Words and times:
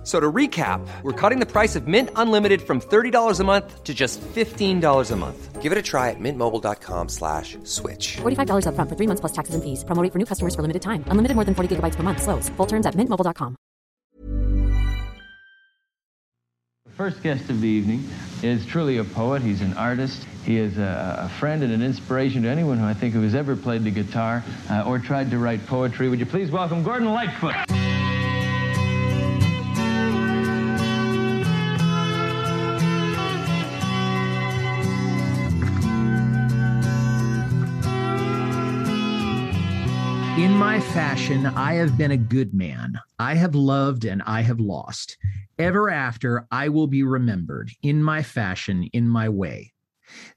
F- 0.00 0.06
So 0.06 0.18
to 0.18 0.32
recap, 0.32 0.80
we're 1.02 1.12
cutting 1.12 1.40
the 1.40 1.46
price 1.46 1.76
of 1.76 1.86
Mint 1.86 2.08
Unlimited 2.16 2.62
from 2.62 2.80
$30 2.80 3.38
a 3.40 3.44
month 3.44 3.84
to 3.84 3.92
just 3.92 4.18
$15 4.34 5.10
a 5.10 5.16
month. 5.16 5.60
Give 5.60 5.72
it 5.72 5.76
a 5.78 5.82
try 5.82 6.08
at 6.08 6.16
mintmobile.com 6.18 7.08
slash 7.10 7.58
switch. 7.64 8.16
$45 8.22 8.64
upfront 8.64 8.88
for 8.88 8.96
three 8.96 9.06
months 9.06 9.20
plus 9.20 9.32
taxes 9.32 9.54
and 9.54 9.62
fees. 9.62 9.84
Promo 9.84 10.02
rate 10.02 10.10
for 10.12 10.18
new 10.18 10.24
customers 10.24 10.54
for 10.54 10.62
limited 10.62 10.80
time. 10.80 11.04
Unlimited 11.08 11.34
more 11.34 11.44
than 11.44 11.54
40 11.54 11.76
gigabytes 11.76 11.96
per 11.96 12.02
month. 12.02 12.22
Slows. 12.22 12.48
Full 12.56 12.66
terms 12.66 12.86
at 12.86 12.94
mintmobile.com. 12.94 13.56
The 16.86 16.92
first 16.96 17.22
guest 17.22 17.50
of 17.50 17.60
the 17.60 17.68
evening 17.68 18.04
is 18.42 18.64
truly 18.66 18.96
a 18.98 19.04
poet. 19.04 19.42
He's 19.42 19.60
an 19.60 19.74
artist. 19.74 20.24
He 20.44 20.56
is 20.56 20.78
a, 20.78 21.28
a 21.30 21.38
friend 21.38 21.62
and 21.62 21.72
an 21.72 21.82
inspiration 21.82 22.42
to 22.44 22.48
anyone 22.48 22.78
who 22.78 22.86
I 22.86 22.94
think 22.94 23.12
who 23.14 23.22
has 23.22 23.34
ever 23.34 23.54
played 23.54 23.84
the 23.84 23.90
guitar 23.90 24.42
uh, 24.70 24.84
or 24.86 24.98
tried 24.98 25.30
to 25.30 25.38
write 25.38 25.66
poetry. 25.66 26.08
Would 26.08 26.20
you 26.20 26.26
please 26.26 26.50
welcome 26.50 26.82
Gordon 26.82 27.12
Lightfoot? 27.12 27.54
My 40.70 40.78
fashion, 40.78 41.46
I 41.46 41.74
have 41.74 41.98
been 41.98 42.12
a 42.12 42.16
good 42.16 42.54
man. 42.54 42.92
I 43.18 43.34
have 43.34 43.56
loved 43.56 44.04
and 44.04 44.22
I 44.24 44.42
have 44.42 44.60
lost. 44.60 45.18
Ever 45.58 45.90
after, 45.90 46.46
I 46.52 46.68
will 46.68 46.86
be 46.86 47.02
remembered 47.02 47.72
in 47.82 48.00
my 48.00 48.22
fashion, 48.22 48.88
in 48.92 49.08
my 49.08 49.28
way. 49.28 49.72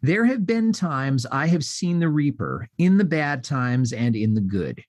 There 0.02 0.26
have 0.26 0.44
been 0.48 0.74
times 0.74 1.28
I 1.32 1.46
have 1.46 1.64
seen 1.64 2.00
the 2.00 2.10
reaper 2.10 2.68
in 2.80 2.98
the 2.98 3.04
bad 3.04 3.44
times 3.44 3.94
and 3.94 4.16
in 4.16 4.34
the 4.34 4.42
good. 4.42 4.84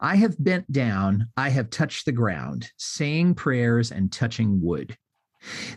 I 0.00 0.14
have 0.14 0.36
bent 0.38 0.70
down, 0.70 1.26
I 1.36 1.48
have 1.48 1.70
touched 1.70 2.06
the 2.06 2.12
ground, 2.12 2.70
saying 2.76 3.34
prayers 3.34 3.90
and 3.90 4.12
touching 4.12 4.62
wood. 4.62 4.96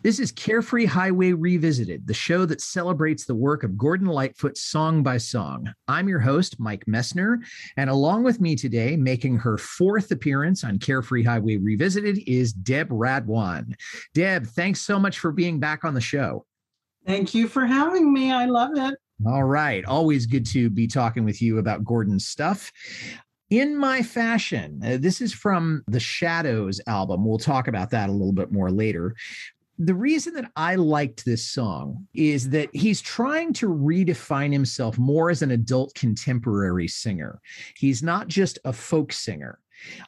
This 0.04 0.20
is 0.20 0.32
Carefree 0.32 0.86
Highway 0.86 1.34
Revisited, 1.34 2.08
the 2.08 2.14
show 2.14 2.46
that 2.46 2.62
celebrates 2.62 3.26
the 3.26 3.36
work 3.36 3.64
of 3.64 3.78
Gordon 3.78 4.08
Lightfoot 4.08 4.58
song 4.58 5.04
by 5.04 5.18
song. 5.18 5.74
I'm 5.88 6.08
your 6.08 6.20
host, 6.20 6.60
Mike 6.60 6.86
Messner, 6.88 7.38
and 7.76 7.90
along 7.90 8.24
with 8.24 8.40
me 8.40 8.56
today, 8.56 8.96
making 8.96 9.38
her 9.38 9.58
fourth 9.58 10.12
appearance 10.12 10.64
on 10.64 10.80
Carefree 10.80 11.24
Highway 11.24 11.58
Revisited, 11.58 12.20
is 12.28 12.54
Deb 12.54 12.90
Radwan. 12.90 13.74
Deb, 14.14 14.48
thanks 14.48 14.82
so 14.82 15.00
much 15.00 15.20
for 15.20 15.32
being 15.32 15.60
back 15.60 15.84
on 15.84 15.94
the 15.94 16.02
show. 16.02 16.46
Thank 17.06 17.34
you 17.34 17.48
for 17.48 17.66
having 17.66 18.12
me. 18.12 18.32
I 18.32 18.46
love 18.46 18.72
it. 18.76 18.96
All 19.26 19.44
right. 19.44 19.84
Always 19.86 20.26
good 20.26 20.46
to 20.48 20.70
be 20.70 20.88
talking 20.88 21.26
with 21.26 21.42
you 21.42 21.58
about 21.58 21.84
Gordon's 21.84 22.28
stuff. 22.28 22.72
In 23.50 23.78
My 23.78 24.04
Fashion, 24.04 24.82
uh, 24.84 24.98
this 25.00 25.22
is 25.22 25.34
from 25.34 25.82
the 25.88 26.02
Shadows 26.02 26.82
album. 26.86 27.26
We'll 27.26 27.38
talk 27.38 27.70
about 27.70 27.90
that 27.92 28.10
a 28.10 28.12
little 28.12 28.34
bit 28.34 28.52
more 28.52 28.70
later. 28.70 29.16
The 29.80 29.94
reason 29.94 30.34
that 30.34 30.52
I 30.56 30.76
liked 30.76 31.24
this 31.24 31.48
song 31.48 32.08
is 32.16 32.50
that 32.50 32.70
he's 32.74 33.00
trying 33.00 33.54
to 33.54 33.70
redefine 33.70 34.52
himself 34.52 34.98
more 34.98 35.30
as 35.30 35.44
an 35.44 35.52
adult 35.52 35.94
contemporary 35.94 36.88
singer. 36.88 37.40
He's 37.76 38.02
not 38.02 38.28
just 38.28 38.58
a 38.66 38.74
folk 38.74 39.14
singer. 39.14 39.60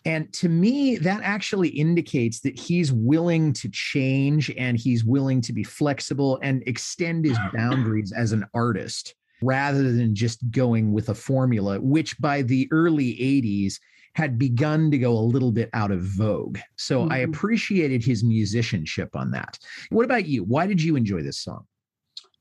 And 0.05 0.33
to 0.33 0.49
me, 0.49 0.97
that 0.97 1.21
actually 1.21 1.69
indicates 1.69 2.39
that 2.39 2.57
he's 2.57 2.91
willing 2.91 3.53
to 3.53 3.69
change 3.69 4.51
and 4.57 4.75
he's 4.75 5.05
willing 5.05 5.41
to 5.41 5.53
be 5.53 5.63
flexible 5.63 6.39
and 6.41 6.63
extend 6.65 7.25
his 7.25 7.37
boundaries 7.53 8.11
as 8.11 8.31
an 8.31 8.45
artist 8.55 9.13
rather 9.43 9.91
than 9.91 10.15
just 10.15 10.49
going 10.49 10.91
with 10.91 11.09
a 11.09 11.15
formula, 11.15 11.79
which 11.79 12.17
by 12.19 12.41
the 12.41 12.67
early 12.71 13.13
80s 13.13 13.75
had 14.19 14.37
begun 14.37 14.91
to 14.91 14.97
go 14.97 15.17
a 15.17 15.29
little 15.33 15.51
bit 15.51 15.69
out 15.71 15.91
of 15.91 16.01
vogue. 16.01 16.57
So 16.77 17.03
I 17.09 17.19
Mhm. 17.19 17.29
appreciated 17.29 18.03
his 18.03 18.21
musicianship 18.21 19.15
on 19.15 19.31
that. 19.31 19.57
What 19.91 20.03
about 20.03 20.27
you? 20.27 20.43
Why 20.43 20.67
did 20.67 20.81
you 20.83 20.97
enjoy 20.97 21.23
this 21.23 21.39
song? 21.39 21.65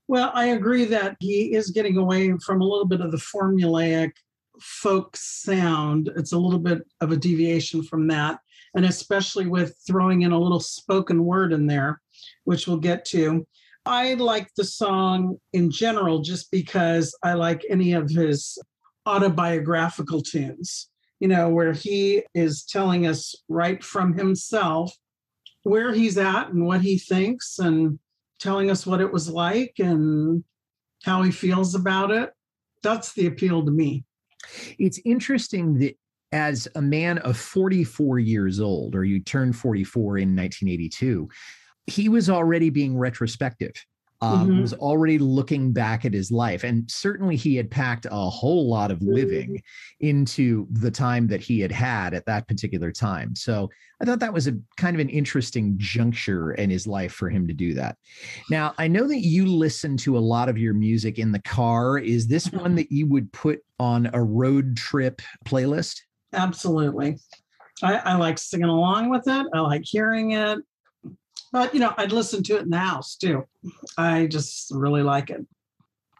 Well, 0.09 0.33
I 0.35 0.47
agree 0.47 0.87
that 0.87 1.17
he 1.21 1.55
is 1.55 1.71
getting 1.71 1.97
away 1.97 2.37
from 2.45 2.61
a 2.61 2.65
little 2.65 2.85
bit 2.85 3.01
of 3.01 3.13
the 3.13 3.17
formulaic 3.33 4.11
folk 4.61 5.17
sound. 5.17 6.11
It's 6.17 6.33
a 6.33 6.39
little 6.39 6.59
bit 6.59 6.83
of 7.01 7.13
a 7.13 7.17
deviation 7.17 7.85
from 7.85 8.09
that. 8.09 8.41
And 8.75 8.85
especially 8.85 9.47
with 9.47 9.77
throwing 9.87 10.23
in 10.23 10.33
a 10.33 10.39
little 10.39 10.59
spoken 10.59 11.25
word 11.25 11.53
in 11.53 11.69
there, 11.69 12.01
which 12.43 12.67
we'll 12.67 12.79
get 12.79 13.05
to. 13.07 13.47
I 13.87 14.15
like 14.15 14.49
the 14.57 14.65
song 14.65 15.37
in 15.53 15.71
general 15.71 16.23
just 16.23 16.51
because 16.51 17.17
I 17.23 17.35
like 17.35 17.65
any 17.71 17.93
of 17.93 18.11
his 18.11 18.59
autobiographical 19.07 20.23
tunes, 20.23 20.91
you 21.21 21.29
know, 21.29 21.49
where 21.49 21.73
he 21.73 22.23
is 22.35 22.65
telling 22.65 23.07
us 23.07 23.35
right 23.49 23.83
from 23.83 24.17
himself 24.17 24.93
where 25.69 25.93
he's 25.93 26.19
at 26.19 26.49
and 26.49 26.65
what 26.65 26.81
he 26.81 26.99
thinks 26.99 27.59
and 27.59 27.99
telling 28.41 28.71
us 28.71 28.87
what 28.87 29.01
it 29.01 29.13
was 29.13 29.29
like 29.29 29.75
and 29.79 30.43
how 31.05 31.23
he 31.23 31.31
feels 31.31 31.75
about 31.75 32.11
it. 32.11 32.31
That's 32.83 33.13
the 33.13 33.27
appeal 33.27 33.65
to 33.65 33.71
me. 33.71 34.05
It's 34.79 35.01
interesting 35.05 35.79
that 35.81 35.97
as 36.33 36.69
a 36.75 36.83
man 36.83 37.19
of 37.19 37.37
44 37.37 38.19
years 38.19 38.61
old, 38.61 38.95
or 38.95 39.05
you 39.05 39.21
turned 39.21 39.57
44 39.57 40.19
in 40.19 40.37
1982, 40.37 41.29
he 41.87 42.09
was 42.09 42.31
already 42.31 42.71
being 42.71 42.97
retrospective. 42.97 43.73
Um, 44.21 44.49
Mhm. 44.49 44.63
Was 44.63 44.73
already 44.75 45.17
looking 45.19 45.73
back 45.73 46.05
at 46.05 46.13
his 46.13 46.33
life, 46.33 46.65
and 46.65 46.91
certainly 46.91 47.37
he 47.37 47.55
had 47.55 47.71
packed 47.71 48.05
a 48.11 48.29
whole 48.29 48.69
lot 48.69 48.91
of 48.91 49.01
living 49.01 49.63
into 50.01 50.67
the 50.73 50.91
time 50.91 51.29
that 51.29 51.41
he 51.41 51.61
had 51.61 51.71
had 51.71 52.15
at 52.15 52.27
that 52.27 52.49
particular 52.49 52.91
time. 52.91 53.37
So 53.37 53.71
I 54.01 54.05
thought 54.05 54.19
that 54.19 54.33
was 54.33 54.49
a 54.49 54.59
kind 54.77 54.97
of 54.97 55.01
an 55.01 55.09
interesting 55.09 55.75
juncture 55.79 56.53
in 56.55 56.69
his 56.69 56.85
life 56.85 57.13
for 57.13 57.31
him 57.31 57.47
to 57.47 57.55
do 57.55 57.75
that. 57.75 57.97
Now 58.51 58.75
I 58.77 58.89
know 58.89 59.07
that 59.07 59.21
you 59.21 59.47
listen 59.47 59.97
to 59.99 60.19
a 60.19 60.21
lot 60.21 60.49
of 60.49 60.59
your 60.59 60.75
music 60.75 61.21
in 61.21 61.31
the 61.31 61.43
car. 61.43 61.99
Is 61.99 62.27
this 62.27 62.51
one 62.53 62.75
that 62.75 62.91
you 62.91 63.07
would 63.07 63.33
put 63.33 63.61
on 63.79 64.11
a 64.13 64.23
road 64.23 64.77
trip 64.77 65.23
playlist? 65.47 66.01
Absolutely. 66.33 67.19
I, 67.85 67.95
I 67.99 68.15
like 68.17 68.39
singing 68.39 68.69
along 68.69 69.11
with 69.11 69.29
it. 69.29 69.47
I 69.55 69.61
like 69.61 69.83
hearing 69.85 70.33
it. 70.33 70.59
But, 71.53 71.73
you 71.75 71.81
know, 71.81 71.95
I'd 71.97 72.13
listen 72.13 72.43
to 72.45 72.57
it 72.57 72.63
in 72.63 72.71
the 72.71 72.79
house 72.79 73.17
too. 73.17 73.45
I 73.97 74.27
just 74.27 74.71
really 74.75 75.03
like 75.03 75.31
it. 75.31 75.47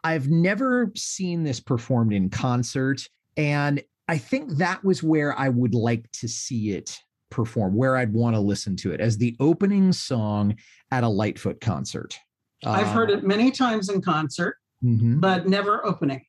I've 0.03 0.29
never 0.29 0.91
seen 0.95 1.43
this 1.43 1.59
performed 1.59 2.13
in 2.13 2.29
concert. 2.29 3.07
And 3.37 3.81
I 4.07 4.17
think 4.17 4.51
that 4.57 4.83
was 4.83 5.03
where 5.03 5.37
I 5.37 5.49
would 5.49 5.75
like 5.75 6.09
to 6.13 6.27
see 6.27 6.71
it 6.71 6.97
perform, 7.29 7.75
where 7.75 7.95
I'd 7.95 8.13
want 8.13 8.35
to 8.35 8.39
listen 8.39 8.75
to 8.77 8.91
it 8.91 8.99
as 9.01 9.17
the 9.17 9.35
opening 9.39 9.91
song 9.91 10.55
at 10.91 11.03
a 11.03 11.07
Lightfoot 11.07 11.61
concert. 11.61 12.17
I've 12.65 12.87
heard 12.87 13.11
it 13.11 13.23
many 13.23 13.51
times 13.51 13.89
in 13.89 14.01
concert, 14.01 14.57
Mhm. 14.83 15.21
but 15.21 15.47
never 15.47 15.85
opening. 15.85 16.25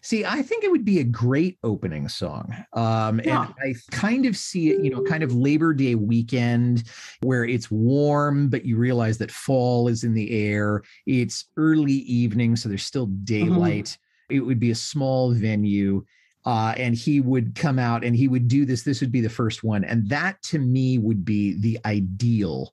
See, 0.00 0.24
I 0.24 0.42
think 0.42 0.64
it 0.64 0.70
would 0.70 0.84
be 0.84 1.00
a 1.00 1.04
great 1.04 1.58
opening 1.62 2.08
song. 2.08 2.54
Um, 2.72 3.20
Yeah. 3.24 3.46
And 3.46 3.54
I 3.62 3.74
kind 3.90 4.26
of 4.26 4.36
see 4.36 4.70
it, 4.70 4.84
you 4.84 4.90
know, 4.90 5.02
kind 5.02 5.22
of 5.22 5.34
Labor 5.34 5.74
Day 5.74 5.94
weekend 5.94 6.84
where 7.20 7.44
it's 7.44 7.70
warm, 7.70 8.48
but 8.48 8.64
you 8.64 8.76
realize 8.76 9.18
that 9.18 9.30
fall 9.30 9.88
is 9.88 10.04
in 10.04 10.14
the 10.14 10.30
air. 10.30 10.82
It's 11.06 11.46
early 11.56 11.92
evening, 11.92 12.56
so 12.56 12.68
there's 12.68 12.84
still 12.84 13.06
daylight. 13.06 13.96
It 14.28 14.40
would 14.40 14.58
be 14.58 14.70
a 14.70 14.74
small 14.76 15.32
venue. 15.32 16.04
Uh, 16.44 16.74
and 16.76 16.96
he 16.96 17.20
would 17.20 17.54
come 17.54 17.78
out 17.78 18.02
and 18.02 18.16
he 18.16 18.26
would 18.26 18.48
do 18.48 18.64
this. 18.64 18.82
This 18.82 19.00
would 19.00 19.12
be 19.12 19.20
the 19.20 19.28
first 19.28 19.62
one. 19.62 19.84
And 19.84 20.08
that 20.08 20.42
to 20.44 20.58
me 20.58 20.98
would 20.98 21.24
be 21.24 21.56
the 21.60 21.78
ideal 21.84 22.72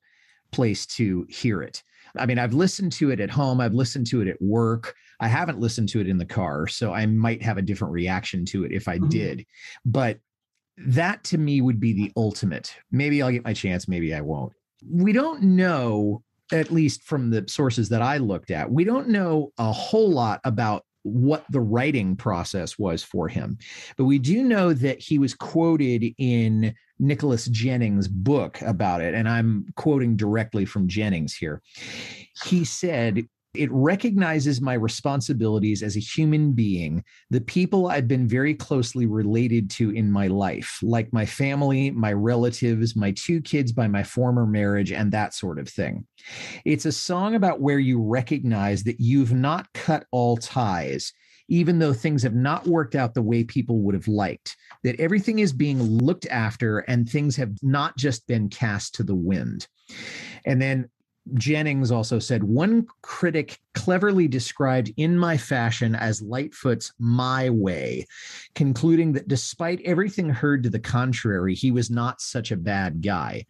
place 0.52 0.88
to 0.88 1.28
hear 1.30 1.62
it. 1.62 1.84
I 2.18 2.26
mean, 2.26 2.40
I've 2.40 2.54
listened 2.54 2.92
to 2.94 3.12
it 3.12 3.20
at 3.20 3.30
home, 3.30 3.62
I've 3.62 3.74
listened 3.74 4.08
to 4.08 4.22
it 4.22 4.28
at 4.28 4.42
work. 4.42 4.96
I 5.20 5.28
haven't 5.28 5.60
listened 5.60 5.90
to 5.90 6.00
it 6.00 6.08
in 6.08 6.18
the 6.18 6.26
car, 6.26 6.68
so 6.68 6.94
I 6.94 7.06
might 7.06 7.42
have 7.44 7.58
a 7.58 7.62
different 7.62 7.94
reaction 7.94 8.46
to 8.46 8.64
it 8.64 8.72
if 8.72 8.88
I 8.88 9.00
Mhm. 9.00 9.10
did. 9.10 9.46
But 9.86 10.20
that 10.78 11.24
to 11.26 11.38
me 11.38 11.62
would 11.62 11.80
be 11.80 11.92
the 11.94 12.12
ultimate. 12.16 12.74
Maybe 12.92 13.22
I'll 13.22 13.32
get 13.32 13.44
my 13.44 13.54
chance, 13.54 13.88
maybe 13.88 14.14
I 14.14 14.22
won't. 14.22 14.54
We 14.90 15.12
don't 15.12 15.44
know, 15.44 16.24
at 16.54 16.72
least 16.72 17.04
from 17.04 17.32
the 17.32 17.44
sources 17.48 17.90
that 17.90 18.02
I 18.02 18.18
looked 18.18 18.50
at, 18.50 18.72
we 18.72 18.86
don't 18.86 19.10
know 19.10 19.52
a 19.58 19.72
whole 19.72 20.10
lot 20.10 20.40
about 20.46 20.86
what 21.04 21.46
the 21.50 21.62
writing 21.62 22.16
process 22.16 22.78
was 22.78 23.04
for 23.04 23.28
him. 23.28 23.58
But 23.98 24.06
we 24.06 24.20
do 24.20 24.44
know 24.44 24.74
that 24.74 25.00
he 25.00 25.20
was 25.20 25.34
quoted 25.34 26.04
in 26.18 26.76
Nicholas 27.00 27.46
Jennings' 27.46 28.08
book 28.08 28.62
about 28.62 29.02
it. 29.02 29.14
And 29.14 29.28
I'm 29.28 29.66
quoting 29.76 30.16
directly 30.16 30.66
from 30.66 30.88
Jennings 30.88 31.34
here. 31.34 31.62
He 32.46 32.66
said, 32.66 33.28
It 33.56 33.72
recognizes 33.72 34.62
my 34.62 34.76
responsibilities 34.76 35.82
as 35.82 35.98
a 35.98 36.02
human 36.02 36.52
being, 36.52 37.04
the 37.32 37.42
people 37.42 37.88
I've 37.88 38.08
been 38.08 38.28
very 38.28 38.54
closely 38.54 39.08
related 39.08 39.72
to 39.72 39.90
in 39.90 40.12
my 40.12 40.28
life, 40.28 40.78
like 40.84 41.12
my 41.12 41.26
family, 41.26 41.90
my 41.90 42.14
relatives, 42.14 42.96
my 42.96 43.12
two 43.12 43.42
kids 43.42 43.72
by 43.72 43.88
my 43.88 44.04
former 44.04 44.46
marriage, 44.46 44.92
and 44.92 45.12
that 45.12 45.34
sort 45.34 45.58
of 45.58 45.68
thing. 45.68 46.06
It's 46.64 46.86
a 46.86 46.92
song 46.92 47.34
about 47.34 47.60
where 47.60 47.80
you 47.80 48.00
recognize 48.00 48.84
that 48.84 49.00
you've 49.00 49.34
not 49.34 49.68
cut 49.74 50.06
all 50.12 50.38
ties, 50.38 51.12
even 51.48 51.80
though 51.80 51.94
things 51.94 52.22
have 52.22 52.36
not 52.36 52.68
worked 52.68 52.94
out 52.94 53.16
the 53.16 53.22
way 53.24 53.44
people 53.44 53.80
would 53.80 53.96
have 53.96 54.08
liked, 54.08 54.56
that 54.84 55.00
everything 55.00 55.40
is 55.40 55.54
being 55.54 55.82
looked 55.82 56.28
after 56.28 56.80
and 56.80 57.10
things 57.10 57.36
have 57.36 57.54
not 57.64 57.98
just 57.98 58.28
been 58.28 58.48
cast 58.48 58.94
to 58.94 59.04
the 59.04 59.16
wind. 59.16 59.68
And 60.46 60.62
then 60.62 60.88
Jennings 61.34 61.92
also 61.92 62.20
said 62.20 62.44
one 62.44 62.88
critic 63.02 63.60
cleverly 63.74 64.28
described 64.28 64.94
In 64.98 65.18
My 65.18 65.38
Fashion 65.38 65.96
as 65.96 66.22
Lightfoot's 66.22 66.92
My 67.00 67.50
Way, 67.50 68.06
concluding 68.56 69.14
that 69.14 69.28
despite 69.28 69.82
everything 69.86 70.30
heard 70.30 70.64
to 70.64 70.70
the 70.70 70.80
contrary, 70.80 71.56
he 71.56 71.72
was 71.72 71.90
not 71.90 72.22
such 72.22 72.52
a 72.52 72.58
bad 72.58 73.02
guy. 73.02 73.46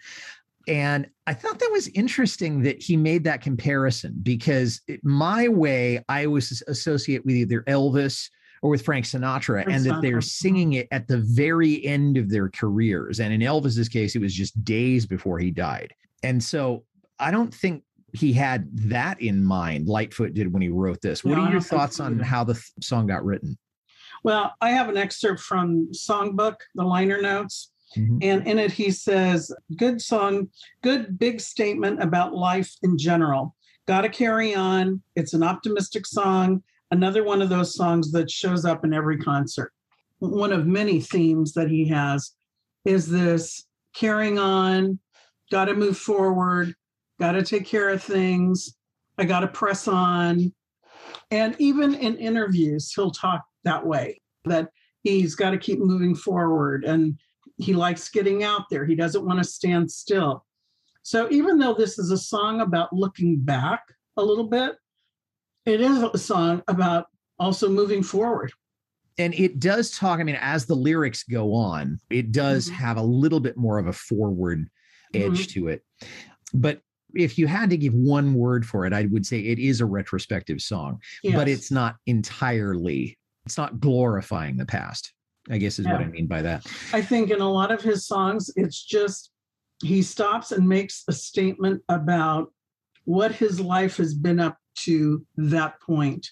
And 0.68 1.10
I 1.26 1.34
thought 1.34 1.60
that 1.60 1.72
was 1.72 1.88
interesting 1.90 2.62
that 2.62 2.82
he 2.82 2.96
made 2.96 3.24
that 3.24 3.42
comparison 3.42 4.16
because 4.22 4.82
My 5.04 5.48
Way, 5.48 6.04
I 6.08 6.26
always 6.26 6.62
associate 6.68 7.26
with 7.26 7.36
either 7.36 7.64
Elvis 7.64 8.30
or 8.62 8.70
with 8.70 8.84
Frank 8.84 9.06
Sinatra, 9.06 9.66
and 9.68 9.86
that 9.86 10.02
they're 10.02 10.22
singing 10.22 10.74
it 10.74 10.88
at 10.92 11.08
the 11.08 11.20
very 11.20 11.86
end 11.86 12.18
of 12.18 12.30
their 12.30 12.50
careers. 12.50 13.22
And 13.22 13.34
in 13.34 13.40
Elvis's 13.40 13.88
case, 13.88 14.16
it 14.16 14.22
was 14.22 14.34
just 14.34 14.64
days 14.66 15.06
before 15.06 15.40
he 15.40 15.50
died. 15.50 15.94
And 16.24 16.44
so 16.44 16.84
I 17.20 17.32
don't 17.32 17.54
think 17.54 17.84
he 18.14 18.34
had 18.34 18.70
that 18.90 19.22
in 19.22 19.44
mind. 19.44 19.88
Lightfoot 19.88 20.34
did 20.34 20.52
when 20.52 20.62
he 20.62 20.70
wrote 20.70 21.02
this. 21.02 21.24
What 21.24 21.38
No, 21.38 21.44
are 21.44 21.52
your 21.52 21.62
thoughts 21.62 22.00
on 22.00 22.20
how 22.20 22.44
the 22.44 22.54
th- 22.54 22.72
song 22.82 23.08
got 23.08 23.24
written? 23.24 23.58
Well, 24.24 24.54
I 24.62 24.72
have 24.72 24.90
an 24.90 24.98
excerpt 24.98 25.42
from 25.42 25.90
Songbook, 25.92 26.56
the 26.76 26.84
liner 26.84 27.22
notes. 27.22 27.72
Mhm. 27.96 28.20
And 28.24 28.48
in 28.48 28.60
it, 28.60 28.72
he 28.72 28.92
says, 28.92 29.52
Good 29.76 30.02
song, 30.02 30.50
good 30.82 31.18
big 31.18 31.40
statement 31.40 32.02
about 32.02 32.34
life 32.34 32.76
in 32.84 32.98
general. 32.98 33.56
Got 33.88 34.02
to 34.02 34.10
carry 34.10 34.54
on. 34.54 35.02
It's 35.16 35.34
an 35.34 35.44
optimistic 35.44 36.06
song. 36.06 36.64
Another 36.92 37.24
one 37.24 37.42
of 37.42 37.50
those 37.50 37.76
songs 37.76 38.12
that 38.12 38.30
shows 38.30 38.66
up 38.66 38.84
in 38.84 38.94
every 38.94 39.18
concert. 39.18 39.72
One 40.20 40.52
of 40.52 40.68
many 40.68 41.00
themes 41.00 41.54
that 41.54 41.70
he 41.70 41.88
has 41.88 42.34
is 42.86 43.08
this 43.10 43.66
carrying 43.94 44.38
on, 44.38 45.00
got 45.52 45.66
to 45.66 45.74
move 45.76 45.98
forward, 45.98 46.76
got 47.20 47.34
to 47.34 47.44
take 47.44 47.66
care 47.66 47.90
of 47.90 48.02
things. 48.02 48.76
I 49.18 49.26
got 49.26 49.42
to 49.42 49.48
press 49.48 49.88
on. 49.88 50.54
And 51.32 51.56
even 51.60 51.94
in 51.94 52.18
interviews, 52.18 52.92
he'll 52.94 53.12
talk 53.12 53.44
that 53.64 53.86
way 53.86 54.22
that 54.46 54.70
he's 55.04 55.36
got 55.36 55.52
to 55.52 55.58
keep 55.58 55.80
moving 55.80 56.16
forward 56.16 56.86
and 56.86 57.20
he 57.58 57.74
likes 57.74 58.10
getting 58.10 58.44
out 58.44 58.64
there. 58.70 58.86
He 58.86 58.96
doesn't 58.96 59.26
want 59.26 59.40
to 59.40 59.44
stand 59.44 59.92
still. 59.92 60.46
So 61.04 61.28
even 61.32 61.58
though 61.58 61.74
this 61.74 62.00
is 62.00 62.12
a 62.12 62.18
song 62.18 62.62
about 62.62 62.94
looking 62.94 63.40
back 63.40 63.84
a 64.18 64.24
little 64.24 64.48
bit, 64.48 64.76
it 65.66 65.82
is 65.82 66.02
a 66.02 66.18
song 66.18 66.64
about 66.68 67.08
also 67.38 67.70
moving 67.70 68.02
forward. 68.04 68.52
And 69.18 69.34
it 69.34 69.60
does 69.60 69.92
talk, 69.92 70.20
I 70.20 70.24
mean, 70.24 70.38
as 70.40 70.66
the 70.66 70.76
lyrics 70.76 71.24
go 71.24 71.54
on, 71.54 72.00
it 72.10 72.32
does 72.32 72.70
Mhm. 72.70 72.74
have 72.74 72.98
a 72.98 73.04
little 73.04 73.42
bit 73.42 73.58
more 73.58 73.78
of 73.78 73.88
a 73.88 73.94
forward 73.94 74.70
edge 75.14 75.50
to 75.50 75.68
it. 75.68 75.84
But 76.54 76.82
if 77.16 77.38
you 77.38 77.48
had 77.48 77.70
to 77.70 77.78
give 77.78 77.94
one 77.94 78.34
word 78.34 78.66
for 78.66 78.86
it, 78.86 78.94
I 78.94 79.06
would 79.12 79.26
say 79.26 79.40
it 79.40 79.60
is 79.60 79.82
a 79.82 79.86
retrospective 79.86 80.62
song, 80.62 81.00
but 81.34 81.48
it's 81.48 81.72
not 81.72 81.96
entirely, 82.06 83.18
it's 83.46 83.58
not 83.58 83.80
glorifying 83.80 84.58
the 84.58 84.66
past, 84.66 85.14
I 85.50 85.58
guess 85.58 85.80
is 85.80 85.86
what 85.86 86.02
I 86.02 86.06
mean 86.06 86.28
by 86.28 86.42
that. 86.42 86.66
I 86.94 87.02
think 87.02 87.32
in 87.32 87.42
a 87.42 87.52
lot 87.52 87.72
of 87.72 87.82
his 87.82 88.08
songs, 88.08 88.52
it's 88.56 88.84
just 88.84 89.32
he 89.84 90.02
stops 90.02 90.52
and 90.52 90.68
makes 90.68 91.04
a 91.08 91.14
statement 91.14 91.82
about 91.90 92.54
what 93.06 93.32
his 93.32 93.60
life 93.60 93.98
has 93.98 94.14
been 94.14 94.40
up 94.40 94.58
to 94.76 95.26
that 95.38 95.82
point. 95.82 96.28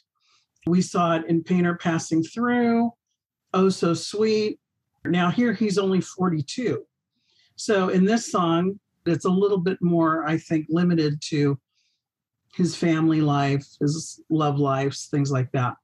We 0.68 0.82
saw 0.82 1.16
it 1.16 1.26
in 1.28 1.44
Painter 1.44 1.76
Passing 1.76 2.24
Through, 2.24 2.92
Oh 3.54 3.70
So 3.70 3.94
Sweet. 3.94 4.60
Now, 5.06 5.32
here 5.32 5.54
he's 5.54 5.78
only 5.78 6.02
42. 6.02 6.84
So 7.56 7.90
in 7.90 8.06
this 8.06 8.30
song, 8.30 8.80
it's 9.10 9.26
a 9.26 9.30
little 9.30 9.60
bit 9.60 9.78
more, 9.82 10.26
I 10.26 10.38
think, 10.38 10.68
limited 10.70 11.22
to 11.30 11.60
his 12.54 12.76
family 12.76 13.22
life, 13.22 13.66
his 13.80 14.20
love 14.30 14.58
lives, 14.60 15.08
things 15.12 15.32
like 15.32 15.52
that. 15.52 15.76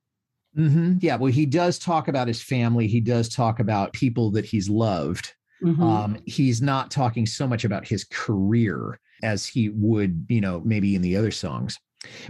Mhm. 0.58 1.02
Yeah, 1.02 1.16
well, 1.18 1.31
he 1.31 1.46
does 1.46 1.80
talk 1.80 2.08
about 2.08 2.28
his 2.28 2.42
family. 2.42 2.88
He 2.88 3.02
does 3.02 3.28
talk 3.30 3.60
about 3.60 3.94
people 3.94 4.31
that 4.31 4.46
he's 4.46 4.70
loved. 4.70 5.34
Mhm. 5.64 5.81
Um, 5.81 6.18
he's 6.25 6.62
not 6.62 6.92
talking 6.92 7.25
so 7.25 7.48
much 7.48 7.64
about 7.66 7.88
his 7.88 8.04
career 8.04 9.00
as 9.24 9.46
he 9.46 9.70
would, 9.70 10.25
you 10.30 10.42
know, 10.42 10.62
maybe 10.66 10.96
in 10.96 11.02
the 11.02 11.16
other 11.16 11.31
songs. 11.31 11.80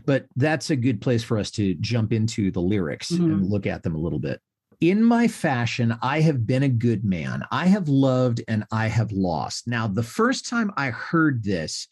But 0.05 0.27
that's 0.35 0.69
a 0.69 0.75
good 0.75 1.01
place 1.01 1.23
for 1.23 1.37
us 1.37 1.49
to 1.51 1.73
jump 1.75 2.13
into 2.13 2.51
the 2.51 2.61
lyrics 2.61 3.09
and 3.11 3.43
Mhm. 3.43 3.49
look 3.49 3.65
at 3.65 3.81
them 3.83 3.95
a 3.95 3.99
little 3.99 4.19
bit. 4.19 4.39
In 4.81 5.03
my 5.03 5.27
fashion, 5.27 5.95
I 6.01 6.21
have 6.21 6.45
been 6.45 6.63
a 6.63 6.69
good 6.69 7.03
man. 7.03 7.43
I 7.51 7.65
have 7.67 7.87
loved 7.87 8.41
and 8.47 8.65
I 8.71 8.87
have 8.87 9.11
lost. 9.11 9.67
Now, 9.67 9.87
the 9.87 10.03
first 10.03 10.47
time 10.47 10.71
I 10.77 10.89
heard 10.89 11.43
this, 11.43 11.87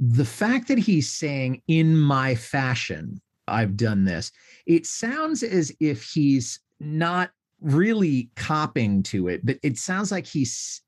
the 0.00 0.24
fact 0.24 0.68
that 0.68 0.78
he's 0.78 1.10
saying, 1.10 1.62
in 1.68 1.96
my 1.96 2.34
fashion, 2.34 3.20
I've 3.46 3.76
done 3.76 4.04
this, 4.04 4.32
it 4.66 4.86
sounds 4.86 5.42
as 5.42 5.72
if 5.80 6.04
he's 6.04 6.60
not 6.80 7.30
really 7.60 8.30
copping 8.36 9.02
to 9.04 9.28
it, 9.28 9.44
but 9.46 9.58
it 9.62 9.78
sounds 9.78 10.10
like 10.10 10.26
he's 10.26 10.82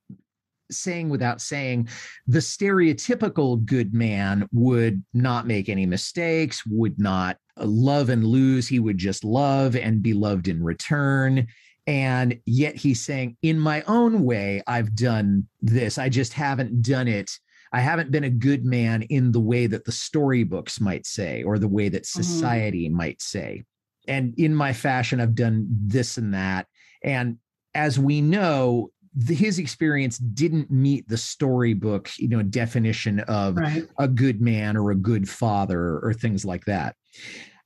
saying 0.71 1.09
without 1.09 1.41
saying 1.41 1.89
the 2.27 2.39
stereotypical 2.39 3.65
good 3.65 3.95
man 3.95 4.49
would 4.53 5.05
not 5.13 5.47
make 5.47 5.69
any 5.69 5.87
mistakes, 5.87 6.65
would 6.67 6.99
not 6.99 7.39
love 7.59 8.09
and 8.09 8.25
lose. 8.25 8.69
He 8.69 8.79
would 8.79 8.99
just 8.99 9.25
love 9.25 9.77
and 9.77 10.03
be 10.03 10.13
loved 10.13 10.49
in 10.49 10.63
return. 10.63 11.47
And 11.87 12.41
yet 12.47 12.77
he's 12.77 13.05
saying, 13.05 13.37
in 13.43 13.59
my 13.59 13.83
own 13.83 14.25
way, 14.25 14.63
I've 14.67 14.95
done 14.95 15.47
this. 15.61 15.99
I 15.99 16.09
just 16.09 16.33
haven't 16.33 16.83
done 16.83 17.09
it. 17.09 17.39
I 17.73 17.81
haven't 17.81 18.11
been 18.11 18.25
a 18.25 18.31
good 18.31 18.65
man 18.65 19.03
in 19.03 19.33
the 19.33 19.41
way 19.41 19.67
that 19.67 19.85
the 19.85 19.93
storybooks 19.93 20.81
might 20.81 21.07
say, 21.07 21.43
or 21.43 21.59
the 21.59 21.69
way 21.69 21.89
that 21.89 22.05
mm-hmm. 22.05 22.23
society 22.23 22.89
might 22.89 23.21
say. 23.21 23.65
And 24.07 24.35
in 24.39 24.55
my 24.55 24.73
fashion, 24.73 25.21
I've 25.21 25.35
done 25.35 25.67
this 25.69 26.17
and 26.17 26.35
that. 26.35 26.67
And 27.03 27.39
as 27.75 27.99
we 27.99 28.21
know, 28.21 28.91
the, 29.15 29.35
his 29.35 29.59
experience 29.59 30.19
didn't 30.19 30.71
meet 30.71 31.09
the 31.09 31.17
storybook, 31.17 32.11
you 32.19 32.29
know, 32.29 32.43
definition 32.43 33.21
of 33.21 33.57
right. 33.57 33.87
a 33.99 34.09
good 34.09 34.41
man 34.41 34.77
or 34.77 34.91
a 34.91 34.97
good 34.97 35.29
father 35.29 35.99
or 36.03 36.13
things 36.13 36.45
like 36.45 36.65
that. 36.65 36.97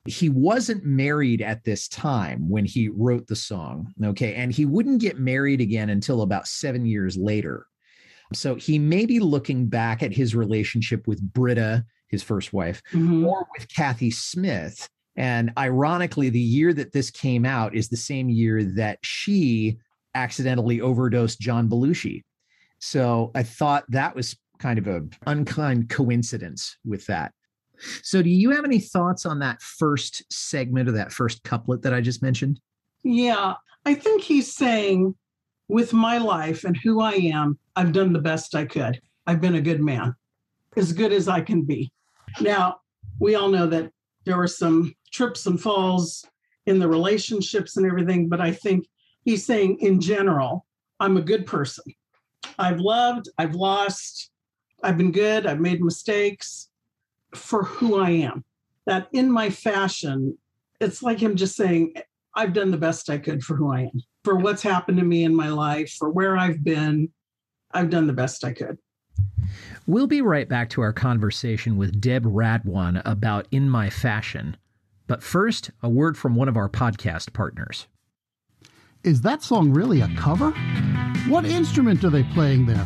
He 0.05 0.29
wasn't 0.29 0.85
married 0.85 1.41
at 1.41 1.63
this 1.63 1.87
time 1.87 2.47
when 2.49 2.65
he 2.65 2.87
wrote 2.87 3.27
the 3.27 3.35
song. 3.35 3.93
Okay. 4.03 4.35
And 4.35 4.51
he 4.51 4.65
wouldn't 4.65 5.01
get 5.01 5.19
married 5.19 5.61
again 5.61 5.89
until 5.89 6.21
about 6.21 6.47
seven 6.47 6.85
years 6.85 7.17
later. 7.17 7.65
So 8.33 8.55
he 8.55 8.77
may 8.79 9.05
be 9.05 9.19
looking 9.19 9.67
back 9.67 10.03
at 10.03 10.13
his 10.13 10.35
relationship 10.35 11.07
with 11.07 11.21
Brita, 11.21 11.83
his 12.07 12.23
first 12.23 12.53
wife, 12.53 12.81
Mhm. 12.93 13.25
or 13.25 13.47
with 13.57 13.67
Cathy 13.73 14.11
Smith. 14.11 14.87
And 15.15 15.51
ironically, 15.57 16.29
the 16.29 16.39
year 16.39 16.73
that 16.73 16.93
this 16.93 17.09
came 17.09 17.45
out 17.45 17.75
is 17.75 17.89
the 17.89 17.97
same 17.97 18.29
year 18.29 18.63
that 18.63 18.99
she 19.01 19.79
accidentally 20.15 20.81
overdosed 20.81 21.39
John 21.39 21.69
Belushi. 21.69 22.23
So 22.79 23.31
I 23.35 23.43
thought 23.43 23.83
that 23.89 24.15
was 24.15 24.37
kind 24.57 24.79
of 24.79 24.87
a 24.87 25.03
unkind 25.27 25.89
coincidence 25.89 26.77
with 26.85 27.05
that. 27.07 27.33
So 28.03 28.21
do 28.21 28.29
you 28.29 28.51
have 28.51 28.65
any 28.65 28.79
thoughts 28.79 29.25
on 29.25 29.39
that 29.39 29.61
first 29.61 30.23
segment 30.31 30.89
or 30.89 30.93
that 30.93 31.13
first 31.13 31.43
couplet 31.43 31.81
that 31.83 31.93
I 31.93 32.01
just 32.01 32.21
mentioned? 32.21 32.59
Yeah, 33.03 33.53
I 33.85 33.93
think 33.93 34.21
he's 34.21 34.53
saying, 34.53 35.15
with 35.69 35.93
my 35.93 36.17
life 36.17 36.63
and 36.63 36.75
who 36.83 36.99
I 36.99 37.13
am, 37.13 37.57
I've 37.75 37.93
done 37.93 38.11
the 38.11 38.19
best 38.19 38.55
I 38.55 38.65
could. 38.65 38.99
I've 39.27 39.39
been 39.39 39.55
a 39.55 39.61
good 39.61 39.79
man, 39.79 40.15
as 40.75 40.91
good 40.91 41.13
as 41.13 41.27
I 41.27 41.41
can 41.41 41.61
be. 41.61 41.91
Now, 42.41 42.77
we 43.19 43.35
all 43.35 43.49
know 43.49 43.67
that 43.67 43.91
there 44.25 44.37
were 44.37 44.47
some 44.47 44.93
trips 45.11 45.45
and 45.45 45.61
falls 45.61 46.25
in 46.65 46.79
the 46.79 46.87
relationships 46.87 47.77
and 47.77 47.85
everything, 47.85 48.27
but 48.27 48.41
I 48.41 48.51
think 48.51 48.87
he's 49.29 49.45
saying, 49.45 49.77
in 49.79 50.01
general, 50.01 50.65
I'm 50.99 51.15
a 51.15 51.21
good 51.21 51.45
person. 51.45 51.83
I've 52.57 52.79
loved, 52.79 53.29
I've 53.37 53.53
lost, 53.53 54.31
I've 54.81 54.97
been 54.97 55.11
good, 55.11 55.45
I've 55.45 55.59
made 55.59 55.81
mistakes 55.81 56.69
for 57.35 57.63
who 57.63 57.99
I 57.99 58.09
am. 58.09 58.43
That 58.87 59.07
in 59.13 59.31
my 59.31 59.51
fashion, 59.51 60.35
it's 60.81 61.03
like 61.03 61.19
him 61.19 61.35
just 61.35 61.55
saying, 61.55 61.93
I've 62.33 62.53
done 62.53 62.71
the 62.71 62.77
best 62.77 63.09
I 63.09 63.19
could 63.19 63.43
for 63.43 63.55
who 63.55 63.71
I 63.71 63.81
am, 63.81 64.01
for 64.23 64.35
what's 64.35 64.63
happened 64.63 64.97
to 64.97 65.03
me 65.03 65.23
in 65.23 65.35
my 65.35 65.49
life, 65.49 65.91
for 65.91 66.09
where 66.09 66.35
I've 66.35 66.63
been. 66.63 67.09
I've 67.71 67.91
done 67.91 68.07
the 68.07 68.13
best 68.13 68.43
I 68.43 68.53
could. 68.53 68.79
We'll 69.85 70.07
be 70.07 70.21
right 70.21 70.49
back 70.49 70.71
to 70.71 70.81
our 70.81 70.93
conversation 70.93 71.77
with 71.77 72.01
Deb 72.01 72.25
Radwan 72.25 73.03
about 73.05 73.47
In 73.51 73.69
My 73.69 73.91
Fashion. 73.91 74.57
But 75.05 75.21
first, 75.21 75.69
a 75.83 75.89
word 75.89 76.17
from 76.17 76.33
one 76.35 76.49
of 76.49 76.57
our 76.57 76.69
podcast 76.69 77.31
partners. 77.31 77.85
Is 79.03 79.21
that 79.21 79.41
song 79.41 79.71
really 79.71 80.01
a 80.01 80.13
cover? 80.17 80.51
What 81.29 81.45
instrument 81.45 82.03
are 82.03 82.09
they 82.09 82.23
playing 82.23 82.65
there? 82.65 82.83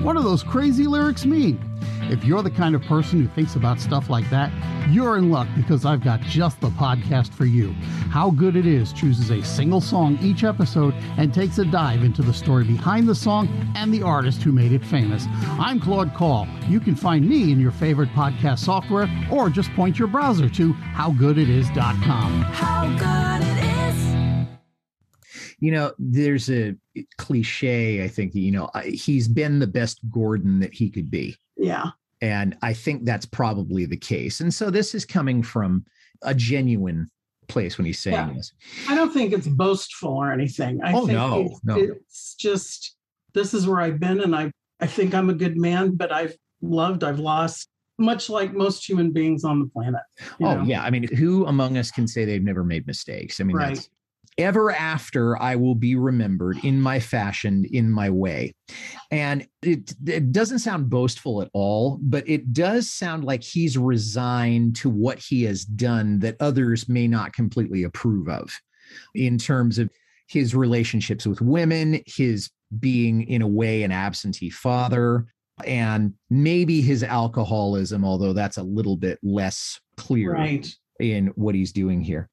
What 0.00 0.14
do 0.14 0.22
those 0.22 0.44
crazy 0.44 0.86
lyrics 0.86 1.26
mean? 1.26 1.58
If 2.02 2.24
you're 2.24 2.44
the 2.44 2.52
kind 2.52 2.76
of 2.76 2.82
person 2.82 3.20
who 3.20 3.26
thinks 3.26 3.56
about 3.56 3.80
stuff 3.80 4.08
like 4.08 4.30
that, 4.30 4.52
you're 4.88 5.16
in 5.16 5.28
luck 5.28 5.48
because 5.56 5.84
I've 5.84 6.04
got 6.04 6.20
just 6.20 6.60
the 6.60 6.68
podcast 6.70 7.34
for 7.34 7.46
you. 7.46 7.72
How 8.12 8.30
Good 8.30 8.54
It 8.54 8.64
Is 8.64 8.92
chooses 8.92 9.30
a 9.32 9.42
single 9.42 9.80
song 9.80 10.16
each 10.22 10.44
episode 10.44 10.94
and 11.16 11.34
takes 11.34 11.58
a 11.58 11.64
dive 11.64 12.04
into 12.04 12.22
the 12.22 12.32
story 12.32 12.62
behind 12.62 13.08
the 13.08 13.14
song 13.16 13.48
and 13.74 13.92
the 13.92 14.02
artist 14.02 14.42
who 14.42 14.52
made 14.52 14.70
it 14.70 14.84
famous. 14.84 15.24
I'm 15.58 15.80
Claude 15.80 16.14
Call. 16.14 16.46
You 16.68 16.78
can 16.78 16.94
find 16.94 17.28
me 17.28 17.50
in 17.50 17.58
your 17.58 17.72
favorite 17.72 18.10
podcast 18.10 18.60
software 18.60 19.10
or 19.32 19.50
just 19.50 19.72
point 19.72 19.98
your 19.98 20.06
browser 20.06 20.48
to 20.48 20.72
howgooditis.com. 20.72 22.42
How 22.52 22.86
good. 22.98 23.45
You 25.58 25.72
know, 25.72 25.92
there's 25.98 26.50
a 26.50 26.74
eh, 26.96 27.02
cliche, 27.18 28.04
I 28.04 28.08
think, 28.08 28.34
you 28.34 28.52
know, 28.52 28.70
he's 28.84 29.26
been 29.28 29.58
the 29.58 29.66
best 29.66 30.00
Gordon 30.10 30.60
that 30.60 30.74
he 30.74 30.90
could 30.90 31.10
be. 31.10 31.36
Yeah. 31.56 31.90
And 32.20 32.56
I 32.62 32.72
think 32.72 33.04
that's 33.04 33.26
probably 33.26 33.86
the 33.86 33.96
case. 33.96 34.40
And 34.40 34.52
so 34.52 34.70
this 34.70 34.94
is 34.94 35.04
coming 35.04 35.42
from 35.42 35.84
a 36.22 36.34
genuine 36.34 37.10
place 37.48 37.78
when 37.78 37.86
he's 37.86 37.98
saying 38.00 38.16
Yeah. 38.28 38.32
this. 38.34 38.52
I 38.88 38.94
don't 38.94 39.12
think 39.12 39.32
it's 39.32 39.46
boastful 39.46 40.12
or 40.12 40.32
anything. 40.32 40.80
I 40.82 40.92
Oh, 40.92 41.06
think 41.06 41.18
no, 41.18 41.40
it's, 41.46 41.64
no. 41.64 41.76
it's 41.76 42.34
just 42.34 42.96
this 43.34 43.54
is 43.54 43.66
where 43.66 43.80
I've 43.80 44.00
been 44.00 44.20
and 44.20 44.34
I 44.34 44.50
I 44.80 44.86
think 44.86 45.14
I'm 45.14 45.30
a 45.30 45.34
good 45.34 45.56
man, 45.56 45.92
but 45.96 46.12
I've 46.12 46.34
loved, 46.60 47.02
I've 47.02 47.18
lost, 47.18 47.68
much 47.98 48.28
like 48.28 48.52
most 48.52 48.86
human 48.86 49.10
beings 49.10 49.42
on 49.42 49.60
the 49.60 49.66
planet. 49.68 50.02
Oh, 50.40 50.56
know? 50.56 50.62
yeah. 50.64 50.82
I 50.82 50.90
mean, 50.90 51.08
who 51.16 51.46
among 51.46 51.78
us 51.78 51.90
can 51.90 52.06
say 52.06 52.26
they've 52.26 52.42
never 52.44 52.62
made 52.62 52.86
mistakes? 52.86 53.40
I 53.40 53.44
mean, 53.44 53.56
Right. 53.56 53.74
that's 53.76 53.88
ever 54.38 54.70
after 54.70 55.40
I 55.40 55.56
will 55.56 55.74
be 55.74 55.96
remembered 55.96 56.58
in 56.64 56.80
my 56.80 57.00
fashion, 57.00 57.64
in 57.70 57.90
my 57.90 58.10
way. 58.10 58.52
And 59.10 59.46
it, 59.62 59.94
it 60.06 60.32
doesn't 60.32 60.58
sound 60.60 60.90
boastful 60.90 61.40
at 61.42 61.48
all, 61.52 61.98
but 62.02 62.28
it 62.28 62.52
does 62.52 62.90
sound 62.90 63.24
like 63.24 63.42
he's 63.42 63.78
resigned 63.78 64.76
to 64.76 64.90
what 64.90 65.18
he 65.18 65.44
has 65.44 65.64
done 65.64 66.18
that 66.20 66.36
others 66.40 66.88
may 66.88 67.06
not 67.08 67.32
completely 67.32 67.82
approve 67.84 68.28
of 68.28 68.50
in 69.14 69.38
terms 69.38 69.78
of 69.78 69.90
his 70.28 70.54
relationships 70.54 71.26
with 71.26 71.40
women, 71.40 72.00
his 72.06 72.50
being, 72.80 73.22
in 73.28 73.42
a 73.42 73.48
way, 73.48 73.84
an 73.84 73.92
absentee 73.92 74.50
father, 74.50 75.24
and 75.64 76.12
maybe 76.28 76.82
his 76.82 77.02
alcoholism, 77.02 78.04
although 78.04 78.32
that's 78.32 78.58
a 78.58 78.62
little 78.62 78.96
bit 78.96 79.18
less 79.22 79.80
clear 79.96 80.32
Right. 80.32 80.68
in 81.00 81.28
what 81.36 81.54
he's 81.54 81.72
doing 81.72 82.00
here. 82.00 82.28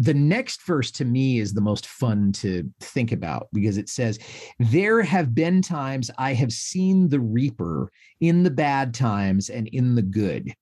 The 0.00 0.14
next 0.14 0.64
verse 0.64 0.92
to 0.92 1.04
me 1.04 1.40
is 1.40 1.52
the 1.52 1.60
most 1.60 1.86
fun 1.86 2.30
to 2.34 2.70
think 2.78 3.10
about 3.10 3.48
because 3.52 3.76
it 3.78 3.88
says, 3.88 4.20
There 4.60 5.02
have 5.02 5.34
been 5.34 5.60
times 5.60 6.08
I 6.18 6.34
have 6.34 6.52
seen 6.52 7.08
the 7.08 7.18
reaper 7.18 7.90
in 8.20 8.44
the 8.44 8.50
bad 8.50 8.94
times 8.94 9.50
and 9.50 9.66
in 9.68 9.96
the 9.96 10.02
good. 10.02 10.54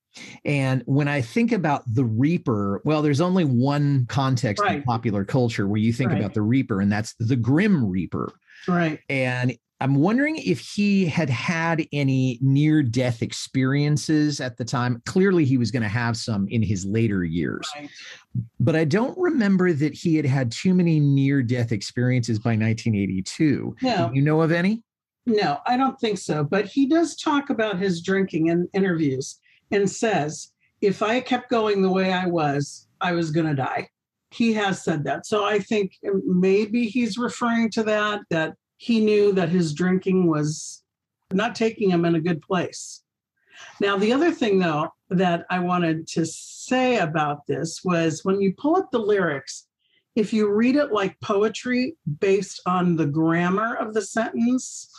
And 0.46 0.82
when 0.86 1.06
I 1.06 1.20
think 1.20 1.52
about 1.52 1.82
the 1.86 2.06
reaper, 2.06 2.80
well, 2.86 3.02
there's 3.02 3.20
only 3.20 3.44
one 3.44 4.06
context 4.08 4.64
in 4.64 4.82
popular 4.84 5.26
culture 5.26 5.68
where 5.68 5.80
you 5.80 5.92
think 5.92 6.12
Right. 6.12 6.18
about 6.20 6.32
the 6.32 6.40
reaper, 6.40 6.80
and 6.80 6.90
that's 6.90 7.14
the 7.18 7.36
grim 7.36 7.84
reaper. 7.84 8.32
Right. 8.66 9.00
And 9.10 9.54
I'm 9.80 9.96
wondering 9.96 10.36
if 10.36 10.60
he 10.60 11.04
had 11.04 11.28
had 11.28 11.86
any 11.92 12.38
near 12.40 12.82
death 12.82 13.22
experiences 13.22 14.40
at 14.40 14.56
the 14.56 14.64
time. 14.64 15.02
Clearly, 15.04 15.44
he 15.44 15.58
was 15.58 15.70
going 15.70 15.82
to 15.82 15.88
have 15.88 16.16
some 16.16 16.48
in 16.48 16.62
his 16.62 16.86
later 16.86 17.24
years, 17.24 17.68
Right. 17.76 17.90
but 18.58 18.74
I 18.74 18.84
don't 18.84 19.16
remember 19.18 19.72
that 19.74 19.94
he 19.94 20.16
had 20.16 20.24
had 20.24 20.50
too 20.50 20.72
many 20.72 20.98
near 20.98 21.42
death 21.42 21.72
experiences 21.72 22.38
by 22.38 22.50
1982. 22.50 23.76
No. 23.82 24.10
You 24.14 24.22
know 24.22 24.40
of 24.40 24.50
any? 24.50 24.82
No, 25.26 25.58
I 25.66 25.76
don't 25.76 25.98
think 26.00 26.18
so. 26.18 26.42
But 26.44 26.66
he 26.66 26.86
does 26.86 27.16
talk 27.16 27.50
about 27.50 27.78
his 27.78 28.00
drinking 28.00 28.46
in 28.46 28.68
interviews 28.72 29.38
and 29.70 29.90
says, 29.90 30.52
if 30.80 31.02
I 31.02 31.20
kept 31.20 31.50
going 31.50 31.82
the 31.82 31.90
way 31.90 32.12
I 32.12 32.26
was, 32.26 32.86
I 33.00 33.12
was 33.12 33.30
going 33.30 33.46
to 33.46 33.54
die. 33.54 33.88
He 34.30 34.52
has 34.54 34.82
said 34.82 35.04
that. 35.04 35.26
So 35.26 35.44
I 35.44 35.58
think 35.58 35.92
um, 36.08 36.22
maybe 36.26 36.86
he's 36.86 37.18
referring 37.18 37.70
to 37.72 37.82
that, 37.84 38.20
that 38.30 38.54
he 38.76 39.00
knew 39.00 39.32
that 39.32 39.48
his 39.48 39.72
drinking 39.72 40.26
was 40.26 40.82
not 41.32 41.54
taking 41.54 41.90
him 41.90 42.04
in 42.04 42.14
a 42.14 42.20
good 42.20 42.42
place. 42.42 43.02
Now, 43.80 43.96
the 43.96 44.12
other 44.12 44.30
thing, 44.30 44.58
though, 44.58 44.90
that 45.10 45.46
I 45.50 45.60
wanted 45.60 46.06
to 46.08 46.26
say 46.26 46.98
about 46.98 47.46
this 47.46 47.82
was 47.84 48.24
when 48.24 48.40
you 48.40 48.54
pull 48.56 48.76
up 48.76 48.90
the 48.90 48.98
lyrics, 48.98 49.66
if 50.14 50.32
you 50.32 50.50
read 50.50 50.76
it 50.76 50.92
like 50.92 51.20
poetry 51.20 51.96
based 52.20 52.60
on 52.66 52.96
the 52.96 53.06
grammar 53.06 53.74
of 53.74 53.94
the 53.94 54.02
sentence, 54.02 54.90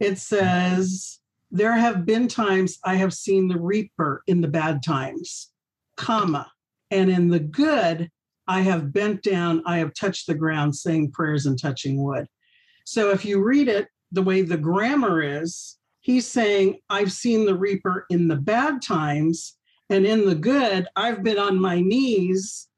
it 0.00 0.18
says, 0.18 1.20
There 1.50 1.74
have 1.74 2.06
been 2.06 2.28
times 2.28 2.78
I 2.84 2.96
have 2.96 3.12
seen 3.12 3.48
the 3.48 3.60
reaper 3.60 4.22
in 4.26 4.40
the 4.40 4.48
bad 4.48 4.82
times, 4.82 5.50
comma, 5.96 6.50
and 6.90 7.10
in 7.10 7.28
the 7.28 7.40
good, 7.40 8.10
I 8.48 8.60
have 8.62 8.92
bent 8.92 9.22
down, 9.22 9.62
I 9.66 9.78
have 9.78 9.94
touched 9.94 10.26
the 10.26 10.34
ground, 10.34 10.74
saying 10.74 11.12
prayers 11.12 11.46
and 11.46 11.60
touching 11.60 12.02
wood. 12.02 12.26
So 12.84 13.10
if 13.10 13.24
you 13.24 13.42
read 13.42 13.68
it 13.68 13.88
the 14.10 14.22
way 14.22 14.42
the 14.42 14.56
grammar 14.56 15.22
is, 15.22 15.78
he's 16.00 16.26
saying, 16.26 16.78
I've 16.90 17.12
seen 17.12 17.46
the 17.46 17.54
reaper 17.54 18.06
in 18.10 18.28
the 18.28 18.36
bad 18.36 18.82
times, 18.82 19.56
and 19.88 20.06
in 20.06 20.26
the 20.26 20.34
good, 20.34 20.86
I've 20.96 21.22
been 21.22 21.38
on 21.38 21.60
my 21.60 21.80
knees 21.80 22.68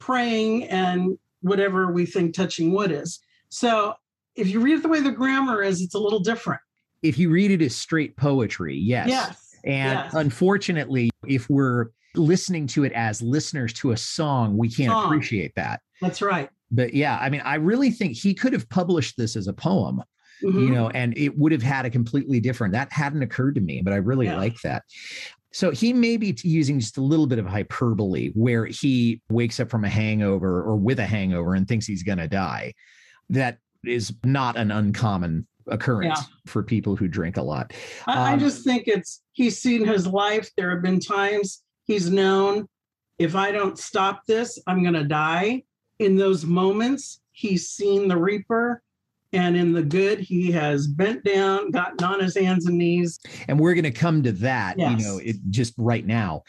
praying 0.00 0.64
and 0.64 1.18
whatever 1.40 1.92
we 1.92 2.06
think 2.06 2.34
touching 2.34 2.72
wood 2.72 2.90
is. 2.90 3.20
So 3.48 3.94
if 4.34 4.48
you 4.48 4.60
read 4.60 4.78
it 4.78 4.82
the 4.82 4.88
way 4.88 5.00
the 5.00 5.10
grammar 5.10 5.62
is, 5.62 5.82
it's 5.82 5.94
a 5.94 5.98
little 5.98 6.20
different. 6.20 6.60
If 7.02 7.18
you 7.18 7.30
read 7.30 7.50
it 7.50 7.62
as 7.62 7.74
straight 7.74 8.16
poetry, 8.16 8.76
yes. 8.76 9.08
Yes. 9.08 9.56
And 9.64 9.98
yes. 9.98 10.14
unfortunately, 10.14 11.10
if 11.26 11.48
we're 11.50 11.86
listening 12.14 12.66
to 12.68 12.84
it 12.84 12.92
as 12.92 13.22
listeners 13.22 13.72
to 13.74 13.92
a 13.92 13.96
song, 13.96 14.56
we 14.56 14.68
can't 14.68 14.90
Song. 14.90 15.04
appreciate 15.04 15.54
that. 15.56 15.80
That's 16.00 16.20
right. 16.22 16.50
But 16.72 16.94
yeah, 16.94 17.18
I 17.20 17.28
mean, 17.30 17.42
I 17.44 17.56
really 17.56 17.90
think 17.90 18.16
he 18.16 18.34
could 18.34 18.52
have 18.54 18.68
published 18.68 19.16
this 19.16 19.36
as 19.36 19.46
a 19.46 19.52
poem. 19.52 20.02
you 20.40 20.50
Mhm. 20.50 20.72
know, 20.72 20.90
and 20.90 21.16
it 21.16 21.38
would 21.38 21.52
have 21.52 21.62
had 21.62 21.86
a 21.86 21.90
completely 21.90 22.40
different. 22.40 22.72
That 22.72 22.90
hadn't 22.92 23.22
occurred 23.22 23.54
to 23.54 23.60
me, 23.60 23.80
but 23.80 23.92
I 23.92 23.98
really 23.98 24.26
Yeah. 24.26 24.38
like 24.38 24.60
that. 24.62 24.82
So 25.52 25.70
he 25.70 25.92
may 25.92 26.16
be 26.16 26.36
using 26.42 26.80
just 26.80 26.96
a 26.96 27.00
little 27.00 27.28
bit 27.28 27.38
of 27.38 27.46
hyperbole 27.46 28.32
where 28.34 28.66
he 28.66 29.20
wakes 29.30 29.60
up 29.60 29.70
from 29.70 29.84
a 29.84 29.88
hangover 29.88 30.60
or 30.64 30.74
with 30.74 30.98
a 30.98 31.06
hangover 31.06 31.54
and 31.54 31.68
thinks 31.68 31.86
he's 31.86 32.02
going 32.02 32.18
to 32.18 32.26
die. 32.26 32.72
That 33.30 33.58
is 33.84 34.12
not 34.24 34.56
an 34.56 34.72
uncommon 34.72 35.46
occurrence 35.68 36.18
Yeah. 36.18 36.26
for 36.46 36.64
people 36.64 36.96
who 36.96 37.06
drink 37.06 37.36
a 37.36 37.42
lot. 37.42 37.72
I, 38.08 38.30
I 38.30 38.32
Um, 38.32 38.40
just 38.40 38.64
think 38.64 38.88
it's 38.88 39.22
he's 39.30 39.60
seen 39.62 39.86
his 39.86 40.08
life. 40.08 40.50
There 40.56 40.70
have 40.70 40.82
been 40.82 40.98
times 40.98 41.62
he's 41.84 42.10
known 42.10 42.66
if 43.20 43.36
I 43.36 43.52
don't 43.52 43.78
stop 43.78 44.26
this, 44.26 44.58
I'm 44.66 44.82
going 44.82 44.94
to 44.94 45.04
die. 45.04 45.62
In 46.02 46.16
those 46.16 46.44
moments, 46.44 47.20
he's 47.32 47.68
seen 47.70 48.08
the 48.08 48.16
Reaper, 48.16 48.82
and 49.32 49.56
in 49.56 49.72
the 49.72 49.82
good, 49.82 50.18
he 50.20 50.50
has 50.52 50.86
bent 50.88 51.24
down, 51.24 51.70
gotten 51.70 52.04
on 52.04 52.20
his 52.20 52.36
hands 52.36 52.66
and 52.66 52.76
knees. 52.76 53.18
and 53.48 53.58
we're 53.58 53.74
going 53.74 53.84
to 53.84 53.90
come 53.90 54.22
to 54.24 54.32
that 54.32 54.78
you 54.78 55.04
know 55.04 55.18
it 55.18 55.36
just 55.50 55.74
right 55.78 56.04
now. 56.06 56.42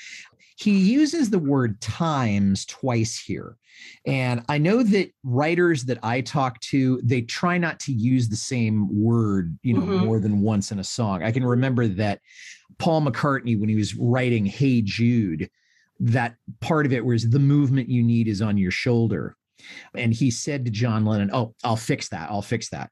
He 0.58 0.72
uses 0.78 1.30
the 1.30 1.40
word 1.40 1.80
times 1.82 2.66
twice 2.66 3.18
here. 3.20 3.58
And 4.06 4.44
i 4.50 4.58
know 4.58 4.84
that 4.84 5.12
writers 5.24 5.84
that 5.86 5.98
i 6.04 6.22
talk 6.22 6.60
to 6.62 7.02
they 7.04 7.22
try 7.22 7.58
not 7.58 7.80
to 7.82 7.92
use 7.92 8.30
the 8.30 8.36
same 8.36 8.88
word 8.92 9.58
you 9.64 9.74
know 9.74 9.82
Mhm. 9.82 10.06
more 10.06 10.20
than 10.20 10.42
once 10.42 10.72
in 10.72 10.80
a 10.80 10.84
song. 10.84 11.24
I 11.24 11.32
can 11.32 11.44
remember 11.44 11.88
that 11.88 12.20
paul 12.80 13.02
mccartney 13.02 13.60
when 13.60 13.70
he 13.70 13.76
was 13.76 13.96
writing 13.96 14.46
hey 14.46 14.82
jude 14.84 15.50
that 16.00 16.36
part 16.60 16.86
of 16.86 16.94
it 16.94 17.04
was 17.06 17.30
the 17.30 17.40
movement 17.40 17.90
you 17.90 18.04
need 18.04 18.28
is 18.28 18.42
on 18.42 18.58
your 18.58 18.72
shoulder 18.72 19.36
and 19.96 20.14
he 20.14 20.30
said 20.32 20.66
to 20.66 20.72
john 20.72 21.06
lennon 21.06 21.30
oh 21.34 21.54
i'll 21.64 21.76
fix 21.76 22.10
that 22.10 22.30
i'll 22.30 22.42
fix 22.42 22.70
that 22.70 22.90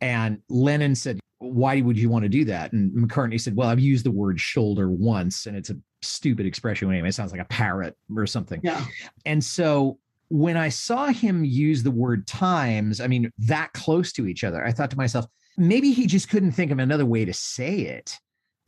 and 0.00 0.40
lennon 0.48 0.94
said 0.94 1.20
why 1.40 1.80
would 1.80 1.98
you 1.98 2.10
want 2.10 2.22
to 2.22 2.28
do 2.28 2.44
that? 2.44 2.72
And 2.72 2.92
McCartney 2.92 3.40
said, 3.40 3.56
well, 3.56 3.68
I've 3.68 3.80
used 3.80 4.04
the 4.04 4.10
word 4.10 4.38
shoulder 4.38 4.90
once 4.90 5.46
and 5.46 5.56
it's 5.56 5.70
a 5.70 5.76
stupid 6.02 6.44
expression 6.44 6.90
anyway. 6.90 7.08
It 7.08 7.14
sounds 7.14 7.32
like 7.32 7.40
a 7.40 7.46
parrot 7.46 7.96
or 8.14 8.26
something. 8.26 8.60
Yeah. 8.62 8.84
And 9.24 9.42
so 9.42 9.98
when 10.28 10.58
I 10.58 10.68
saw 10.68 11.06
him 11.06 11.44
use 11.44 11.82
the 11.82 11.90
word 11.90 12.26
times, 12.26 13.00
I 13.00 13.06
mean, 13.06 13.32
that 13.38 13.72
close 13.72 14.12
to 14.12 14.26
each 14.26 14.44
other, 14.44 14.64
I 14.64 14.70
thought 14.70 14.90
to 14.90 14.98
myself, 14.98 15.26
maybe 15.56 15.92
he 15.92 16.06
just 16.06 16.28
couldn't 16.28 16.52
think 16.52 16.70
of 16.70 16.78
another 16.78 17.06
way 17.06 17.24
to 17.24 17.32
say 17.32 17.80
it. 17.80 18.14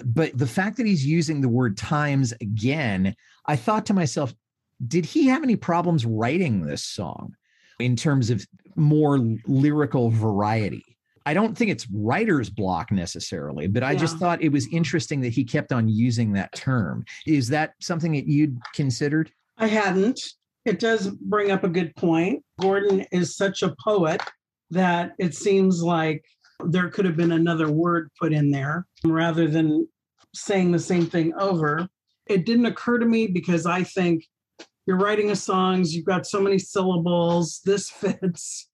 But 0.03 0.37
the 0.37 0.47
fact 0.47 0.79
that 0.79 0.87
he's 0.87 1.07
using 1.07 1.43
the 1.43 1.51
word 1.51 1.77
times 1.77 2.33
again, 2.41 3.15
I 3.47 3.57
thought 3.57 3.85
to 3.87 3.95
myself, 3.95 4.35
did 4.89 5.05
he 5.05 5.27
have 5.27 5.43
any 5.43 5.57
problems 5.57 6.07
writing 6.07 6.65
this 6.65 6.83
song 6.83 7.35
in 7.83 7.97
terms 7.97 8.31
of 8.31 8.47
more 8.77 9.19
lyrical 9.47 10.11
variety? 10.11 10.85
I 11.25 11.35
don't 11.35 11.57
think 11.57 11.71
it's 11.71 11.87
writer's 11.93 12.51
block 12.51 12.91
necessarily, 12.91 13.69
but 13.69 13.85
I 13.85 13.95
just 13.95 14.19
thought 14.19 14.43
it 14.43 14.51
was 14.51 14.67
interesting 14.73 15.21
that 15.21 15.33
he 15.33 15.45
kept 15.45 15.73
on 15.73 15.89
using 15.89 16.33
that 16.33 16.53
term. 16.53 17.05
Is 17.27 17.49
that 17.49 17.75
something 17.81 18.13
that 18.13 18.27
you'd 18.27 18.59
considered? 18.75 19.31
I 19.57 19.69
hadn't. 19.69 20.21
It 20.65 20.81
does 20.81 21.09
bring 21.09 21.51
up 21.51 21.63
a 21.63 21.69
good 21.69 21.95
point. 21.95 22.43
Gordon 22.61 23.07
is 23.13 23.37
such 23.37 23.63
a 23.63 23.75
poet 23.85 24.21
that 24.71 25.13
it 25.19 25.35
seems 25.35 25.83
like 25.83 26.25
there 26.65 26.89
could 26.89 27.05
have 27.05 27.17
been 27.17 27.33
another 27.33 27.71
word 27.71 28.09
put 28.19 28.33
in 28.33 28.51
there 28.51 28.87
rather 29.05 29.47
than 29.47 29.87
saying 30.35 30.73
the 30.73 30.79
same 30.79 31.07
thing 31.07 31.35
over. 31.35 31.89
It 32.27 32.47
didn't 32.47 32.67
occur 32.67 32.99
to 32.99 33.07
me 33.07 33.27
because 33.27 33.67
I 33.67 33.85
think 33.85 34.25
you're 34.87 34.99
writing 34.99 35.31
a 35.31 35.37
songs, 35.37 35.95
you've 35.95 36.07
got 36.07 36.27
so 36.27 36.41
many 36.41 36.59
syllables, 36.59 37.61
this 37.65 37.91
fits. 37.91 38.69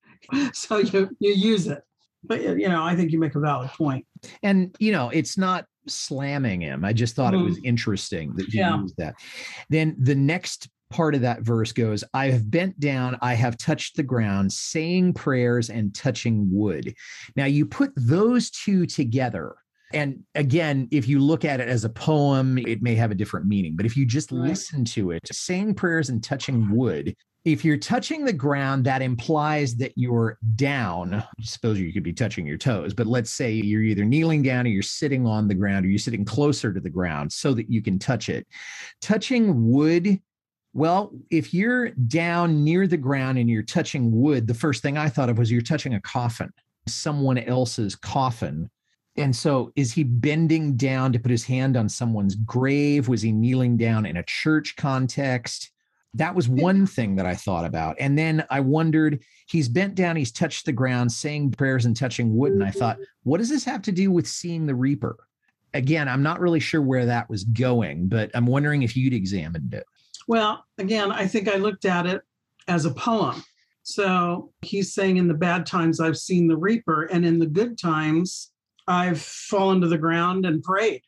So 0.53 0.77
you 0.77 1.09
you 1.19 1.33
use 1.33 1.67
it. 1.67 1.81
But 2.23 2.41
you 2.41 2.67
know, 2.69 2.83
I 2.83 2.95
think 2.95 3.11
you 3.11 3.19
make 3.19 3.35
a 3.35 3.39
valid 3.39 3.69
point. 3.69 4.05
And 4.43 4.75
you 4.79 4.91
know, 4.91 5.09
it's 5.09 5.37
not 5.37 5.65
slamming 5.87 6.61
him. 6.61 6.83
I 6.85 6.93
just 6.93 7.15
thought 7.15 7.33
it 7.33 7.37
was 7.37 7.57
mm. 7.57 7.65
interesting 7.65 8.33
that 8.35 8.53
you 8.53 8.59
Yeah. 8.59 8.81
used 8.81 8.97
that. 8.97 9.15
Then 9.69 9.95
the 9.99 10.15
next 10.15 10.69
part 10.89 11.15
of 11.15 11.21
that 11.21 11.41
verse 11.41 11.71
goes, 11.71 12.03
I 12.13 12.29
have 12.29 12.49
bent 12.49 12.79
down, 12.79 13.17
I 13.21 13.35
have 13.35 13.57
touched 13.57 13.95
the 13.95 14.03
ground, 14.03 14.51
saying 14.51 15.13
prayers 15.13 15.69
and 15.69 15.93
touching 15.93 16.47
wood. 16.51 16.93
Now 17.35 17.45
you 17.45 17.65
put 17.65 17.91
those 17.95 18.49
two 18.49 18.85
together. 18.85 19.55
And 19.93 20.23
again, 20.35 20.87
if 20.91 21.07
you 21.07 21.19
look 21.19 21.45
at 21.45 21.59
it 21.59 21.67
as 21.67 21.83
a 21.83 21.89
poem, 21.89 22.57
it 22.59 22.81
may 22.81 22.95
have 22.95 23.11
a 23.11 23.15
different 23.15 23.47
meaning. 23.47 23.75
But 23.75 23.85
if 23.85 23.97
you 23.97 24.05
just 24.05 24.31
Right. 24.31 24.49
listen 24.49 24.85
to 24.85 25.11
it, 25.11 25.21
saying 25.31 25.75
prayers 25.75 26.09
and 26.09 26.23
touching 26.23 26.69
wood, 26.69 27.15
if 27.45 27.63
you're 27.63 27.77
touching 27.77 28.25
the 28.25 28.33
ground, 28.33 28.83
that 28.85 29.01
implies 29.01 29.75
that 29.77 29.93
you're 29.95 30.37
down. 30.55 31.15
I 31.15 31.25
suppose 31.41 31.79
you 31.79 31.91
could 31.93 32.03
be 32.03 32.13
touching 32.13 32.45
your 32.45 32.57
toes, 32.57 32.93
but 32.93 33.07
let's 33.07 33.31
say 33.31 33.53
you're 33.53 33.81
either 33.81 34.03
kneeling 34.03 34.43
down 34.43 34.65
or 34.67 34.69
you're 34.69 34.83
sitting 34.83 35.25
on 35.25 35.47
the 35.47 35.55
ground 35.55 35.85
or 35.85 35.89
you're 35.89 35.97
sitting 35.99 36.25
closer 36.25 36.73
to 36.73 36.79
the 36.79 36.89
ground 36.89 37.31
so 37.31 37.53
that 37.53 37.69
you 37.69 37.81
can 37.81 37.97
touch 37.97 38.29
it. 38.29 38.45
Touching 39.01 39.71
wood, 39.71 40.19
well, 40.73 41.11
if 41.31 41.53
you're 41.53 41.89
down 41.91 42.63
near 42.63 42.85
the 42.87 42.97
ground 42.97 43.39
and 43.39 43.49
you're 43.49 43.63
touching 43.63 44.11
wood, 44.11 44.45
the 44.45 44.53
first 44.53 44.83
thing 44.83 44.97
I 44.97 45.09
thought 45.09 45.29
of 45.29 45.37
was 45.37 45.49
you're 45.49 45.61
touching 45.61 45.93
a 45.95 46.01
coffin, 46.01 46.51
someone 46.87 47.37
else's 47.37 47.95
coffin. 47.95 48.69
And 49.19 49.35
so, 49.35 49.71
is 49.75 49.91
he 49.91 50.03
bending 50.03 50.77
down 50.77 51.11
to 51.13 51.19
put 51.19 51.31
his 51.31 51.43
hand 51.43 51.75
on 51.75 51.89
someone's 51.89 52.35
grave? 52.35 53.07
Was 53.07 53.21
he 53.21 53.31
kneeling 53.31 53.77
down 53.77 54.05
in 54.05 54.17
a 54.17 54.23
church 54.23 54.75
context? 54.77 55.71
That 56.15 56.33
was 56.33 56.49
one 56.49 56.87
thing 56.87 57.15
that 57.17 57.25
I 57.25 57.35
thought 57.35 57.65
about. 57.65 57.97
And 57.99 58.17
then 58.17 58.43
I 58.49 58.61
wondered, 58.61 59.21
he's 59.47 59.69
bent 59.69 59.93
down, 59.93 60.15
he's 60.15 60.31
touched 60.31 60.65
the 60.65 60.71
ground, 60.71 61.11
saying 61.11 61.51
prayers 61.51 61.85
and 61.85 61.95
touching 61.95 62.35
wood. 62.35 62.53
And 62.53 62.63
I 62.63 62.71
thought, 62.71 62.95
mm-hmm. 62.95 63.29
what 63.29 63.37
does 63.37 63.49
this 63.49 63.65
have 63.65 63.83
to 63.83 63.91
do 63.91 64.09
with 64.09 64.27
seeing 64.27 64.65
the 64.65 64.73
Reaper? 64.73 65.17
Again, 65.73 66.07
I'm 66.07 66.23
not 66.23 66.39
really 66.39 66.59
sure 66.59 66.81
where 66.81 67.05
that 67.05 67.29
was 67.29 67.43
going, 67.43 68.07
but 68.07 68.31
I'm 68.33 68.47
wondering 68.47 68.81
if 68.81 68.97
you'd 68.97 69.13
examined 69.13 69.73
it. 69.73 69.85
Well, 70.27 70.65
again, 70.79 71.11
I 71.11 71.27
think 71.27 71.47
I 71.47 71.57
looked 71.57 71.85
at 71.85 72.07
it 72.07 72.21
as 72.67 72.85
a 72.85 72.93
poem. 72.93 73.43
So 73.83 74.51
he's 74.61 74.93
saying, 74.93 75.17
in 75.17 75.27
the 75.27 75.33
bad 75.33 75.65
times, 75.65 75.99
I've 75.99 76.17
seen 76.17 76.47
the 76.47 76.57
reaper, 76.57 77.03
and 77.05 77.25
in 77.25 77.39
the 77.39 77.47
good 77.47 77.77
times, 77.77 78.51
I've 78.89 79.21
fallen 79.21 79.81
to 79.81 79.87
the 79.87 79.99
ground 79.99 80.47
and 80.47 80.63
prayed 80.63 81.03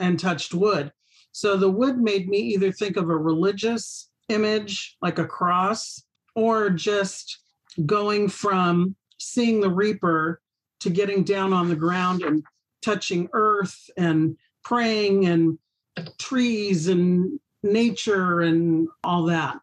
and 0.00 0.18
touched 0.18 0.54
wood. 0.54 0.92
So 1.32 1.56
the 1.56 1.70
wood 1.70 1.98
made 1.98 2.28
me 2.28 2.38
either 2.38 2.70
think 2.70 2.96
of 2.96 3.10
a 3.10 3.16
religious 3.16 4.08
image, 4.28 4.96
like 5.02 5.18
a 5.18 5.26
cross, 5.26 6.04
or 6.36 6.70
just 6.70 7.40
going 7.84 8.28
from 8.28 8.94
seeing 9.18 9.60
the 9.60 9.70
reaper 9.70 10.40
to 10.80 10.90
getting 10.90 11.24
down 11.24 11.52
on 11.52 11.68
the 11.68 11.76
ground 11.76 12.22
and 12.22 12.44
touching 12.82 13.28
earth 13.32 13.90
and 13.96 14.36
praying 14.62 15.26
and 15.26 15.58
trees 16.18 16.86
and 16.86 17.40
nature 17.64 18.42
and 18.42 18.86
all 19.02 19.24
that. 19.24 19.58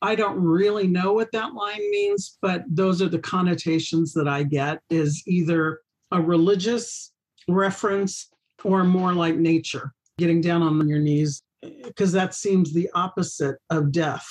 I 0.00 0.16
don't 0.16 0.42
really 0.42 0.88
know 0.88 1.12
what 1.12 1.30
that 1.32 1.54
line 1.54 1.88
means, 1.90 2.36
but 2.42 2.64
those 2.68 3.00
are 3.00 3.08
the 3.08 3.20
connotations 3.20 4.12
that 4.14 4.26
I 4.26 4.42
get 4.42 4.80
is 4.90 5.22
either 5.26 5.80
a 6.10 6.20
religious 6.20 7.11
reference 7.48 8.28
or 8.64 8.84
more 8.84 9.12
like 9.12 9.36
nature, 9.36 9.92
getting 10.18 10.40
down 10.40 10.62
on 10.62 10.88
your 10.88 10.98
knees, 11.00 11.42
because 11.84 12.12
that 12.12 12.34
seems 12.34 12.72
the 12.72 12.88
opposite 12.94 13.56
of 13.70 13.92
death. 13.92 14.26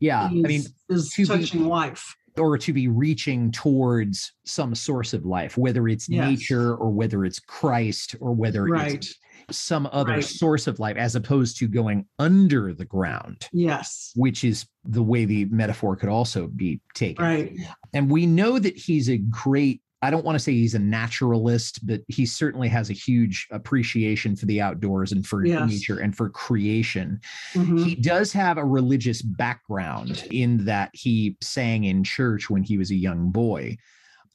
Yeah. 0.00 0.24
I 0.24 0.30
mean, 0.30 0.46
is, 0.46 0.72
is 0.88 1.10
to 1.12 1.22
be- 1.22 1.28
touching 1.28 1.66
life. 1.66 2.14
or 2.38 2.58
to 2.58 2.72
be 2.74 2.86
reaching 2.86 3.50
towards 3.50 4.30
some 4.44 4.74
source 4.74 5.14
of 5.14 5.24
life, 5.24 5.56
whether 5.56 5.88
it's 5.88 6.06
Yes. 6.06 6.28
nature 6.28 6.74
or 6.74 6.90
whether 6.90 7.24
it's 7.24 7.38
Christ 7.38 8.14
or 8.20 8.34
whether 8.34 8.64
Right. 8.64 8.92
it's 8.96 9.14
some 9.50 9.88
other 9.90 10.12
Right. 10.14 10.24
source 10.24 10.66
of 10.66 10.78
life, 10.78 10.96
as 10.98 11.14
opposed 11.16 11.56
to 11.60 11.66
going 11.68 12.04
under 12.18 12.74
the 12.74 12.84
ground, 12.84 13.48
Yes. 13.54 14.12
which 14.16 14.44
is 14.44 14.66
the 14.84 15.02
way 15.02 15.24
the 15.24 15.46
metaphor 15.46 15.96
could 15.96 16.10
also 16.10 16.48
be 16.48 16.80
taken. 16.94 17.24
Right. 17.24 17.56
And 17.94 18.10
we 18.10 18.26
know 18.26 18.58
that 18.58 18.76
he's 18.76 19.08
a 19.08 19.16
great, 19.16 19.80
I 20.02 20.10
don't 20.10 20.24
want 20.24 20.36
to 20.36 20.38
say 20.42 20.52
he's 20.52 20.74
a 20.74 20.78
naturalist, 20.78 21.86
but 21.86 22.02
he 22.08 22.26
certainly 22.26 22.68
has 22.68 22.90
a 22.90 22.92
huge 22.94 23.46
appreciation 23.50 24.36
for 24.36 24.44
the 24.46 24.60
outdoors 24.60 25.12
and 25.12 25.26
for 25.26 25.44
Yes. 25.44 25.68
nature 25.70 25.98
and 25.98 26.14
for 26.14 26.28
creation. 26.28 27.18
Mhm. 27.54 27.82
He 27.84 27.94
does 27.94 28.32
have 28.32 28.58
a 28.58 28.64
religious 28.64 29.22
background 29.22 30.24
in 30.30 30.64
that 30.66 30.90
he 30.92 31.36
sang 31.40 31.84
in 31.84 32.04
church 32.04 32.50
when 32.50 32.62
he 32.62 32.76
was 32.76 32.90
a 32.90 32.94
young 32.96 33.30
boy. 33.30 33.78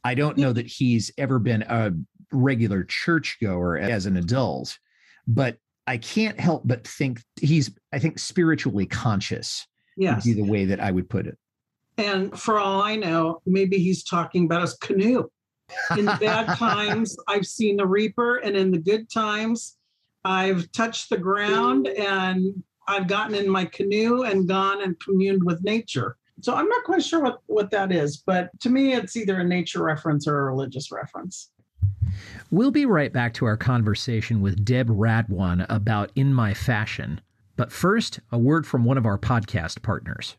I 0.04 0.16
don't 0.16 0.38
know 0.38 0.52
that 0.52 0.66
he's 0.66 1.12
ever 1.20 1.38
been 1.38 1.62
a 1.64 1.92
regular 2.32 2.84
churchgoer 2.84 3.78
as 3.78 4.08
an 4.08 4.18
adult, 4.18 4.80
but 5.28 5.58
I 5.86 5.98
can't 5.98 6.40
help 6.40 6.64
but 6.66 6.88
think 6.88 7.22
he's, 7.40 7.70
I 7.94 8.00
think, 8.00 8.18
spiritually 8.18 8.88
conscious 8.88 9.68
would 9.96 10.04
Yes. 10.06 10.26
be 10.26 10.34
the 10.34 10.44
way 10.44 10.66
that 10.66 10.80
I 10.80 10.90
would 10.90 11.08
put 11.08 11.28
it. 11.28 11.38
And 12.00 12.38
for 12.40 12.58
all 12.58 12.82
I 12.82 12.96
know, 12.96 13.42
maybe 13.46 13.78
he's 13.78 14.04
talking 14.04 14.46
about 14.46 14.62
his 14.62 14.74
canoe. 14.74 15.30
In 15.98 16.06
the 16.06 16.18
bad 16.20 16.58
times, 16.58 17.18
I've 17.28 17.46
seen 17.46 17.78
the 17.78 17.86
reaper, 17.86 18.38
and 18.38 18.56
in 18.56 18.72
the 18.72 18.80
good 18.80 19.10
times, 19.10 19.78
I've 20.24 20.72
touched 20.72 21.10
the 21.10 21.18
ground 21.18 21.88
and 21.88 22.64
I've 22.88 23.08
gotten 23.08 23.36
in 23.36 23.50
my 23.50 23.66
canoe 23.66 24.24
and 24.24 24.48
gone 24.48 24.84
and 24.84 25.00
communed 25.00 25.44
with 25.44 25.64
nature. 25.64 26.18
So 26.42 26.56
I'm 26.56 26.68
not 26.68 26.84
quite 26.84 27.04
sure 27.04 27.22
what, 27.22 27.40
what 27.48 27.72
that 27.72 27.92
is, 27.92 28.18
but 28.18 28.50
to 28.62 28.70
me, 28.70 28.94
it's 28.94 29.16
either 29.16 29.40
a 29.40 29.44
nature 29.44 29.84
reference 29.84 30.28
or 30.28 30.40
a 30.40 30.52
religious 30.52 30.92
reference. 30.92 31.52
We'll 32.50 32.72
be 32.72 32.86
right 32.86 33.14
back 33.14 33.34
to 33.36 33.46
our 33.46 33.58
conversation 33.58 34.42
with 34.42 34.66
Deb 34.66 34.90
Radwan 34.90 35.66
about 35.70 36.12
In 36.16 36.34
My 36.34 36.54
Fashion. 36.54 37.22
But 37.56 37.72
first, 37.72 38.20
a 38.32 38.38
word 38.38 38.66
from 38.66 38.84
one 38.84 38.98
of 38.98 39.06
our 39.06 39.18
podcast 39.18 39.82
partners. 39.82 40.36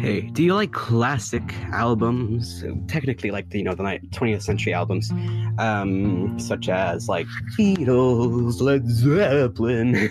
Hey, 0.00 0.20
do 0.20 0.44
you 0.44 0.54
like 0.54 0.70
classic 0.70 1.42
albums? 1.72 2.64
Technically, 2.86 3.32
like 3.32 3.50
the 3.50 3.58
you 3.58 3.64
know 3.64 3.74
the 3.74 3.82
20th 3.82 4.42
century 4.42 4.72
albums, 4.72 5.10
um, 5.58 6.38
such 6.38 6.68
as 6.68 7.08
like 7.08 7.26
Beatles, 7.58 8.60
Led 8.60 8.88
Zeppelin, 8.88 10.08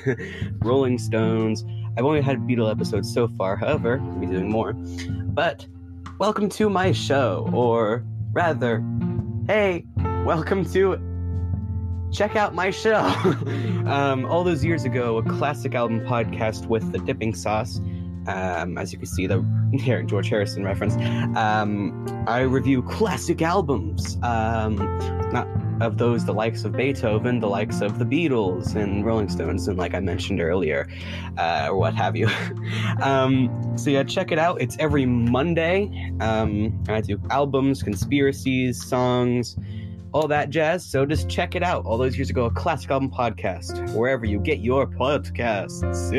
Rolling 0.61 0.97
Stones. 0.97 1.63
I've 1.97 2.03
only 2.03 2.19
had 2.19 2.39
Beatle 2.39 2.69
episodes 2.69 3.13
so 3.13 3.29
far. 3.29 3.55
However, 3.55 4.01
I'll 4.01 4.19
be 4.19 4.25
doing 4.25 4.51
more. 4.51 4.73
But 4.73 5.65
welcome 6.19 6.49
to 6.49 6.69
my 6.69 6.91
show, 6.91 7.49
or 7.53 8.05
rather, 8.33 8.83
hey, 9.47 9.85
welcome 10.25 10.65
to 10.73 10.99
check 12.11 12.35
out 12.35 12.53
my 12.53 12.71
show. 12.71 12.95
um, 13.85 14.25
all 14.25 14.43
those 14.43 14.65
years 14.65 14.83
ago, 14.83 15.17
a 15.17 15.23
classic 15.23 15.75
album 15.75 16.01
podcast 16.01 16.67
with 16.67 16.91
the 16.91 16.99
dipping 16.99 17.33
sauce. 17.33 17.79
Um, 18.27 18.77
as 18.77 18.91
you 18.91 18.99
can 18.99 19.07
see, 19.07 19.27
the 19.27 19.43
here 19.73 20.01
George 20.03 20.29
Harrison 20.29 20.63
reference. 20.63 20.95
Um, 21.37 22.05
I 22.27 22.41
review 22.41 22.81
classic 22.81 23.41
albums, 23.41 24.17
um, 24.23 24.75
not 25.31 25.47
of 25.81 25.97
those 25.97 26.25
the 26.25 26.33
likes 26.33 26.63
of 26.63 26.73
Beethoven, 26.73 27.39
the 27.39 27.47
likes 27.47 27.81
of 27.81 27.99
the 27.99 28.05
Beatles 28.05 28.75
and 28.75 29.05
Rolling 29.05 29.29
Stones, 29.29 29.67
and 29.67 29.77
like 29.77 29.93
I 29.93 29.99
mentioned 29.99 30.41
earlier, 30.41 30.87
uh, 31.37 31.67
or 31.69 31.77
what 31.77 31.93
have 31.93 32.15
you. 32.15 32.27
um, 33.01 33.77
so 33.77 33.89
yeah, 33.89 34.03
check 34.03 34.31
it 34.31 34.39
out. 34.39 34.61
It's 34.61 34.75
every 34.79 35.05
Monday. 35.05 36.11
Um, 36.19 36.83
I 36.89 37.01
do 37.01 37.19
albums, 37.29 37.83
conspiracies, 37.83 38.83
songs, 38.83 39.55
all 40.13 40.27
that 40.27 40.49
jazz. 40.49 40.85
So 40.85 41.05
just 41.05 41.29
check 41.29 41.55
it 41.55 41.63
out. 41.63 41.85
All 41.85 41.97
those 41.97 42.17
years 42.17 42.29
ago, 42.29 42.45
a 42.45 42.51
classic 42.51 42.89
album 42.89 43.11
podcast, 43.11 43.93
wherever 43.95 44.25
you 44.25 44.39
get 44.39 44.59
your 44.59 44.87
podcasts. 44.87 46.13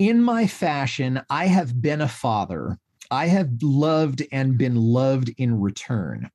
In 0.00 0.22
my 0.22 0.46
fashion, 0.46 1.20
I 1.28 1.44
have 1.44 1.82
been 1.82 2.00
a 2.00 2.08
father. 2.08 2.78
I 3.10 3.26
have 3.26 3.50
loved 3.60 4.22
and 4.32 4.56
been 4.56 4.74
loved 4.74 5.30
in 5.36 5.60
return. 5.60 6.30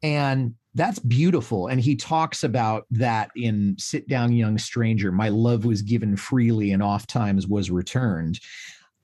And 0.00 0.54
That's 0.72 1.00
beautiful. 1.00 1.66
And 1.66 1.80
he 1.80 1.96
talks 1.96 2.44
about 2.44 2.86
that 2.92 3.32
in 3.34 3.74
Sit 3.78 4.08
Down, 4.08 4.32
Young 4.32 4.58
Stranger. 4.58 5.10
My 5.10 5.28
love 5.28 5.64
was 5.64 5.82
given 5.82 6.16
freely 6.16 6.70
and 6.70 6.84
oft 6.84 7.10
times 7.10 7.48
was 7.48 7.68
returned. 7.68 8.38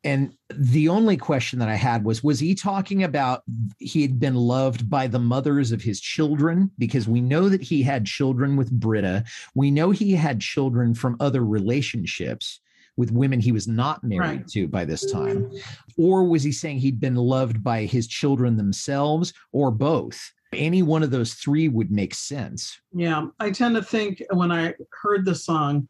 And 0.04 0.34
the 0.54 0.88
only 0.88 1.16
question 1.16 1.58
that 1.58 1.68
I 1.68 1.74
had 1.74 2.04
was 2.04 2.22
Was 2.22 2.38
he 2.38 2.54
talking 2.54 3.02
about 3.02 3.42
he 3.80 4.02
had 4.02 4.20
been 4.20 4.36
loved 4.36 4.88
by 4.88 5.08
the 5.08 5.18
mothers 5.18 5.72
of 5.72 5.82
his 5.82 6.00
children? 6.00 6.70
Because 6.78 7.08
we 7.08 7.20
know 7.20 7.48
that 7.48 7.62
he 7.62 7.82
had 7.82 8.06
children 8.06 8.56
with 8.56 8.70
Brita. 8.70 9.24
We 9.56 9.72
know 9.72 9.90
he 9.90 10.12
had 10.12 10.40
children 10.40 10.94
from 10.94 11.16
other 11.18 11.44
relationships 11.44 12.60
with 12.98 13.12
women 13.12 13.38
he 13.40 13.52
was 13.52 13.66
not 13.68 14.02
married 14.04 14.20
Right. 14.40 14.48
to 14.48 14.68
by 14.68 14.84
this 14.84 15.10
time. 15.10 15.50
Or 15.96 16.24
was 16.28 16.42
he 16.42 16.50
saying 16.52 16.78
he'd 16.78 17.00
been 17.00 17.14
loved 17.14 17.62
by 17.62 17.84
his 17.84 18.06
children 18.08 18.56
themselves 18.56 19.32
or 19.52 19.70
both? 19.70 20.20
Any 20.52 20.82
one 20.82 21.02
of 21.04 21.10
those 21.12 21.34
three 21.34 21.68
would 21.68 21.90
make 21.92 22.12
sense. 22.14 22.80
Yeah, 22.92 23.26
I 23.38 23.50
tend 23.52 23.76
to 23.76 23.82
think 23.82 24.22
when 24.32 24.50
I 24.50 24.74
heard 25.02 25.24
the 25.24 25.34
song 25.34 25.86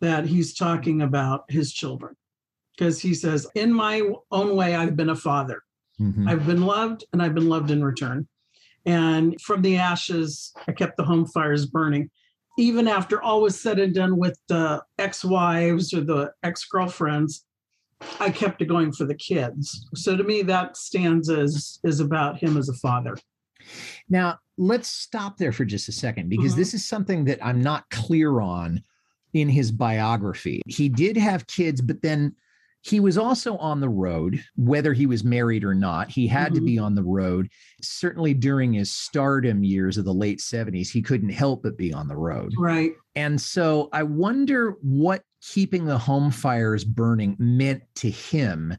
that 0.00 0.24
he's 0.26 0.54
talking 0.54 1.02
about 1.02 1.44
his 1.50 1.72
children 1.72 2.16
because 2.76 3.00
he 3.00 3.12
says, 3.14 3.46
In 3.54 3.72
my 3.72 4.02
own 4.30 4.56
way, 4.56 4.74
I've 4.74 4.96
been 4.96 5.10
a 5.10 5.16
father. 5.16 5.62
Mhm. 6.00 6.26
I've 6.28 6.46
been 6.46 6.62
loved 6.62 7.04
and 7.12 7.22
I've 7.22 7.34
been 7.34 7.48
loved 7.48 7.70
in 7.70 7.84
return. 7.84 8.28
And 8.86 9.38
from 9.42 9.60
the 9.62 9.76
ashes, 9.76 10.52
I 10.68 10.72
kept 10.72 10.96
the 10.96 11.04
home 11.04 11.26
fires 11.26 11.66
burning. 11.66 12.08
Even 12.56 12.88
after 12.88 13.22
all 13.22 13.42
was 13.42 13.60
said 13.60 13.78
and 13.78 13.94
done 13.94 14.16
with 14.16 14.38
the 14.48 14.82
ex 14.98 15.24
wives 15.24 15.92
or 15.92 16.00
the 16.00 16.32
ex 16.42 16.64
girlfriends, 16.64 17.44
I 18.20 18.30
kept 18.30 18.62
it 18.62 18.66
going 18.66 18.92
for 18.92 19.04
the 19.04 19.14
kids. 19.14 19.86
So 19.94 20.16
to 20.16 20.24
me, 20.24 20.42
that 20.42 20.76
stands 20.76 21.28
as 21.30 21.78
is 21.84 22.00
about 22.00 22.38
him 22.38 22.56
as 22.56 22.68
a 22.68 22.74
father. 22.74 23.16
Now, 24.08 24.38
let's 24.56 24.88
stop 24.88 25.38
there 25.38 25.52
for 25.52 25.64
just 25.64 25.88
a 25.88 25.92
second 25.92 26.28
because 26.28 26.54
Mhm. 26.54 26.56
this 26.56 26.74
is 26.74 26.84
something 26.84 27.24
that 27.24 27.44
I'm 27.44 27.60
not 27.60 27.88
clear 27.90 28.40
on 28.40 28.82
in 29.32 29.48
his 29.48 29.70
biography. 29.72 30.62
He 30.66 30.88
did 30.88 31.16
have 31.16 31.46
kids, 31.46 31.80
but 31.80 32.00
then 32.02 32.34
he 32.86 33.00
was 33.00 33.18
also 33.18 33.56
on 33.56 33.80
the 33.80 33.88
road, 33.88 34.42
whether 34.54 34.92
he 34.92 35.06
was 35.06 35.24
married 35.24 35.64
or 35.64 35.74
not. 35.74 36.08
He 36.08 36.28
had 36.28 36.54
to 36.54 36.60
Mhm. 36.60 36.66
be 36.66 36.78
on 36.78 36.94
the 36.94 37.02
road. 37.02 37.48
Certainly 37.82 38.34
during 38.34 38.72
his 38.74 38.92
stardom 38.92 39.64
years 39.64 39.98
of 39.98 40.04
the 40.04 40.14
late 40.14 40.40
70s, 40.40 40.90
he 40.90 41.02
couldn't 41.02 41.30
help 41.30 41.64
but 41.64 41.76
be 41.76 41.92
on 41.92 42.06
the 42.06 42.16
road. 42.16 42.52
Right. 42.56 42.92
And 43.16 43.40
so 43.40 43.88
I 43.92 44.04
wonder 44.04 44.76
what 44.82 45.22
keeping 45.42 45.84
the 45.86 45.98
home 45.98 46.30
fires 46.30 46.84
burning 46.84 47.34
meant 47.40 47.82
to 47.96 48.10
him 48.10 48.76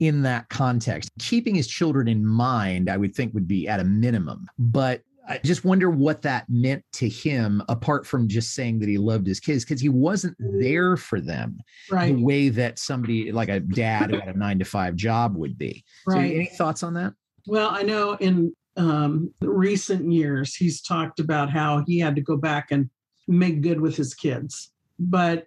in 0.00 0.22
that 0.22 0.48
context. 0.48 1.10
Keeping 1.20 1.54
his 1.54 1.68
children 1.68 2.08
in 2.08 2.26
mind, 2.26 2.90
I 2.90 2.96
would 2.96 3.14
think 3.14 3.34
would 3.34 3.46
be 3.46 3.68
at 3.68 3.78
a 3.78 3.84
minimum. 3.84 4.46
But 4.58 5.02
I 5.26 5.38
just 5.38 5.64
wonder 5.64 5.88
what 5.90 6.22
that 6.22 6.44
meant 6.48 6.84
to 6.94 7.08
him, 7.08 7.62
apart 7.68 8.06
from 8.06 8.28
just 8.28 8.54
saying 8.54 8.78
that 8.80 8.88
he 8.88 8.98
loved 8.98 9.26
his 9.26 9.40
kids, 9.40 9.64
because 9.64 9.80
he 9.80 9.88
wasn't 9.88 10.36
there 10.38 10.96
for 10.96 11.20
them 11.20 11.58
Right. 11.90 12.14
the 12.14 12.22
way 12.22 12.50
that 12.50 12.78
somebody 12.78 13.32
like 13.32 13.48
a 13.48 13.60
dad 13.60 14.10
who 14.10 14.18
had 14.18 14.34
a 14.34 14.38
nine 14.38 14.58
to 14.58 14.64
five 14.64 14.96
job 14.96 15.36
would 15.36 15.56
be. 15.56 15.84
So, 16.08 16.16
Right. 16.16 16.34
any 16.34 16.46
thoughts 16.46 16.82
on 16.82 16.94
that? 16.94 17.14
Well, 17.46 17.70
I 17.70 17.82
know 17.82 18.14
in 18.14 18.52
um, 18.76 19.32
recent 19.40 20.10
years, 20.12 20.54
he's 20.54 20.82
talked 20.82 21.20
about 21.20 21.48
how 21.48 21.84
he 21.86 21.98
had 21.98 22.16
to 22.16 22.20
go 22.22 22.36
back 22.36 22.68
and 22.70 22.90
make 23.28 23.62
good 23.62 23.80
with 23.80 23.96
his 23.96 24.14
kids. 24.14 24.72
But 24.98 25.46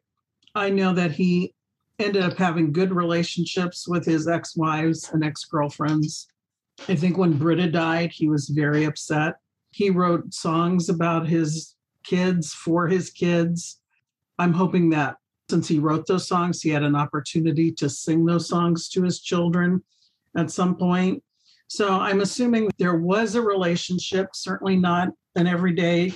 I 0.55 0.69
know 0.69 0.93
that 0.93 1.11
he 1.11 1.53
ended 1.99 2.23
up 2.23 2.37
having 2.37 2.71
good 2.71 2.93
relationships 2.93 3.87
with 3.87 4.05
his 4.05 4.27
ex 4.27 4.55
wives 4.55 5.09
and 5.11 5.23
ex 5.23 5.45
girlfriends. 5.45 6.27
I 6.87 6.95
think 6.95 7.17
when 7.17 7.37
Brita 7.37 7.69
died, 7.69 8.11
he 8.13 8.29
was 8.29 8.49
very 8.49 8.85
upset. 8.85 9.35
He 9.77 9.91
wrote 9.91 10.33
songs 10.33 10.89
about 10.89 11.27
his 11.27 11.75
kids 12.03 12.51
for 12.51 12.87
his 12.87 13.11
kids. 13.11 13.79
I'm 14.39 14.53
hoping 14.53 14.89
that 14.89 15.17
since 15.51 15.67
he 15.67 15.77
wrote 15.77 16.07
those 16.07 16.27
songs, 16.27 16.63
he 16.63 16.71
had 16.71 16.81
an 16.81 16.95
opportunity 16.95 17.71
to 17.73 17.87
sing 17.87 18.25
those 18.25 18.49
songs 18.49 18.89
to 18.89 19.03
his 19.03 19.21
children 19.21 19.83
at 20.35 20.49
some 20.49 20.75
point. 20.77 21.21
So 21.67 21.91
I'm 21.91 22.21
assuming 22.21 22.71
there 22.79 22.95
was 22.95 23.35
a 23.35 23.41
relationship, 23.43 24.29
certainly 24.33 24.77
not 24.77 25.09
an 25.35 25.45
everyday 25.45 26.11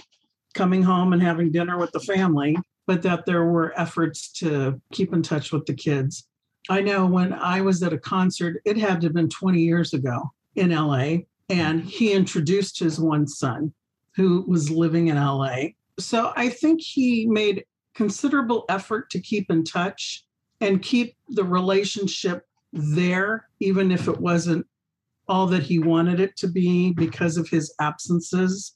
coming 0.55 0.81
home 0.81 1.13
and 1.13 1.21
having 1.21 1.51
dinner 1.51 1.77
with 1.77 1.91
the 1.91 1.99
family, 1.99 2.57
but 2.87 3.03
that 3.03 3.27
there 3.27 3.45
were 3.45 3.79
efforts 3.79 4.31
to 4.39 4.81
keep 4.91 5.13
in 5.13 5.21
touch 5.21 5.51
with 5.51 5.67
the 5.67 5.75
kids. 5.75 6.27
I 6.67 6.81
know 6.81 7.05
when 7.05 7.31
I 7.31 7.61
was 7.61 7.83
at 7.83 7.93
a 7.93 7.99
concert, 7.99 8.59
it 8.65 8.77
had 8.77 9.01
to 9.01 9.07
have 9.07 9.13
been 9.13 9.29
20 9.29 9.61
years 9.61 9.93
ago 9.93 10.31
in 10.55 10.71
LA, 10.71 11.17
and 11.51 11.83
he 11.83 12.13
introduced 12.13 12.79
his 12.79 12.99
one 12.99 13.27
son 13.27 13.73
who 14.15 14.45
was 14.47 14.71
living 14.71 15.07
in 15.07 15.17
LA. 15.17 15.57
So 15.99 16.31
I 16.35 16.49
think 16.49 16.81
he 16.81 17.27
made 17.27 17.65
considerable 17.93 18.65
effort 18.69 19.09
to 19.11 19.19
keep 19.19 19.51
in 19.51 19.65
touch 19.65 20.23
and 20.61 20.81
keep 20.81 21.15
the 21.27 21.43
relationship 21.43 22.45
there, 22.71 23.49
even 23.59 23.91
if 23.91 24.07
it 24.07 24.19
wasn't 24.19 24.65
all 25.27 25.45
that 25.47 25.63
he 25.63 25.77
wanted 25.77 26.19
it 26.19 26.37
to 26.37 26.47
be 26.47 26.93
because 26.93 27.35
of 27.37 27.49
his 27.49 27.73
absences 27.79 28.75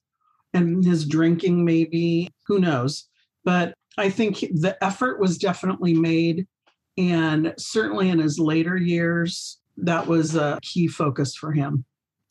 and 0.53 0.83
his 0.83 1.05
drinking, 1.05 1.63
maybe. 1.63 2.29
Who 2.47 2.59
knows? 2.59 3.07
But 3.45 3.73
I 3.97 4.09
think 4.09 4.39
the 4.39 4.77
effort 4.81 5.19
was 5.19 5.37
definitely 5.37 5.93
made. 5.93 6.45
And 6.97 7.53
certainly 7.57 8.09
in 8.09 8.19
his 8.19 8.37
later 8.37 8.75
years, 8.77 9.59
that 9.77 10.07
was 10.07 10.35
a 10.35 10.59
key 10.61 10.87
focus 10.87 11.35
for 11.35 11.51
him. 11.51 11.85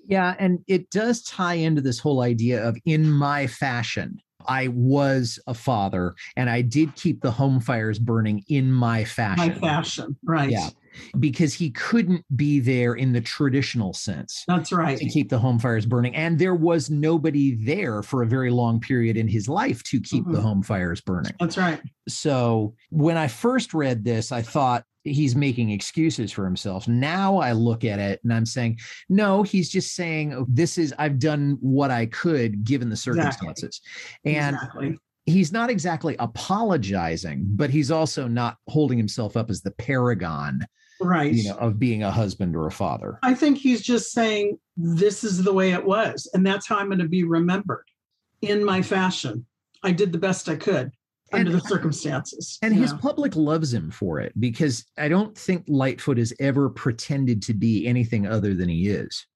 Yeah, 0.09 0.35
and 0.39 0.61
it 0.67 0.91
does 0.91 1.23
tie 1.23 1.55
into 1.55 1.81
this 1.81 1.99
whole 1.99 2.21
idea 2.23 2.67
of 2.67 2.77
in 2.85 3.11
my 3.11 3.47
fashion. 3.47 4.19
I 4.47 4.69
was 4.69 5.39
a 5.47 5.55
father 5.55 6.15
and 6.37 6.51
I 6.51 6.61
did 6.61 6.95
keep 6.97 7.23
the 7.23 7.31
home 7.31 7.61
fires 7.61 7.99
burning 7.99 8.45
in 8.49 8.71
my 8.71 9.05
fashion. 9.05 9.49
My 9.49 9.55
fashion, 9.59 10.17
right? 10.23 10.51
Yeah. 10.51 10.69
Because 11.19 11.55
he 11.55 11.71
couldn't 11.71 12.25
be 12.37 12.61
there 12.61 12.93
in 12.95 13.13
the 13.15 13.23
traditional 13.23 13.95
sense 13.95 14.45
That's 14.47 14.71
right. 14.71 14.99
to 14.99 15.09
keep 15.09 15.31
the 15.31 15.39
home 15.39 15.59
fires 15.59 15.87
burning. 15.87 16.15
And 16.15 16.39
there 16.39 16.55
was 16.55 16.91
nobody 16.91 17.55
there 17.65 18.03
for 18.03 18.23
a 18.23 18.27
very 18.27 18.51
long 18.51 18.81
period 18.81 19.17
in 19.17 19.27
his 19.29 19.49
life 19.49 19.83
to 19.85 19.99
keep 20.01 20.27
the 20.27 20.39
Mhm. 20.39 20.43
home 20.43 20.63
fires 20.63 21.01
burning. 21.01 21.33
That's 21.41 21.57
right. 21.57 21.81
So 22.07 22.75
when 22.91 23.17
I 23.17 23.29
first 23.29 23.73
read 23.73 24.05
this, 24.05 24.31
I 24.31 24.43
thought 24.43 24.85
he's 25.05 25.37
making 25.37 25.71
excuses 25.71 26.33
for 26.33 26.45
himself. 26.45 26.89
Now 26.89 27.37
I 27.37 27.53
look 27.53 27.85
at 27.85 27.99
it 27.99 28.21
and 28.25 28.33
I'm 28.33 28.47
saying, 28.47 28.79
no, 29.09 29.43
he's 29.43 29.69
just 29.69 29.95
saying, 29.95 30.33
"Oh, 30.33 30.47
this 30.49 30.79
is, 30.79 30.95
I've 30.99 31.19
done 31.19 31.59
what 31.61 31.91
I 31.91 32.07
could 32.07 32.65
given 32.65 32.89
the 32.89 32.95
Exactly. 32.95 33.23
circumstances. 33.23 33.81
And 34.25 34.57
exactly. 34.57 34.99
he's 35.27 35.53
not 35.53 35.69
exactly 35.71 36.17
apologizing, 36.19 37.45
but 37.51 37.71
he's 37.71 37.91
also 37.91 38.27
not 38.27 38.57
holding 38.69 38.97
himself 38.99 39.37
up 39.37 39.51
as 39.51 39.61
the 39.63 39.73
paragon, 39.73 40.67
Right. 41.01 41.33
you 41.35 41.45
know, 41.51 41.57
of 41.57 41.79
being 41.79 42.03
a 42.03 42.11
husband 42.11 42.57
or 42.57 42.67
a 42.67 42.73
father. 42.73 43.19
I 43.23 43.35
think 43.35 43.59
he's 43.59 43.83
just 43.83 44.13
saying 44.13 44.59
this 44.77 45.23
is 45.23 45.43
the 45.43 45.53
way 45.53 45.73
it 45.73 45.85
was, 45.85 46.29
and 46.33 46.47
that's 46.47 46.67
how 46.67 46.77
I'm 46.79 46.87
going 46.87 46.99
to 47.01 47.09
be 47.09 47.25
remembered 47.25 47.85
in 48.41 48.65
my 48.65 48.81
fashion. 48.81 49.45
I 49.83 49.93
did 49.93 50.13
the 50.13 50.19
best 50.19 50.49
I 50.49 50.57
could 50.57 50.93
under 51.35 51.51
And- 51.53 51.61
the 51.61 51.69
circumstances. 51.69 52.59
And 52.63 52.75
his 52.75 52.93
public 52.95 53.37
loves 53.37 53.73
him 53.73 53.91
for 53.91 54.21
it 54.21 54.33
because 54.39 54.85
I 54.99 55.09
don't 55.09 55.37
think 55.37 55.65
Lightfoot 55.69 56.19
has 56.19 56.33
ever 56.41 56.69
pretended 56.71 57.43
to 57.43 57.55
be 57.55 57.87
anything 57.87 58.27
other 58.27 58.55
than 58.55 58.69
he 58.69 58.89
is. 58.89 59.27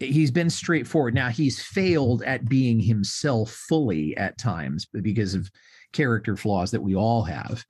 He's 0.00 0.30
been 0.30 0.48
straightforward. 0.50 1.14
Now, 1.14 1.28
he's 1.28 1.60
failed 1.60 2.22
at 2.22 2.48
being 2.48 2.78
himself 2.78 3.50
fully 3.50 4.16
at 4.16 4.38
times 4.38 4.86
because 4.86 5.34
of 5.34 5.50
character 5.92 6.36
flaws 6.36 6.70
that 6.70 6.82
we 6.82 6.94
all 6.94 7.22
have. 7.24 7.64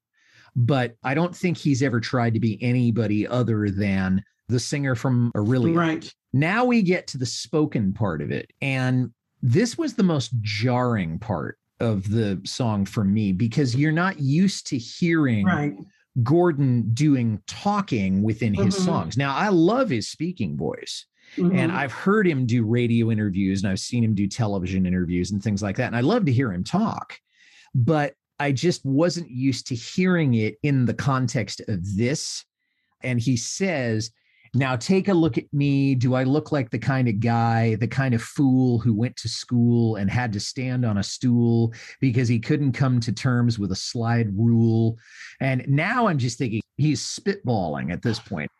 But 0.54 0.96
I 1.02 1.14
don't 1.14 1.34
think 1.34 1.56
he's 1.56 1.82
ever 1.82 2.00
tried 2.00 2.34
to 2.34 2.40
be 2.40 2.62
anybody 2.62 3.26
other 3.26 3.70
than 3.70 4.22
the 4.48 4.60
singer 4.60 4.94
from 4.94 5.30
Orillia. 5.36 5.76
right. 5.76 6.14
Now 6.32 6.64
we 6.64 6.82
get 6.82 7.06
to 7.08 7.18
the 7.18 7.26
spoken 7.26 7.92
part 7.92 8.20
of 8.20 8.30
it. 8.30 8.50
And 8.60 9.12
this 9.40 9.78
was 9.78 9.94
the 9.94 10.02
most 10.02 10.32
jarring 10.42 11.18
part 11.18 11.58
of 11.80 12.10
the 12.10 12.40
song 12.44 12.84
for 12.84 13.04
me 13.04 13.32
because 13.32 13.76
you're 13.76 13.92
not 13.92 14.18
used 14.18 14.66
to 14.68 14.78
hearing 14.78 15.46
Right. 15.46 15.74
Gordon 16.22 16.92
doing 16.94 17.40
talking 17.46 18.22
within 18.22 18.52
his 18.54 18.74
Mhm. 18.74 18.84
songs. 18.84 19.16
Now, 19.16 19.34
I 19.36 19.48
love 19.50 19.90
his 19.90 20.08
speaking 20.08 20.56
voice. 20.56 21.06
And 21.36 21.70
Mhm. 21.70 21.74
I've 21.74 21.92
heard 21.92 22.26
him 22.26 22.46
do 22.46 22.64
radio 22.64 23.10
interviews 23.10 23.62
and 23.62 23.70
I've 23.70 23.78
seen 23.80 24.02
him 24.02 24.14
do 24.14 24.26
television 24.26 24.86
interviews 24.86 25.30
and 25.30 25.42
things 25.42 25.62
like 25.62 25.76
that. 25.76 25.86
And 25.86 25.94
I 25.96 26.00
love 26.00 26.24
to 26.24 26.32
hear 26.32 26.52
him 26.52 26.64
talk. 26.64 27.20
But 27.74 28.14
I 28.40 28.50
just 28.50 28.84
wasn't 28.84 29.30
used 29.30 29.66
to 29.68 29.74
hearing 29.74 30.34
it 30.34 30.56
in 30.62 30.86
the 30.86 30.94
context 30.94 31.60
of 31.68 31.96
this. 31.96 32.44
And 33.02 33.20
he 33.20 33.36
says, 33.36 34.10
now 34.54 34.76
take 34.76 35.08
a 35.08 35.14
look 35.14 35.38
at 35.38 35.52
me. 35.52 35.94
Do 35.94 36.14
I 36.14 36.24
look 36.24 36.52
like 36.52 36.70
the 36.70 36.78
kind 36.78 37.08
of 37.08 37.20
guy, 37.20 37.76
the 37.76 37.88
kind 37.88 38.14
of 38.14 38.22
fool 38.22 38.78
who 38.78 38.94
went 38.94 39.16
to 39.16 39.28
school 39.28 39.96
and 39.96 40.10
had 40.10 40.32
to 40.32 40.40
stand 40.40 40.84
on 40.84 40.98
a 40.98 41.02
stool 41.02 41.72
because 42.00 42.28
he 42.28 42.38
couldn't 42.38 42.72
come 42.72 43.00
to 43.00 43.12
terms 43.12 43.58
with 43.58 43.72
a 43.72 43.76
slide 43.76 44.36
rule? 44.36 44.98
And 45.40 45.64
now 45.68 46.06
I'm 46.06 46.18
just 46.18 46.38
thinking 46.38 46.62
he's 46.76 47.02
spitballing 47.02 47.92
at 47.92 48.02
this 48.02 48.18
point. 48.18 48.50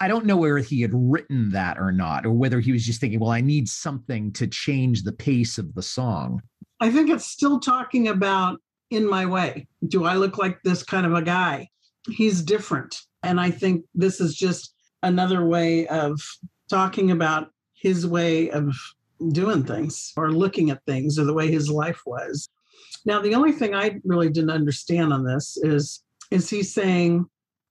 I 0.00 0.08
don't 0.08 0.26
know 0.26 0.36
whether 0.36 0.58
he 0.58 0.82
had 0.82 0.90
written 0.92 1.50
that 1.52 1.78
or 1.78 1.92
not, 1.92 2.26
or 2.26 2.32
whether 2.32 2.60
he 2.60 2.72
was 2.72 2.84
just 2.84 3.00
thinking, 3.00 3.20
well, 3.20 3.30
I 3.30 3.40
need 3.40 3.68
something 3.68 4.32
to 4.32 4.46
change 4.46 5.02
the 5.02 5.12
pace 5.12 5.56
of 5.56 5.74
the 5.74 5.82
song. 5.82 6.42
I 6.80 6.90
think 6.90 7.08
it's 7.08 7.26
still 7.26 7.60
talking 7.60 8.08
about 8.08 8.60
in 8.90 9.08
my 9.08 9.24
way. 9.24 9.68
Do 9.86 10.04
I 10.04 10.16
look 10.16 10.36
like 10.36 10.58
this 10.62 10.82
kind 10.82 11.06
of 11.06 11.14
a 11.14 11.22
guy? 11.22 11.68
He's 12.10 12.42
different. 12.42 12.98
And 13.22 13.40
I 13.40 13.50
think 13.50 13.84
this 13.94 14.20
is 14.20 14.34
just 14.34 14.73
another 15.04 15.44
way 15.44 15.86
of 15.86 16.20
talking 16.68 17.10
about 17.10 17.50
his 17.74 18.06
way 18.06 18.50
of 18.50 18.74
doing 19.30 19.64
things 19.64 20.12
or 20.16 20.32
looking 20.32 20.70
at 20.70 20.84
things 20.86 21.18
or 21.18 21.24
the 21.24 21.34
way 21.34 21.50
his 21.50 21.70
life 21.70 22.00
was. 22.04 22.48
Now, 23.06 23.20
the 23.20 23.34
only 23.34 23.52
thing 23.52 23.74
I 23.74 24.00
really 24.04 24.30
didn't 24.30 24.50
understand 24.50 25.12
on 25.12 25.24
this 25.24 25.56
is 25.58 26.02
is 26.30 26.48
he 26.48 26.62
saying 26.62 27.26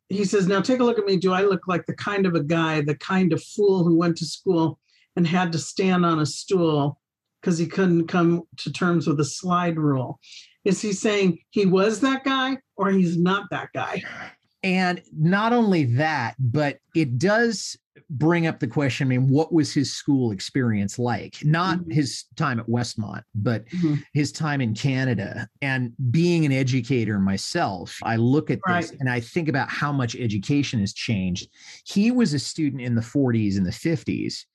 he 0.10 0.26
says, 0.26 0.48
now 0.48 0.62
take 0.62 0.80
a 0.80 0.84
look 0.84 1.00
at 1.00 1.06
me. 1.06 1.18
Do 1.18 1.34
I 1.34 1.42
look 1.42 1.68
like 1.68 1.86
the 1.86 1.96
kind 1.96 2.26
of 2.26 2.36
a 2.36 2.44
guy, 2.44 2.82
the 2.82 2.96
kind 2.96 3.34
of 3.34 3.44
fool 3.44 3.84
who 3.84 3.98
went 3.98 4.16
to 4.18 4.26
school 4.26 4.80
and 5.16 5.26
had 5.26 5.52
to 5.54 5.58
stand 5.58 6.06
on 6.06 6.20
a 6.20 6.26
stool 6.26 7.00
because 7.42 7.58
he 7.58 7.66
couldn't 7.66 8.08
come 8.08 8.44
to 8.58 8.72
terms 8.72 9.08
with 9.08 9.20
a 9.20 9.26
slide 9.26 9.78
rule? 9.78 10.20
Is 10.66 10.82
he 10.82 10.94
saying 10.94 11.40
he 11.50 11.66
was 11.66 12.00
that 12.02 12.24
guy 12.24 12.58
or 12.78 12.92
he's 12.92 13.18
not 13.18 13.50
that 13.50 13.70
guy? 13.74 14.04
And 14.64 15.02
not 15.12 15.52
only 15.54 15.84
that, 15.96 16.36
but 16.40 16.80
it 16.96 17.18
does 17.18 17.78
bring 18.10 18.48
up 18.48 18.60
the 18.60 18.68
question 18.68 19.08
I 19.08 19.10
mean, 19.10 19.30
what 19.30 19.54
was 19.54 19.74
his 19.74 19.92
school 19.94 20.32
experience 20.32 20.98
like? 20.98 21.44
Not 21.44 21.80
Mhm. 21.80 21.94
his 21.94 22.26
time 22.36 22.60
at 22.60 22.68
Westmont, 22.68 23.24
but 23.36 23.66
Mhm. 23.70 24.02
his 24.14 24.32
time 24.32 24.62
in 24.62 24.74
Canada. 24.74 25.48
And 25.62 25.94
being 26.12 26.46
an 26.46 26.52
educator 26.52 27.20
myself, 27.20 27.98
I 28.04 28.16
look 28.16 28.50
at 28.50 28.60
this 28.68 28.92
and 29.00 29.10
I 29.10 29.20
think 29.20 29.48
about 29.50 29.70
how 29.70 29.92
much 29.92 30.16
education 30.16 30.80
has 30.80 30.94
changed. 30.94 31.50
He 31.86 32.12
was 32.12 32.34
a 32.34 32.40
student 32.40 32.82
in 32.82 32.96
the 32.96 33.02
40s 33.02 33.58
and 33.58 33.66
the 33.66 33.72
50s. 33.72 34.46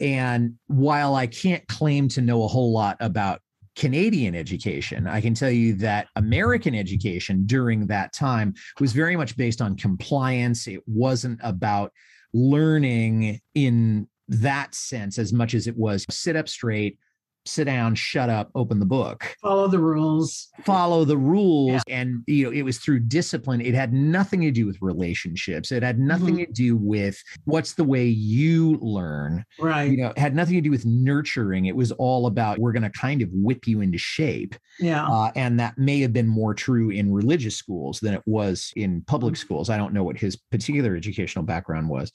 And 0.00 0.54
while 0.66 1.14
I 1.14 1.26
can't 1.26 1.66
claim 1.68 2.08
to 2.08 2.20
know 2.20 2.42
a 2.44 2.48
whole 2.48 2.72
lot 2.72 2.96
about 3.00 3.40
Canadian 3.76 4.34
education, 4.34 5.06
I 5.06 5.20
can 5.20 5.34
tell 5.34 5.50
you 5.50 5.74
that 5.76 6.08
American 6.16 6.74
education 6.74 7.46
during 7.46 7.86
that 7.86 8.12
time 8.12 8.54
was 8.80 8.92
very 8.92 9.16
much 9.16 9.36
based 9.36 9.62
on 9.62 9.76
compliance. 9.76 10.68
It 10.68 10.80
wasn't 10.86 11.40
about 11.42 11.92
learning 12.34 13.40
in 13.54 14.08
that 14.28 14.74
sense 14.74 15.18
as 15.18 15.32
much 15.32 15.54
as 15.54 15.66
it 15.66 15.76
was 15.76 16.06
sit 16.10 16.36
up 16.36 16.48
straight, 16.48 16.98
sit 17.44 17.64
down, 17.64 17.94
shut 17.94 18.28
up, 18.30 18.50
open 18.54 18.78
the 18.78 18.86
book, 18.86 19.34
Follow 19.42 19.66
the 19.68 19.78
rules. 19.78 20.48
follow 20.64 21.04
the 21.04 21.16
rules. 21.16 21.82
And, 21.88 22.22
you 22.26 22.44
know, 22.46 22.52
it 22.52 22.62
was 22.62 22.78
through 22.78 23.00
discipline. 23.00 23.60
It 23.60 23.74
had 23.74 23.92
nothing 23.92 24.40
to 24.42 24.50
do 24.50 24.66
with 24.66 24.76
relationships. 24.80 25.72
It 25.72 25.82
had 25.82 25.98
nothing 25.98 26.36
to 26.38 26.46
do 26.46 26.76
with 26.76 27.20
what's 27.44 27.74
the 27.74 27.84
way 27.84 28.06
you 28.06 28.78
learn 28.80 29.44
Right. 29.58 29.90
you 29.90 29.96
know, 29.96 30.10
it 30.10 30.18
had 30.18 30.34
nothing 30.36 30.54
to 30.54 30.60
do 30.60 30.70
with 30.70 30.86
nurturing. 30.86 31.66
It 31.66 31.74
was 31.76 31.90
all 31.92 32.26
about 32.26 32.58
we're 32.58 32.72
going 32.72 32.82
to 32.84 32.90
kind 32.90 33.22
of 33.22 33.28
whip 33.32 33.66
you 33.66 33.80
into 33.80 33.98
shape. 33.98 34.54
Yeah. 34.78 35.04
Uh, 35.06 35.32
and 35.34 35.58
that 35.60 35.76
may 35.78 36.00
have 36.00 36.12
been 36.12 36.28
more 36.28 36.54
true 36.54 36.90
in 36.90 37.12
religious 37.12 37.56
schools 37.56 38.00
than 38.00 38.14
it 38.14 38.22
was 38.26 38.72
in 38.76 39.02
public 39.06 39.36
schools. 39.36 39.68
I 39.68 39.76
don't 39.76 39.92
know 39.92 40.04
what 40.04 40.16
his 40.16 40.36
particular 40.36 40.94
educational 40.96 41.44
background 41.44 41.88
was. 41.88 42.12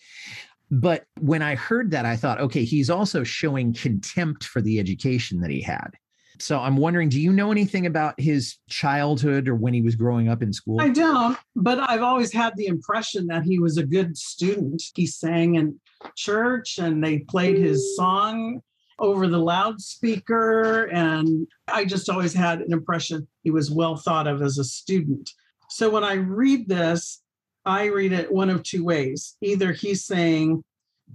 But 0.70 1.06
when 1.20 1.42
I 1.42 1.56
heard 1.56 1.92
that, 1.92 2.06
I 2.06 2.16
thought, 2.16 2.40
okay, 2.42 2.66
he's 2.66 2.90
also 2.90 3.24
showing 3.24 3.74
contempt 3.74 4.44
for 4.44 4.62
the 4.62 4.80
education 4.80 5.40
that 5.42 5.50
he 5.50 5.62
had. 5.62 5.92
So 6.40 6.60
I'm 6.60 6.78
wondering, 6.78 7.10
do 7.10 7.20
you 7.20 7.34
know 7.34 7.52
anything 7.52 7.86
about 7.86 8.20
his 8.20 8.58
childhood 8.70 9.48
or 9.48 9.56
when 9.56 9.74
he 9.74 9.82
was 9.82 9.96
growing 9.96 10.30
up 10.30 10.44
in 10.44 10.54
school? 10.54 10.80
I 10.80 10.90
don't, 10.90 11.38
but 11.56 11.80
I've 11.90 12.04
always 12.04 12.32
had 12.32 12.56
the 12.56 12.68
impression 12.68 13.28
that 13.28 13.44
he 13.44 13.60
was 13.60 13.78
a 13.78 13.86
good 13.86 14.16
student. 14.18 14.84
He 14.96 15.08
sang 15.08 15.56
in 15.56 15.80
church 16.16 16.78
and 16.78 17.04
they 17.04 17.20
played 17.20 17.58
his 17.58 17.96
song 17.96 18.62
over 19.00 19.28
the 19.28 19.40
loudspeaker. 19.40 20.86
And 20.86 21.48
I 21.68 21.86
just 21.86 22.10
always 22.10 22.34
had 22.34 22.62
an 22.62 22.74
impression 22.74 23.28
he 23.44 23.52
was 23.52 23.72
well 23.72 23.96
thought 23.96 24.28
of 24.28 24.42
as 24.42 24.58
a 24.58 24.64
student. 24.64 25.32
So 25.70 25.90
when 25.90 26.04
I 26.04 26.14
read 26.14 26.68
this, 26.68 27.22
I 27.68 27.88
read 27.88 28.14
it 28.14 28.32
one 28.32 28.50
of 28.50 28.64
two 28.64 28.86
ways. 28.86 29.36
Either 29.42 29.74
he's 29.74 30.06
saying, 30.06 30.64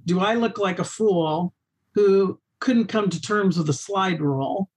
Do 0.04 0.20
I 0.20 0.34
look 0.34 0.58
like 0.58 0.78
a 0.78 0.84
fool 0.84 1.54
who 1.94 2.38
couldn't 2.60 2.86
come 2.86 3.08
to 3.08 3.20
terms 3.20 3.56
with 3.56 3.66
the 3.66 3.72
slide 3.72 4.20
rule? 4.20 4.68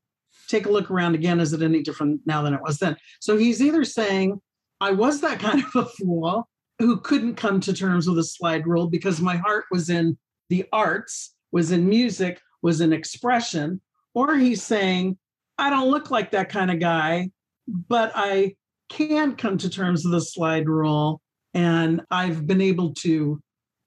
Take 0.48 0.66
a 0.68 0.72
look 0.72 0.90
around 0.90 1.16
again. 1.16 1.42
Is 1.42 1.52
it 1.52 1.62
any 1.62 1.84
different 1.84 2.22
now 2.26 2.42
than 2.42 2.54
it 2.54 2.62
was 2.62 2.80
then? 2.80 2.96
So 3.20 3.38
he's 3.38 3.62
either 3.62 3.84
saying, 3.84 4.42
I 4.80 4.92
was 4.92 5.20
that 5.20 5.40
kind 5.42 5.64
of 5.64 5.76
a 5.76 5.86
fool 5.86 6.48
who 6.80 6.98
couldn't 7.02 7.36
come 7.36 7.60
to 7.62 7.74
terms 7.74 8.08
with 8.08 8.16
the 8.16 8.24
slide 8.24 8.66
rule 8.66 8.88
because 8.88 9.20
my 9.20 9.36
heart 9.36 9.66
was 9.70 9.90
in 9.90 10.18
the 10.50 10.66
arts, 10.72 11.36
was 11.52 11.72
in 11.72 11.90
music, 11.90 12.40
was 12.62 12.80
in 12.80 12.94
expression. 12.94 13.82
Or 14.14 14.38
he's 14.38 14.64
saying, 14.64 15.18
I 15.58 15.70
don't 15.70 15.92
look 15.92 16.10
like 16.10 16.32
that 16.32 16.48
kind 16.48 16.72
of 16.72 16.80
guy, 16.80 17.32
but 17.68 18.14
I 18.16 18.56
can 18.90 19.36
come 19.36 19.58
to 19.58 19.70
terms 19.70 20.06
with 20.06 20.14
the 20.14 20.22
slide 20.22 20.70
rule. 20.70 21.22
And 21.56 22.02
I've 22.12 22.46
been 22.46 22.62
able 22.62 22.94
to 22.96 23.41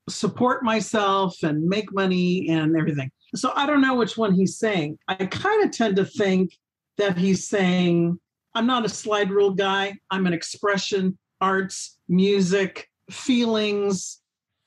support 0.09 0.64
myself 0.64 1.37
and 1.42 1.62
make 1.68 1.92
money 1.92 2.48
and 2.48 2.76
everything. 2.76 3.11
So 3.35 3.52
I 3.54 3.66
don't 3.66 3.83
know 3.83 3.94
which 3.94 4.16
one 4.16 4.33
he's 4.35 4.59
saying. 4.59 4.98
I 5.07 5.14
kind 5.14 5.62
of 5.62 5.70
tend 5.70 5.96
to 5.96 6.04
think 6.04 6.52
that 6.96 7.16
he's 7.16 7.46
saying, 7.46 8.18
I'm 8.54 8.66
not 8.66 8.87
a 8.87 8.88
slide 8.88 9.31
rule 9.31 9.50
guy. 9.50 9.94
I'm 10.11 10.26
an 10.26 10.33
expression, 10.33 11.18
arts, 11.40 11.98
music, 12.09 12.88
feelings, 13.11 14.20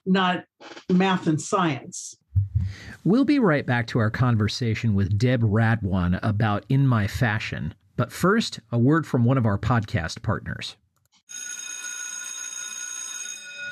not 0.05 0.45
math 0.89 1.27
and 1.27 1.41
science. 1.41 2.15
We'll 3.03 3.25
be 3.25 3.39
right 3.39 3.65
back 3.65 3.87
to 3.87 3.99
our 3.99 4.11
conversation 4.11 4.93
with 4.93 5.17
Deb 5.17 5.41
Radwan 5.41 6.19
about 6.21 6.65
In 6.69 6.85
My 6.85 7.07
Fashion. 7.07 7.73
But 7.97 8.11
first, 8.11 8.59
a 8.71 8.77
word 8.77 9.07
from 9.07 9.25
one 9.25 9.39
of 9.39 9.45
our 9.45 9.57
podcast 9.57 10.21
partners. 10.21 10.77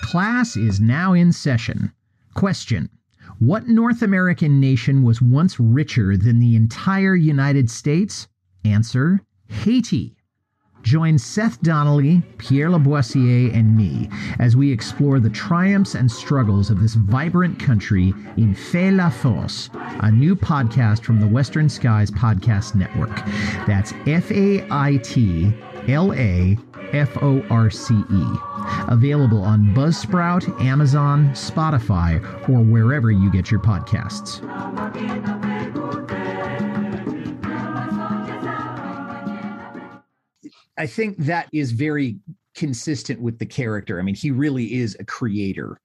Class 0.10 0.58
is 0.58 0.80
now 0.80 1.14
in 1.14 1.32
session. 1.32 1.94
Question 2.34 2.90
What 3.38 3.68
North 3.68 4.02
American 4.02 4.60
nation 4.60 5.04
was 5.04 5.22
once 5.22 5.60
richer 5.60 6.18
than 6.18 6.40
the 6.40 6.56
entire 6.56 7.14
United 7.14 7.70
States? 7.70 8.28
Answer 8.66 9.22
Haiti. 9.50 10.18
Join 10.82 11.20
Seth 11.20 11.62
Donnelly, 11.62 12.24
Pierre 12.40 12.70
Laboisier, 12.70 13.54
and 13.54 13.78
me 13.78 14.10
as 14.40 14.58
we 14.58 14.72
explore 14.72 15.20
the 15.20 15.30
triumphs 15.30 15.94
and 15.94 16.12
struggles 16.12 16.72
of 16.72 16.82
this 16.82 16.96
vibrant 16.96 17.60
country 17.60 18.12
in 18.36 18.56
Fait 18.56 18.90
la 18.90 19.12
Force, 19.12 19.70
a 19.76 20.10
new 20.10 20.36
podcast 20.36 21.04
from 21.04 21.20
the 21.20 21.28
Western 21.28 21.70
Skies 21.70 22.10
Podcast 22.10 22.74
Network. 22.74 23.16
That's 23.68 23.94
F 24.08 24.32
A 24.32 24.66
I 24.72 24.98
T 25.04 25.54
L 25.88 26.14
A 26.14 26.58
F 26.94 27.22
O 27.22 27.44
R 27.50 27.70
C 27.70 27.94
E. 27.94 28.26
Available 28.88 29.44
on 29.44 29.74
Buzzsprout, 29.76 30.60
Amazon, 30.62 31.30
Spotify, 31.30 32.22
or 32.50 32.60
wherever 32.62 33.12
you 33.12 33.32
get 33.32 33.52
your 33.52 33.60
podcasts. 33.60 34.44
I 40.78 40.88
think 40.88 41.18
that 41.18 41.50
is 41.52 41.74
very 41.74 42.20
consistent 42.56 43.22
with 43.22 43.38
the 43.38 43.46
character. 43.46 44.00
I 44.00 44.02
mean, 44.02 44.16
he 44.16 44.32
really 44.32 44.76
is 44.76 44.96
a 45.00 45.04
creator. 45.04 45.80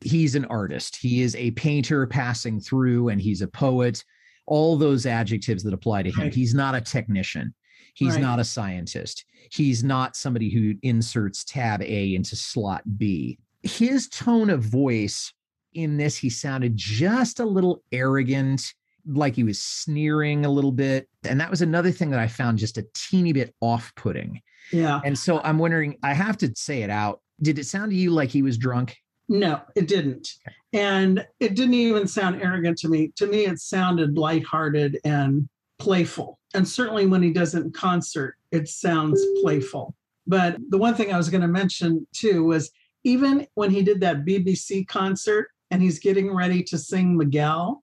He's 0.00 0.34
an 0.34 0.46
artist. 0.46 0.96
He 0.96 1.22
is 1.22 1.36
a 1.36 1.50
painter 1.52 2.06
passing 2.06 2.60
through, 2.60 3.08
and 3.08 3.20
he's 3.20 3.42
a 3.42 3.48
poet. 3.48 4.02
All 4.46 4.76
those 4.76 5.04
adjectives 5.04 5.62
that 5.64 5.74
apply 5.74 6.04
to 6.04 6.10
him. 6.10 6.30
He's 6.30 6.54
not 6.54 6.74
a 6.74 6.80
technician. 6.80 7.54
He's 7.98 8.14
Right. 8.14 8.22
not 8.22 8.38
a 8.38 8.44
scientist. 8.44 9.24
He's 9.50 9.82
not 9.82 10.14
somebody 10.14 10.50
who 10.50 10.76
inserts 10.82 11.42
tab 11.42 11.82
A 11.82 12.14
into 12.14 12.36
slot 12.36 12.82
B. 12.96 13.38
His 13.64 14.08
tone 14.08 14.50
of 14.50 14.62
voice 14.62 15.32
in 15.74 15.96
this, 15.96 16.16
he 16.16 16.30
sounded 16.30 16.76
just 16.76 17.40
a 17.40 17.44
little 17.44 17.82
arrogant, 17.90 18.72
like 19.04 19.34
he 19.34 19.42
was 19.42 19.60
sneering 19.60 20.44
a 20.44 20.48
little 20.48 20.70
bit. 20.70 21.08
And 21.24 21.40
that 21.40 21.50
was 21.50 21.60
another 21.60 21.90
thing 21.90 22.10
that 22.10 22.20
I 22.20 22.28
found 22.28 22.58
just 22.58 22.78
a 22.78 22.86
teeny 22.94 23.32
bit 23.32 23.52
off 23.60 23.92
putting. 23.96 24.40
Yeah. 24.72 25.00
And 25.04 25.18
so 25.18 25.40
I'm 25.40 25.58
wondering, 25.58 25.96
I 26.04 26.14
have 26.14 26.36
to 26.38 26.52
say 26.54 26.82
it 26.82 26.90
out. 26.90 27.20
Did 27.42 27.58
it 27.58 27.66
sound 27.66 27.90
to 27.90 27.96
you 27.96 28.12
like 28.12 28.28
he 28.28 28.42
was 28.42 28.56
drunk? 28.58 28.96
No, 29.28 29.60
it 29.74 29.88
didn't. 29.88 30.28
And 30.72 31.26
it 31.40 31.56
didn't 31.56 31.74
even 31.74 32.06
sound 32.06 32.40
arrogant 32.40 32.78
to 32.78 32.88
me. 32.88 33.12
To 33.16 33.26
me, 33.26 33.46
it 33.46 33.58
sounded 33.58 34.16
lighthearted 34.16 34.98
and 35.04 35.48
playful. 35.80 36.37
And 36.54 36.66
certainly 36.66 37.06
when 37.06 37.22
he 37.22 37.32
does 37.32 37.54
it 37.54 37.62
in 37.64 37.72
concert, 37.72 38.36
it 38.50 38.68
sounds 38.68 39.24
playful. 39.42 39.94
But 40.26 40.56
the 40.68 40.78
one 40.78 40.94
thing 40.94 41.12
I 41.12 41.16
was 41.16 41.28
going 41.28 41.42
to 41.42 41.48
mention 41.48 42.06
too 42.12 42.44
was 42.44 42.70
even 43.04 43.46
when 43.54 43.70
he 43.70 43.82
did 43.82 44.00
that 44.00 44.24
BBC 44.24 44.86
concert 44.86 45.50
and 45.70 45.82
he's 45.82 45.98
getting 45.98 46.34
ready 46.34 46.62
to 46.64 46.78
sing 46.78 47.16
Miguel, 47.16 47.82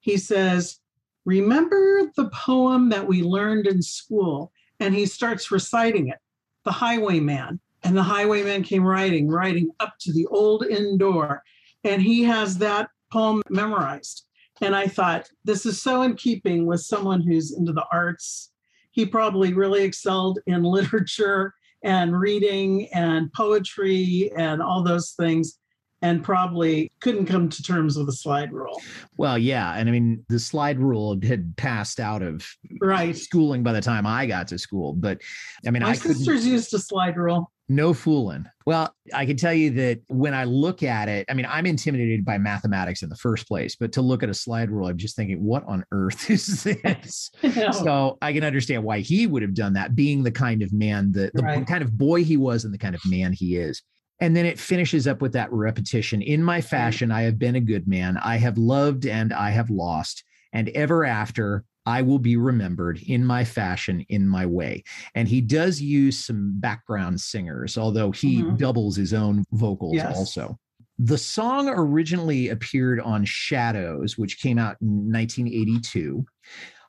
he 0.00 0.16
says, 0.16 0.80
Remember 1.24 2.10
the 2.16 2.28
poem 2.30 2.90
that 2.90 3.06
we 3.06 3.22
learned 3.22 3.66
in 3.66 3.80
school? 3.80 4.52
And 4.80 4.94
he 4.94 5.06
starts 5.06 5.50
reciting 5.50 6.08
it, 6.08 6.18
The 6.64 6.72
Highwayman. 6.72 7.60
And 7.84 7.96
the 7.96 8.02
highwayman 8.02 8.62
came 8.62 8.82
riding, 8.82 9.28
riding 9.28 9.70
up 9.78 9.94
to 10.00 10.12
the 10.12 10.26
old 10.26 10.64
inn 10.64 10.96
door. 10.96 11.42
And 11.84 12.00
he 12.00 12.22
has 12.22 12.56
that 12.58 12.88
poem 13.12 13.42
memorized. 13.50 14.26
And 14.60 14.74
I 14.74 14.86
thought, 14.86 15.28
this 15.44 15.66
is 15.66 15.82
so 15.82 16.02
in 16.02 16.14
keeping 16.14 16.66
with 16.66 16.80
someone 16.80 17.20
who's 17.20 17.56
into 17.56 17.72
the 17.72 17.86
arts. 17.92 18.50
he 18.92 19.04
probably 19.04 19.52
really 19.52 19.82
excelled 19.82 20.38
in 20.46 20.62
literature 20.78 21.52
and 21.82 22.18
reading 22.18 22.88
and 22.94 23.32
poetry 23.32 24.30
and 24.36 24.62
all 24.62 24.82
those 24.82 25.12
things 25.12 25.58
and 26.04 26.22
probably 26.22 26.92
couldn't 27.00 27.24
come 27.24 27.48
to 27.48 27.62
terms 27.62 27.96
with 27.96 28.06
the 28.06 28.12
slide 28.12 28.52
rule. 28.52 28.78
Well, 29.16 29.38
yeah. 29.38 29.74
And 29.74 29.88
I 29.88 29.92
mean, 29.92 30.22
the 30.28 30.38
slide 30.38 30.78
rule 30.78 31.18
had 31.22 31.56
passed 31.56 31.98
out 31.98 32.20
of 32.20 32.46
right. 32.80 33.16
schooling 33.16 33.62
by 33.62 33.72
the 33.72 33.80
time 33.80 34.06
I 34.06 34.26
got 34.26 34.46
to 34.48 34.58
school. 34.58 34.92
But 34.92 35.22
I 35.66 35.70
mean, 35.70 35.82
My 35.82 35.90
I 35.90 35.94
sisters 35.94 36.46
used 36.46 36.74
a 36.74 36.78
slide 36.78 37.16
rule. 37.16 37.50
No 37.68 37.94
fooling. 37.94 38.46
Well, 38.66 38.94
I 39.12 39.26
can 39.26 39.36
tell 39.36 39.52
you 39.54 39.70
that 39.72 40.00
when 40.08 40.34
I 40.34 40.44
look 40.44 40.82
at 40.82 41.08
it, 41.08 41.26
I 41.30 41.34
mean, 41.34 41.46
I'm 41.48 41.66
intimidated 41.66 42.24
by 42.24 42.38
mathematics 42.38 43.02
in 43.02 43.08
the 43.08 43.16
first 43.16 43.46
place, 43.48 43.74
but 43.76 43.92
to 43.92 44.02
look 44.02 44.22
at 44.22 44.28
a 44.28 44.34
slide 44.34 44.70
rule, 44.70 44.88
I'm 44.88 44.96
just 44.98 45.16
thinking, 45.16 45.42
what 45.42 45.64
on 45.66 45.84
earth 45.92 46.30
is 46.30 46.62
this? 46.64 47.30
No. 47.56 47.70
So 47.72 48.18
I 48.20 48.32
can 48.32 48.44
understand 48.44 48.84
why 48.84 49.00
he 49.00 49.26
would 49.26 49.42
have 49.42 49.54
done 49.54 49.74
that, 49.74 49.94
being 49.94 50.22
the 50.22 50.30
kind 50.32 50.62
of 50.62 50.72
man 50.72 51.12
that 51.12 51.32
the 51.34 51.42
Right. 51.42 51.66
kind 51.66 51.82
of 51.82 51.96
boy 51.96 52.24
he 52.24 52.36
was 52.36 52.64
and 52.64 52.72
the 52.74 52.78
kind 52.78 52.94
of 52.94 53.00
man 53.06 53.32
he 53.32 53.56
is. 53.56 53.82
And 54.20 54.36
then 54.36 54.46
it 54.46 54.58
finishes 54.58 55.06
up 55.06 55.20
with 55.20 55.32
that 55.32 55.52
repetition. 55.52 56.22
In 56.22 56.42
my 56.42 56.60
fashion, 56.60 57.10
I 57.10 57.22
have 57.22 57.38
been 57.38 57.56
a 57.56 57.60
good 57.60 57.86
man. 57.88 58.16
I 58.18 58.36
have 58.36 58.56
loved 58.58 59.06
and 59.06 59.32
I 59.32 59.50
have 59.50 59.70
lost. 59.70 60.22
And 60.52 60.68
ever 60.70 61.04
after, 61.04 61.64
I 61.86 62.02
will 62.02 62.18
be 62.18 62.36
remembered 62.36 63.00
in 63.06 63.24
my 63.24 63.44
fashion, 63.44 64.04
in 64.08 64.26
my 64.26 64.46
way. 64.46 64.84
And 65.14 65.28
he 65.28 65.40
does 65.40 65.80
use 65.80 66.18
some 66.18 66.58
background 66.58 67.20
singers, 67.20 67.76
although 67.76 68.10
he 68.10 68.42
Mhm. 68.42 68.58
doubles 68.58 68.96
his 68.96 69.12
own 69.12 69.44
vocals 69.52 69.94
Yes. 69.96 70.16
also. 70.16 70.58
The 70.98 71.18
song 71.18 71.68
originally 71.68 72.48
appeared 72.48 73.00
on 73.00 73.24
Shadows, 73.24 74.16
which 74.16 74.40
came 74.40 74.58
out 74.58 74.76
in 74.80 75.10
1982. 75.10 76.24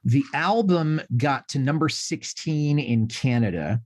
The 0.04 0.24
album 0.34 1.02
got 1.18 1.50
to 1.50 1.60
number 1.60 1.90
16 1.90 2.78
in 2.78 3.08
Canada. 3.08 3.82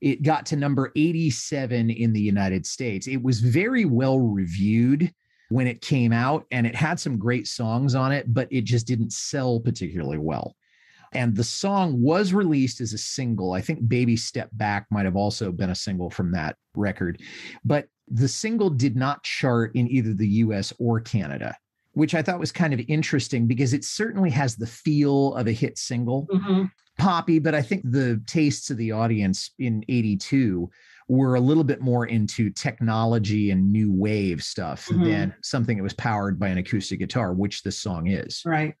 It 0.00 0.22
got 0.22 0.46
to 0.46 0.56
number 0.56 0.92
87 0.94 1.90
in 1.90 2.12
the 2.12 2.20
United 2.20 2.64
States. 2.64 3.08
It 3.08 3.22
was 3.22 3.40
very 3.40 3.84
well 3.84 4.20
reviewed 4.20 5.12
when 5.48 5.66
it 5.66 5.80
came 5.80 6.12
out, 6.12 6.44
and 6.50 6.66
it 6.66 6.74
had 6.74 6.98
some 6.98 7.18
great 7.18 7.46
songs 7.46 7.94
on 7.94 8.12
it, 8.12 8.32
but 8.32 8.48
it 8.50 8.64
just 8.64 8.86
didn't 8.86 9.12
sell 9.12 9.60
particularly 9.60 10.18
well. 10.18 10.56
And 11.12 11.34
the 11.36 11.44
song 11.44 12.02
was 12.02 12.32
released 12.32 12.80
as 12.80 12.92
a 12.92 12.98
single. 12.98 13.52
I 13.52 13.60
think 13.60 13.88
Baby 13.88 14.16
Step 14.16 14.50
Back 14.52 14.86
might 14.90 15.04
have 15.04 15.16
also 15.16 15.52
been 15.52 15.70
a 15.70 15.74
single 15.74 16.10
from 16.10 16.32
that 16.32 16.56
record, 16.74 17.22
but 17.64 17.86
the 18.08 18.28
single 18.28 18.70
did 18.70 18.96
not 18.96 19.22
chart 19.22 19.74
in 19.74 19.88
either 19.90 20.14
the 20.14 20.28
US 20.28 20.72
or 20.78 21.00
Canada, 21.00 21.56
which 21.92 22.14
I 22.14 22.22
thought 22.22 22.40
was 22.40 22.52
kind 22.52 22.74
of 22.74 22.80
interesting 22.88 23.46
because 23.46 23.72
it 23.72 23.84
certainly 23.84 24.30
has 24.30 24.56
the 24.56 24.66
feel 24.66 25.34
of 25.34 25.46
a 25.46 25.52
hit 25.52 25.78
single 25.78 26.26
Mhm. 26.32 26.70
poppy, 26.98 27.38
but 27.38 27.54
I 27.54 27.62
think 27.62 27.82
the 27.84 28.20
tastes 28.26 28.70
of 28.70 28.76
the 28.76 28.92
audience 28.92 29.50
in 29.58 29.84
82 29.88 30.70
were 31.08 31.36
a 31.36 31.40
little 31.40 31.62
bit 31.64 31.80
more 31.80 32.06
into 32.06 32.50
technology 32.50 33.50
and 33.50 33.70
new 33.72 33.92
wave 33.92 34.42
stuff 34.42 34.86
Mhm. 34.86 35.04
than 35.04 35.34
something 35.42 35.76
that 35.76 35.82
was 35.82 35.94
powered 35.94 36.38
by 36.38 36.48
an 36.48 36.58
acoustic 36.58 36.98
guitar, 36.98 37.32
which 37.32 37.62
this 37.62 37.78
song 37.78 38.08
is. 38.08 38.42
Right. 38.44 38.74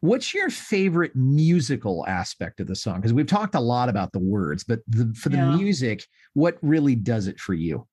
What's 0.00 0.32
your 0.34 0.50
favorite 0.50 1.16
musical 1.16 2.06
aspect 2.06 2.60
of 2.60 2.66
the 2.68 2.76
song? 2.76 2.96
Because 3.00 3.12
we've 3.14 3.26
talked 3.26 3.54
a 3.54 3.60
lot 3.60 3.88
about 3.88 4.12
the 4.12 4.18
words, 4.20 4.62
but 4.62 4.80
the, 4.86 5.12
for 5.16 5.30
the 5.30 5.38
Yeah. 5.38 5.56
music, 5.56 6.04
what 6.34 6.58
really 6.62 6.94
does 6.94 7.26
it 7.26 7.40
for 7.40 7.54
you? 7.54 7.88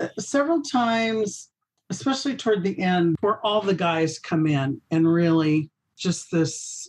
Uh, 0.00 0.08
Several 0.18 0.62
times, 0.62 1.50
especially 1.90 2.34
toward 2.36 2.64
the 2.64 2.78
end, 2.80 3.16
where 3.20 3.38
all 3.46 3.60
the 3.60 3.74
guys 3.74 4.18
come 4.18 4.46
in 4.46 4.80
and 4.90 5.06
really 5.06 5.70
just 5.96 6.30
this 6.32 6.88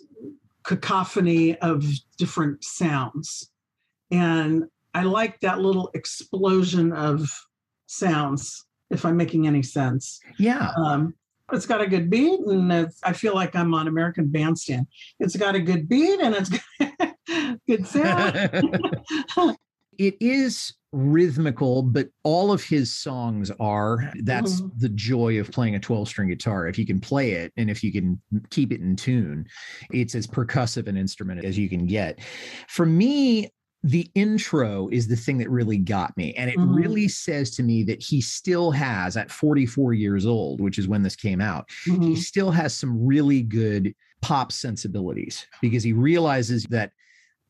cacophony 0.63 1.58
of 1.60 1.86
different 2.17 2.63
sounds. 2.63 3.52
And 4.10 4.63
I 4.93 5.03
like 5.03 5.39
that 5.41 5.60
little 5.60 5.89
explosion 5.93 6.91
of 6.93 7.27
sounds, 7.88 8.65
if 8.89 9.06
I'm 9.06 9.17
making 9.17 9.47
any 9.47 9.63
sense. 9.63 10.19
Yeah. 10.38 10.71
Um, 10.77 11.13
it's 11.51 11.65
got 11.65 11.82
a 11.82 11.88
good 11.88 12.10
beat, 12.10 12.39
and 12.41 12.71
it's, 12.71 12.99
I 13.03 13.13
feel 13.13 13.36
like 13.36 13.56
I'm 13.56 13.73
on 13.73 13.88
American 13.88 14.27
Bandstand. 14.27 14.88
It's 15.19 15.36
got 15.36 15.56
a 15.56 15.60
good 15.60 15.89
beat, 15.89 16.19
and 16.19 16.36
it's 16.36 16.49
good 17.67 17.86
sound. 17.88 19.58
it 19.97 20.15
is 20.19 20.73
rhythmical, 20.91 21.82
but 21.84 22.08
all 22.23 22.51
of 22.51 22.63
his 22.63 22.93
songs 22.93 23.51
are. 23.60 24.12
That's 24.23 24.62
Mhm. 24.62 24.71
the 24.79 24.89
joy 24.89 25.39
of 25.39 25.51
playing 25.51 25.75
a 25.75 25.79
12 25.79 26.08
string 26.08 26.29
guitar. 26.29 26.67
If 26.67 26.77
you 26.77 26.86
can 26.86 26.99
play 26.99 27.32
it 27.32 27.51
and 27.58 27.69
if 27.69 27.84
you 27.84 27.91
can 27.91 28.21
keep 28.51 28.71
it 28.71 28.79
in 28.79 28.95
tune, 28.95 29.47
it's 29.91 30.13
as 30.15 30.27
percussive 30.27 30.88
an 30.88 30.95
instrument 30.97 31.43
as 31.43 31.58
you 31.58 31.67
can 31.67 31.88
get. 31.88 32.19
For 32.67 32.86
me, 32.86 33.51
the 33.84 34.10
intro 34.15 34.88
is 34.89 35.08
the 35.08 35.15
thing 35.15 35.38
that 35.39 35.50
really 35.50 35.78
got 35.78 36.15
me. 36.15 36.34
And 36.36 36.50
it 36.50 36.58
Mhm. 36.58 36.76
really 36.76 37.08
says 37.10 37.52
to 37.52 37.63
me 37.63 37.84
that 37.84 38.02
he 38.02 38.22
still 38.22 38.72
has, 38.72 39.17
at 39.17 39.30
44 39.32 39.93
years 39.93 40.26
old, 40.26 40.62
which 40.62 40.78
is 40.80 40.88
when 40.88 41.04
this 41.04 41.15
came 41.17 41.41
out, 41.41 41.69
he 41.86 41.91
Mhm. 41.91 42.17
still 42.17 42.52
has 42.52 42.74
some 42.74 42.98
really 43.06 43.41
good 43.41 43.93
pop 44.22 44.52
sensibilities 44.54 45.46
because 45.62 45.84
he 45.84 45.91
realizes 45.91 46.63
that 46.69 46.91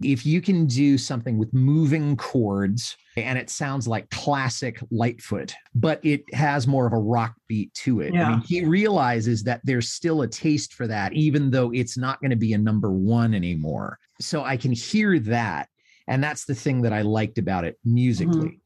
if 0.01 0.25
you 0.25 0.41
can 0.41 0.65
do 0.65 0.97
something 0.97 1.37
with 1.37 1.53
moving 1.53 2.17
chords 2.17 2.97
and 3.15 3.37
it 3.37 3.49
sounds 3.49 3.87
like 3.87 4.09
classic 4.09 4.79
Lightfoot, 4.89 5.53
but 5.75 6.03
it 6.03 6.23
has 6.33 6.65
more 6.67 6.87
of 6.87 6.93
a 6.93 6.97
rock 6.99 7.35
beat 7.47 7.71
to 7.75 8.01
it. 8.01 8.13
I 8.15 8.27
mean, 8.27 8.41
he 8.41 8.65
realizes 8.65 9.43
that 9.43 9.61
there's 9.63 9.89
still 9.89 10.23
a 10.23 10.27
taste 10.27 10.73
for 10.73 10.87
that, 10.87 11.13
even 11.13 11.51
though 11.51 11.71
it's 11.71 11.95
not 11.95 12.19
going 12.21 12.31
to 12.31 12.35
be 12.35 12.53
a 12.53 12.57
number 12.57 12.91
one 12.91 13.33
anymore. 13.35 13.99
So 14.19 14.43
I 14.43 14.57
can 14.57 14.71
hear 14.71 15.19
that. 15.19 15.69
And 16.07 16.23
that's 16.23 16.45
the 16.45 16.55
thing 16.55 16.81
that 16.81 16.93
I 16.93 17.01
liked 17.01 17.37
about 17.37 17.63
it 17.63 17.77
musically. 17.85 18.59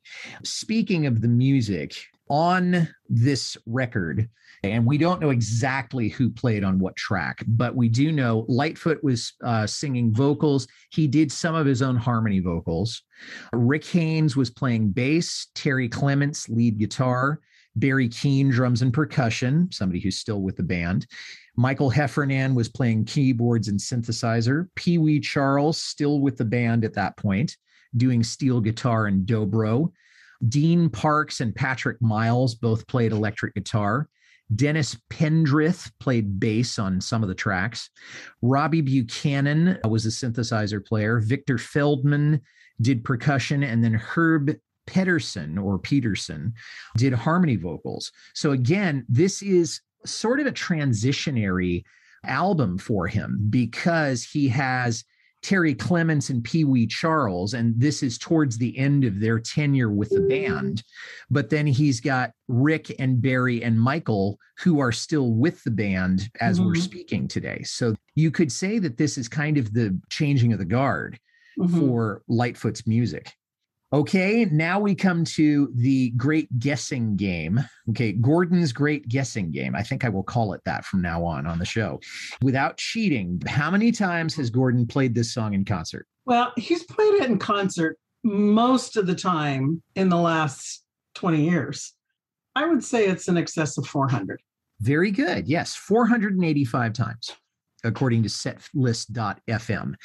Speaking 0.44 1.06
of 1.06 1.22
the 1.22 1.28
music, 1.28 1.96
on 2.30 2.88
this 3.10 3.58
record, 3.66 4.30
and 4.64 4.86
we 4.86 4.98
don't 4.98 5.22
know 5.22 5.30
exactly 5.30 6.10
who 6.10 6.30
played 6.30 6.64
on 6.64 6.80
what 6.80 6.96
track, 6.96 7.44
but 7.48 7.76
we 7.76 7.88
do 7.88 8.12
know 8.12 8.46
Lightfoot 8.48 9.04
was 9.04 9.34
uh, 9.44 9.68
singing 9.68 10.14
vocals. 10.14 10.68
He 10.92 11.08
did 11.08 11.32
some 11.32 11.56
of 11.56 11.66
his 11.66 11.82
own 11.82 11.96
harmony 11.96 12.40
vocals. 12.40 13.04
Rick 13.54 13.86
Haynes 13.86 14.36
was 14.36 14.50
playing 14.50 14.90
bass, 14.90 15.48
Terry 15.56 15.88
Clements, 15.88 16.50
lead 16.50 16.78
guitar, 16.78 17.40
Barry 17.76 18.10
Keane, 18.10 18.50
drums 18.50 18.82
and 18.82 18.94
percussion, 18.94 19.70
somebody 19.72 20.00
who's 20.00 20.18
still 20.18 20.42
with 20.42 20.58
the 20.58 20.64
band. 20.64 21.06
Michael 21.58 21.90
Heffernan 21.90 22.54
was 22.54 22.70
playing 22.70 23.06
keyboards 23.06 23.68
and 23.68 23.80
synthesizer. 23.80 24.70
Pee 24.76 25.00
Wee 25.00 25.20
Charles, 25.20 25.82
still 25.82 26.20
with 26.20 26.38
the 26.38 26.46
band 26.46 26.86
at 26.86 26.94
that 26.94 27.18
point, 27.18 27.58
doing 27.98 28.24
steel 28.24 28.62
guitar 28.62 29.08
and 29.08 29.26
dobro. 29.26 29.92
Dean 30.48 30.88
Parks 30.88 31.42
and 31.42 31.56
Patrick 31.56 32.00
Miles 32.00 32.54
both 32.54 32.88
played 32.88 33.12
electric 33.12 33.56
guitar. 33.56 34.08
Dennis 34.56 34.96
Pendrith 35.10 35.92
played 36.00 36.40
bass 36.40 36.78
on 36.78 37.02
some 37.02 37.24
of 37.24 37.28
the 37.28 37.36
tracks. 37.36 37.90
Robbie 38.42 38.82
Buchanan 38.82 39.80
was 39.86 40.06
a 40.06 40.10
synthesizer 40.10 40.86
player. 40.86 41.20
Victor 41.20 41.58
Feldman 41.58 42.40
did 42.80 43.04
percussion, 43.04 43.64
and 43.64 43.84
then 43.84 43.96
Herb 43.96 44.56
Pedersen 44.86 45.58
or 45.58 45.78
Peterson 45.80 46.54
did 46.96 47.14
harmony 47.14 47.58
vocals. 47.58 48.12
So 48.34 48.52
again, 48.52 49.06
this 49.10 49.42
is 49.42 49.82
sort 50.06 50.40
of 50.40 50.48
a 50.48 50.52
transitionary 50.52 51.84
album 52.26 52.78
for 52.78 53.08
him 53.08 53.48
because 53.50 54.24
he 54.24 54.48
has 54.50 55.04
Terry 55.44 55.76
Clements 55.76 56.30
and 56.30 56.44
Pee 56.44 56.64
Wee 56.64 56.88
Charles, 56.88 57.54
and 57.54 57.80
this 57.80 58.02
is 58.02 58.18
towards 58.18 58.58
the 58.58 58.76
end 58.78 59.04
of 59.04 59.20
their 59.20 59.40
tenure 59.40 59.92
with 59.92 60.10
the 60.10 60.22
band. 60.22 60.84
But 61.30 61.50
then 61.50 61.68
he's 61.68 62.02
got 62.02 62.32
Rick 62.48 62.94
and 63.00 63.22
Barry 63.22 63.64
and 63.64 63.80
Michael, 63.80 64.40
who 64.58 64.80
are 64.80 64.92
still 64.92 65.32
with 65.34 65.64
the 65.64 65.72
band 65.72 66.30
as 66.42 66.60
we're 66.60 66.74
Mhm. 66.74 66.82
speaking 66.82 67.28
today. 67.28 67.62
So 67.64 67.96
you 68.16 68.32
could 68.32 68.52
say 68.52 68.80
that 68.80 68.98
this 68.98 69.18
is 69.18 69.30
kind 69.30 69.58
of 69.60 69.74
the 69.74 69.98
changing 70.10 70.54
of 70.54 70.60
the 70.60 70.66
guard 70.66 71.20
Mhm. 71.60 71.80
for 71.80 72.24
Lightfoot's 72.28 72.88
music. 72.88 73.32
Okay, 73.94 74.44
now 74.52 74.82
we 74.82 74.94
come 74.94 75.24
to 75.24 75.72
the 75.74 76.10
great 76.12 76.60
guessing 76.60 77.16
game. 77.16 77.64
Okay, 77.90 78.12
Gordon's 78.12 78.74
great 78.74 79.08
guessing 79.08 79.50
game. 79.50 79.76
I 79.76 79.84
think 79.84 80.04
I 80.04 80.10
will 80.10 80.24
call 80.24 80.52
it 80.52 80.62
that 80.66 80.84
from 80.84 81.02
now 81.02 81.24
on 81.24 81.48
on 81.48 81.58
the 81.58 81.66
show. 81.66 82.02
Without 82.42 82.76
cheating, 82.78 83.42
how 83.48 83.72
many 83.72 83.94
times 83.94 84.36
has 84.36 84.50
Gordon 84.50 84.88
played 84.88 85.16
this 85.16 85.34
song 85.34 85.54
in 85.54 85.64
concert? 85.64 86.06
Well, 86.26 86.52
he's 86.58 86.84
played 86.84 87.14
it 87.14 87.30
in 87.30 87.40
concert 87.40 87.98
most 88.26 88.98
of 88.98 89.08
the 89.08 89.16
time 89.16 89.82
in 89.96 90.10
the 90.10 90.18
last 90.18 90.84
20 91.16 91.50
years. 91.50 91.94
I 92.56 92.68
would 92.68 92.84
say 92.84 93.08
it's 93.08 93.30
in 93.30 93.38
excess 93.38 93.78
of 93.78 93.88
400. 93.88 94.42
Very 94.82 95.12
good. 95.12 95.48
Yes, 95.48 95.76
485 95.76 96.92
times, 96.92 97.32
according 97.84 98.24
to 98.24 98.30
setlist.fm. 98.30 99.96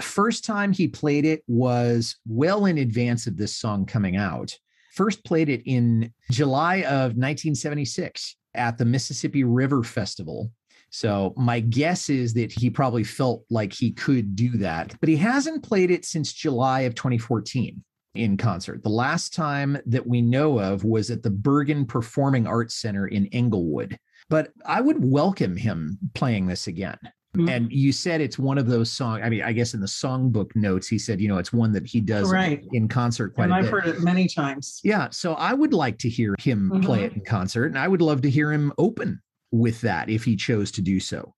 First 0.00 0.44
time 0.44 0.72
he 0.72 0.88
played 0.88 1.24
it 1.24 1.42
was 1.46 2.16
well 2.26 2.66
in 2.66 2.78
advance 2.78 3.26
of 3.26 3.36
this 3.36 3.56
song 3.56 3.86
coming 3.86 4.16
out. 4.16 4.56
First 4.92 5.24
played 5.24 5.48
it 5.48 5.62
in 5.64 6.12
July 6.30 6.82
of 6.82 7.16
1976 7.16 8.36
at 8.54 8.78
the 8.78 8.84
Mississippi 8.84 9.44
River 9.44 9.82
Festival. 9.82 10.52
So 10.90 11.34
my 11.36 11.58
guess 11.58 12.08
is 12.08 12.34
that 12.34 12.52
he 12.52 12.70
probably 12.70 13.02
felt 13.02 13.44
like 13.50 13.72
he 13.72 13.90
could 13.90 14.36
do 14.36 14.50
that, 14.58 14.94
but 15.00 15.08
he 15.08 15.16
hasn't 15.16 15.64
played 15.64 15.90
it 15.90 16.04
since 16.04 16.32
July 16.32 16.82
of 16.82 16.94
2014 16.94 17.82
in 18.14 18.36
concert. 18.36 18.82
The 18.84 18.90
last 18.90 19.34
time 19.34 19.76
that 19.86 20.06
we 20.06 20.22
know 20.22 20.60
of 20.60 20.84
was 20.84 21.10
at 21.10 21.22
the 21.22 21.30
Bergen 21.30 21.84
Performing 21.84 22.46
Arts 22.46 22.76
Center 22.76 23.08
in 23.08 23.26
Englewood. 23.32 23.98
But 24.30 24.52
I 24.64 24.80
would 24.80 25.04
welcome 25.04 25.56
him 25.56 25.98
playing 26.14 26.46
this 26.46 26.66
again. 26.66 26.98
Mhm. 27.36 27.50
And 27.50 27.72
you 27.72 27.90
said 27.92 28.20
it's 28.20 28.38
one 28.38 28.58
of 28.58 28.66
those 28.68 28.90
songs. 28.90 29.22
I 29.24 29.28
mean, 29.28 29.42
I 29.42 29.52
guess 29.52 29.74
in 29.74 29.80
the 29.80 29.86
songbook 29.88 30.54
notes, 30.54 30.86
he 30.86 30.98
said, 30.98 31.20
you 31.20 31.26
know, 31.28 31.38
it's 31.38 31.52
one 31.52 31.72
that 31.72 31.84
he 31.86 32.00
does 32.00 32.30
Right. 32.30 32.62
in 32.72 32.86
concert 32.88 33.34
quite 33.34 33.44
and 33.44 33.52
a 33.52 33.56
I've 33.56 33.62
bit. 33.64 33.70
heard 33.72 33.86
it 33.86 34.00
many 34.02 34.28
times. 34.28 34.80
Yeah. 34.84 35.08
So 35.10 35.34
I 35.34 35.52
would 35.52 35.72
like 35.72 35.98
to 35.98 36.08
hear 36.08 36.36
him 36.38 36.70
play 36.82 37.00
Mhm. 37.00 37.06
it 37.06 37.12
in 37.14 37.24
concert, 37.24 37.66
and 37.66 37.78
I 37.78 37.88
would 37.88 38.00
love 38.00 38.22
to 38.22 38.30
hear 38.30 38.52
him 38.52 38.72
open 38.78 39.20
with 39.50 39.80
that 39.80 40.08
if 40.08 40.24
he 40.24 40.36
chose 40.36 40.70
to 40.72 40.82
do 40.82 41.00
so. 41.00 41.34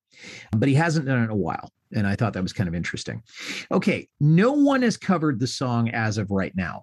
But 0.56 0.68
he 0.68 0.74
hasn't 0.74 1.06
done 1.06 1.20
it 1.20 1.24
in 1.24 1.30
a 1.30 1.36
while. 1.36 1.70
And 1.94 2.06
I 2.06 2.14
thought 2.14 2.34
that 2.34 2.42
was 2.42 2.52
kind 2.52 2.68
of 2.68 2.74
interesting. 2.74 3.22
Okay. 3.70 4.08
No 4.20 4.52
one 4.52 4.82
has 4.82 4.96
covered 4.96 5.40
the 5.40 5.46
song 5.46 5.88
as 5.90 6.18
of 6.18 6.30
right 6.30 6.54
now. 6.56 6.82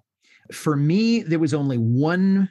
For 0.52 0.76
me, 0.76 1.22
there 1.22 1.38
was 1.38 1.54
only 1.54 1.78
one 1.78 2.48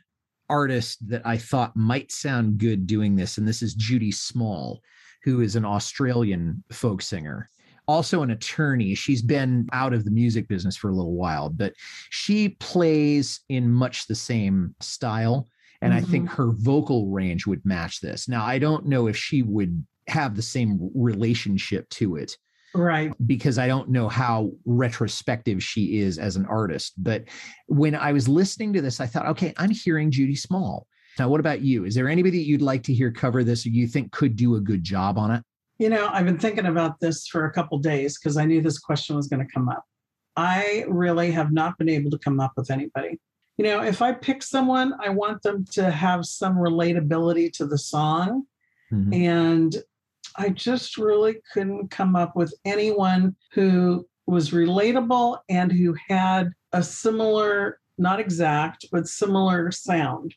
artist 0.49 1.07
that 1.09 1.25
I 1.25 1.37
thought 1.37 1.75
might 1.75 2.11
sound 2.11 2.57
good 2.57 2.87
doing 2.87 3.15
this, 3.15 3.37
and 3.37 3.47
this 3.47 3.61
is 3.61 3.73
Judy 3.73 4.11
Small, 4.11 4.81
who 5.23 5.41
is 5.41 5.55
an 5.55 5.65
Australian 5.65 6.63
folk 6.71 7.01
singer 7.01 7.49
also 7.87 8.23
an 8.23 8.31
attorney. 8.31 8.95
She's 8.95 9.21
been 9.21 9.67
out 9.73 9.93
of 9.93 10.05
the 10.05 10.11
music 10.11 10.47
business 10.47 10.77
for 10.77 10.89
a 10.89 10.93
little 10.93 11.15
while, 11.15 11.49
but 11.49 11.73
she 12.09 12.49
plays 12.49 13.41
in 13.49 13.71
much 13.71 14.07
the 14.07 14.15
same 14.15 14.75
style. 14.79 15.47
And 15.81 15.93
I 15.93 15.99
think 15.99 16.29
mm-hmm. 16.29 16.35
her 16.35 16.53
vocal 16.53 17.09
range 17.09 17.45
would 17.45 17.65
match 17.65 17.99
this. 17.99 18.29
Now, 18.29 18.45
I 18.45 18.57
don't 18.57 18.85
know 18.85 19.07
if 19.07 19.17
she 19.17 19.41
would 19.41 19.85
have 20.07 20.35
the 20.35 20.41
same 20.41 20.79
relationship 20.95 21.89
to 21.89 22.15
it 22.15 22.37
Right. 22.75 23.11
because 23.27 23.57
I 23.59 23.67
don't 23.67 23.89
know 23.89 24.09
how 24.09 24.51
retrospective 24.65 25.63
she 25.63 25.99
is 25.99 26.17
as 26.17 26.35
an 26.35 26.45
artist. 26.47 26.93
But 26.97 27.25
when 27.67 27.95
I 27.95 28.11
was 28.11 28.27
listening 28.27 28.73
to 28.73 28.81
this, 28.81 28.99
I 28.99 29.05
thought, 29.05 29.27
okay, 29.27 29.53
I'm 29.57 29.71
hearing 29.71 30.09
Judy 30.11 30.35
Small. 30.35 30.87
Now, 31.19 31.29
what 31.29 31.39
about 31.39 31.61
you? 31.61 31.85
Is 31.85 31.93
there 31.93 32.09
anybody 32.09 32.39
that 32.39 32.45
you'd 32.45 32.61
like 32.63 32.81
to 32.83 32.93
hear 32.93 33.11
cover 33.11 33.43
this 33.43 33.65
or 33.65 33.69
you 33.69 33.87
think 33.87 34.11
could 34.11 34.35
do 34.35 34.55
a 34.55 34.59
good 34.59 34.83
job 34.83 35.17
on 35.19 35.29
it? 35.31 35.43
You 35.77 35.89
know, 35.89 36.07
I've 36.11 36.25
been 36.25 36.39
thinking 36.39 36.65
about 36.65 36.99
this 36.99 37.27
for 37.27 37.45
a 37.45 37.51
couple 37.51 37.77
days 37.77 38.17
because 38.17 38.37
I 38.37 38.45
knew 38.45 38.61
this 38.61 38.79
question 38.79 39.15
was 39.15 39.27
going 39.27 39.45
to 39.45 39.53
come 39.53 39.69
up. 39.69 39.83
I 40.35 40.85
really 40.87 41.29
have 41.31 41.51
not 41.51 41.77
been 41.77 41.89
able 41.89 42.09
to 42.11 42.17
come 42.17 42.39
up 42.39 42.53
with 42.57 42.71
anybody. 42.71 43.19
You 43.57 43.65
know, 43.65 43.83
if 43.83 44.01
I 44.01 44.13
pick 44.13 44.41
someone, 44.41 44.93
I 44.99 45.09
want 45.09 45.43
them 45.43 45.65
to 45.73 45.91
have 45.91 46.25
some 46.25 46.55
relatability 46.55 47.51
to 47.53 47.67
the 47.67 47.77
song. 47.77 48.45
Mhm. 48.91 49.13
And 49.13 49.75
I 50.35 50.49
just 50.49 50.97
really 50.97 51.37
couldn't 51.51 51.89
come 51.89 52.15
up 52.15 52.35
with 52.35 52.53
anyone 52.65 53.35
who 53.53 54.05
was 54.25 54.51
relatable 54.51 55.39
and 55.49 55.71
who 55.71 55.95
had 56.07 56.51
a 56.71 56.81
similar, 56.81 57.79
not 57.97 58.19
exact, 58.19 58.85
but 58.91 59.07
similar 59.07 59.71
sound 59.71 60.35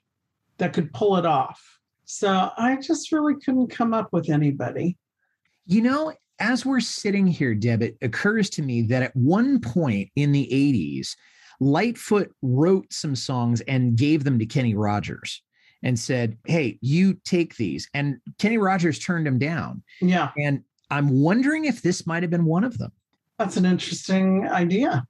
that 0.59 0.73
could 0.73 0.93
pull 0.93 1.17
it 1.17 1.27
off. 1.27 1.63
So 2.05 2.51
I 2.57 2.77
just 2.77 3.13
really 3.13 3.35
couldn't 3.35 3.69
come 3.69 3.95
up 3.95 4.13
with 4.13 4.29
anybody. 4.29 4.97
You 5.67 5.83
know, 5.83 6.13
as 6.39 6.65
we're 6.65 6.81
sitting 6.81 7.27
here, 7.27 7.55
Deb, 7.55 7.83
it 7.83 7.97
occurs 8.03 8.51
to 8.51 8.63
me 8.63 8.83
that 8.83 9.03
at 9.03 9.17
one 9.17 9.61
point 9.61 10.11
in 10.17 10.33
the 10.33 10.49
80s, 10.53 11.17
Lightfoot 11.59 12.31
wrote 12.43 12.93
some 12.93 13.17
songs 13.17 13.61
and 13.63 13.97
gave 13.97 14.25
them 14.25 14.39
to 14.39 14.47
Kenny 14.47 14.75
Rogers 14.75 15.43
and 15.83 15.99
said, 15.99 16.37
Hey, 16.47 16.79
you 16.81 17.15
take 17.25 17.57
these. 17.57 17.89
And 17.95 18.19
Kenny 18.39 18.59
Rogers 18.59 18.99
turned 18.99 19.27
him 19.27 19.39
down. 19.39 19.83
Yeah, 20.01 20.31
And 20.39 20.63
I'm 20.91 21.21
wondering 21.21 21.65
if 21.65 21.83
this 21.83 22.07
might 22.07 22.23
have 22.23 22.31
been 22.31 22.45
one 22.45 22.65
of 22.65 22.79
them. 22.79 22.93
that's 23.39 23.57
an 23.57 23.67
interesting 23.67 24.49
idea. 24.49 25.05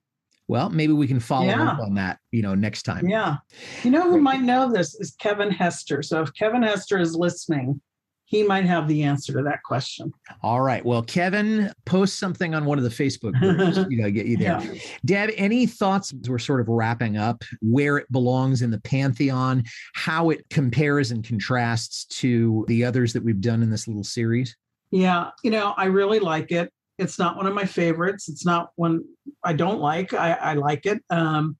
Well, 0.48 0.70
maybe 0.70 0.92
we 0.92 1.06
can 1.06 1.20
follow 1.20 1.46
Yeah. 1.46 1.68
up 1.70 1.80
on 1.80 1.94
that, 1.94 2.18
you 2.30 2.42
know, 2.42 2.54
next 2.54 2.82
time. 2.84 3.08
Yeah. 3.08 3.36
You 3.82 3.90
know 3.90 4.10
who 4.10 4.20
might 4.20 4.42
know 4.42 4.70
this 4.72 4.94
is 4.94 5.12
Kevin 5.20 5.50
Hester. 5.50 6.02
So 6.02 6.22
if 6.22 6.32
Kevin 6.34 6.62
Hester 6.62 6.98
is 6.98 7.14
listening, 7.16 7.80
he 8.26 8.42
might 8.42 8.66
have 8.66 8.88
the 8.88 9.04
answer 9.04 9.32
to 9.32 9.42
that 9.44 9.62
question. 9.62 10.12
All 10.42 10.60
right. 10.60 10.84
Well, 10.84 11.02
Kevin, 11.02 11.72
post 11.84 12.18
something 12.18 12.56
on 12.56 12.64
one 12.64 12.76
of 12.76 12.82
the 12.82 12.90
Facebook 12.90 13.38
groups. 13.38 13.78
you 13.88 14.02
know, 14.02 14.10
get 14.10 14.26
you 14.26 14.36
there. 14.36 14.60
Yeah. 14.60 14.80
Deb, 15.04 15.30
any 15.36 15.64
thoughts 15.64 16.12
we're 16.26 16.38
sort 16.38 16.60
of 16.60 16.68
wrapping 16.68 17.16
up 17.16 17.44
where 17.62 17.98
it 17.98 18.10
belongs 18.10 18.62
in 18.62 18.70
the 18.72 18.80
pantheon, 18.80 19.62
how 19.94 20.30
it 20.30 20.44
compares 20.50 21.12
and 21.12 21.24
contrasts 21.24 22.04
to 22.06 22.64
the 22.66 22.84
others 22.84 23.12
that 23.12 23.22
we've 23.22 23.40
done 23.40 23.62
in 23.62 23.70
this 23.70 23.86
little 23.86 24.04
series? 24.04 24.56
Yeah, 24.90 25.30
you 25.44 25.52
know, 25.52 25.74
I 25.76 25.84
really 25.84 26.18
like 26.18 26.50
it. 26.50 26.72
It's 26.98 27.20
not 27.20 27.36
one 27.36 27.46
of 27.46 27.54
my 27.54 27.64
favorites. 27.64 28.28
It's 28.28 28.44
not 28.44 28.70
one 28.74 29.04
I 29.44 29.52
don't 29.52 29.80
like. 29.80 30.14
I, 30.14 30.32
I 30.32 30.54
like 30.54 30.86
it. 30.86 31.00
Um, 31.10 31.56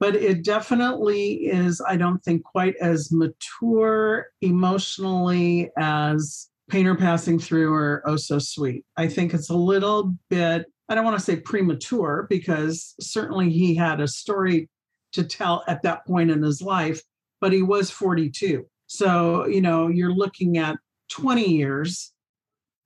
but 0.00 0.16
it 0.16 0.42
definitely 0.42 1.46
is, 1.46 1.80
I 1.86 1.96
don't 1.96 2.18
think, 2.24 2.42
quite 2.42 2.74
as 2.80 3.12
mature 3.12 4.28
emotionally 4.40 5.70
as 5.78 6.48
Painter 6.70 6.94
Passing 6.96 7.38
Through 7.38 7.72
or 7.74 8.02
Oh 8.06 8.16
So 8.16 8.38
Sweet. 8.38 8.84
I 8.96 9.06
think 9.08 9.34
it's 9.34 9.50
a 9.50 9.56
little 9.56 10.14
bit, 10.30 10.66
I 10.88 10.94
don't 10.94 11.04
want 11.04 11.18
to 11.18 11.24
say 11.24 11.36
premature 11.36 12.26
because 12.30 12.94
certainly 13.00 13.50
he 13.50 13.74
had 13.74 14.00
a 14.00 14.08
story 14.08 14.68
to 15.12 15.22
tell 15.24 15.64
at 15.68 15.82
that 15.82 16.06
point 16.06 16.30
in 16.30 16.42
his 16.42 16.62
life, 16.62 17.02
but 17.40 17.52
he 17.52 17.62
was 17.62 17.90
42. 17.90 18.64
So, 18.86 19.46
you 19.46 19.60
know, 19.60 19.88
you're 19.88 20.14
looking 20.14 20.56
at 20.58 20.76
20 21.10 21.48
years 21.48 22.12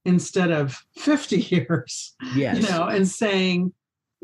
instead 0.04 0.50
of 0.50 0.76
50 0.96 1.36
years, 1.50 2.14
Yes. 2.34 2.56
you 2.62 2.68
know, 2.70 2.84
and 2.88 3.06
saying 3.06 3.72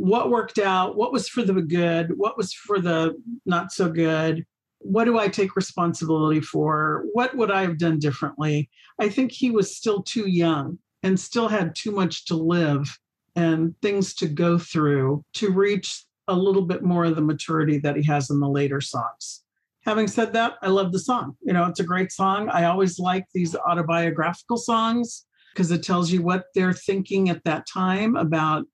what 0.01 0.31
worked 0.31 0.59
out, 0.59 0.97
what 0.97 1.13
was 1.13 1.29
for 1.29 1.43
the 1.43 1.53
good, 1.61 2.17
what 2.17 2.39
was 2.39 2.55
for 2.55 2.81
the 2.81 3.15
not 3.45 3.71
so 3.71 3.91
good, 3.91 4.47
what 4.79 5.05
do 5.05 5.19
I 5.19 5.29
take 5.29 5.57
responsibility 5.57 6.41
for, 6.41 7.05
what 7.13 7.37
would 7.37 7.51
I 7.51 7.61
have 7.61 7.77
done 7.77 7.99
differently? 7.99 8.71
I 8.99 9.11
think 9.11 9.31
he 9.31 9.51
was 9.51 9.77
still 9.77 10.03
too 10.03 10.27
young 10.27 10.79
and 11.03 11.21
still 11.21 11.49
had 11.49 11.75
too 11.75 11.91
much 11.91 12.25
to 12.27 12.35
live 12.35 12.99
and 13.37 13.75
things 13.83 14.15
to 14.15 14.27
go 14.27 14.57
through 14.57 15.23
to 15.35 15.53
reach 15.53 16.07
a 16.29 16.35
little 16.35 16.63
bit 16.63 16.83
more 16.83 17.05
of 17.05 17.15
the 17.15 17.21
maturity 17.21 17.77
that 17.81 17.97
he 17.97 18.03
has 18.05 18.31
in 18.31 18.41
the 18.41 18.49
later 18.49 18.81
songs. 18.81 19.43
Having 19.85 20.09
said 20.09 20.33
that, 20.33 20.55
I 20.63 20.69
love 20.69 20.93
the 20.93 20.99
song. 20.99 21.37
You 21.43 21.53
know, 21.53 21.67
it's 21.67 21.81
a 21.81 21.85
great 21.85 22.11
song. 22.11 22.49
I 22.49 22.65
always 22.65 22.99
like 22.99 23.27
these 23.35 23.55
autobiographical 23.55 24.57
songs 24.57 25.27
because 25.53 25.71
it 25.71 25.83
tells 25.83 26.11
you 26.11 26.23
what 26.23 26.45
they're 26.55 26.73
thinking 26.73 27.29
at 27.29 27.45
that 27.45 27.67
time 27.71 28.17
about 28.17 28.65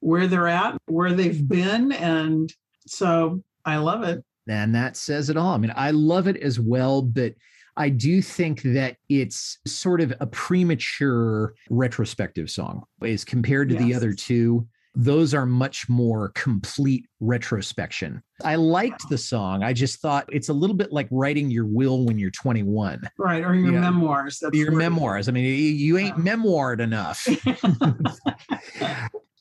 where 0.00 0.26
they're 0.26 0.48
at, 0.48 0.76
where 0.86 1.12
they've 1.12 1.46
been. 1.46 1.92
And 1.92 2.52
so 2.86 3.42
I 3.64 3.76
love 3.76 4.02
it. 4.02 4.24
And 4.48 4.74
that 4.74 4.96
says 4.96 5.30
it 5.30 5.36
all. 5.36 5.54
I 5.54 5.58
mean, 5.58 5.72
I 5.76 5.92
love 5.92 6.26
it 6.26 6.36
as 6.38 6.58
well, 6.58 7.02
but 7.02 7.34
I 7.76 7.88
do 7.88 8.20
think 8.20 8.62
that 8.62 8.96
it's 9.08 9.58
sort 9.66 10.00
of 10.00 10.12
a 10.20 10.26
premature 10.26 11.54
retrospective 11.70 12.50
song 12.50 12.84
as 13.02 13.24
compared 13.24 13.68
to 13.68 13.76
the 13.76 13.94
other 13.94 14.12
two. 14.12 14.66
Those 14.94 15.34
are 15.34 15.46
much 15.46 15.88
more 15.88 16.30
complete 16.34 17.06
retrospection. 17.20 18.22
I 18.44 18.56
liked 18.56 19.08
the 19.08 19.18
song. 19.18 19.62
I 19.62 19.72
just 19.72 20.00
thought 20.00 20.28
it's 20.32 20.48
a 20.48 20.52
little 20.52 20.74
bit 20.74 20.92
like 20.92 21.06
writing 21.12 21.48
your 21.50 21.64
will 21.66 22.04
when 22.04 22.18
you're 22.18 22.32
21. 22.32 23.08
Right. 23.16 23.44
Or 23.44 23.54
your 23.54 23.72
memoirs. 23.80 24.40
That's 24.40 24.56
your 24.56 24.72
memoirs. 24.72 25.28
I 25.28 25.32
mean, 25.32 25.44
you, 25.44 25.50
you 25.52 25.96
ain't 25.98 26.16
Yeah. 26.16 26.22
memoired 26.24 26.80
enough. 26.80 27.24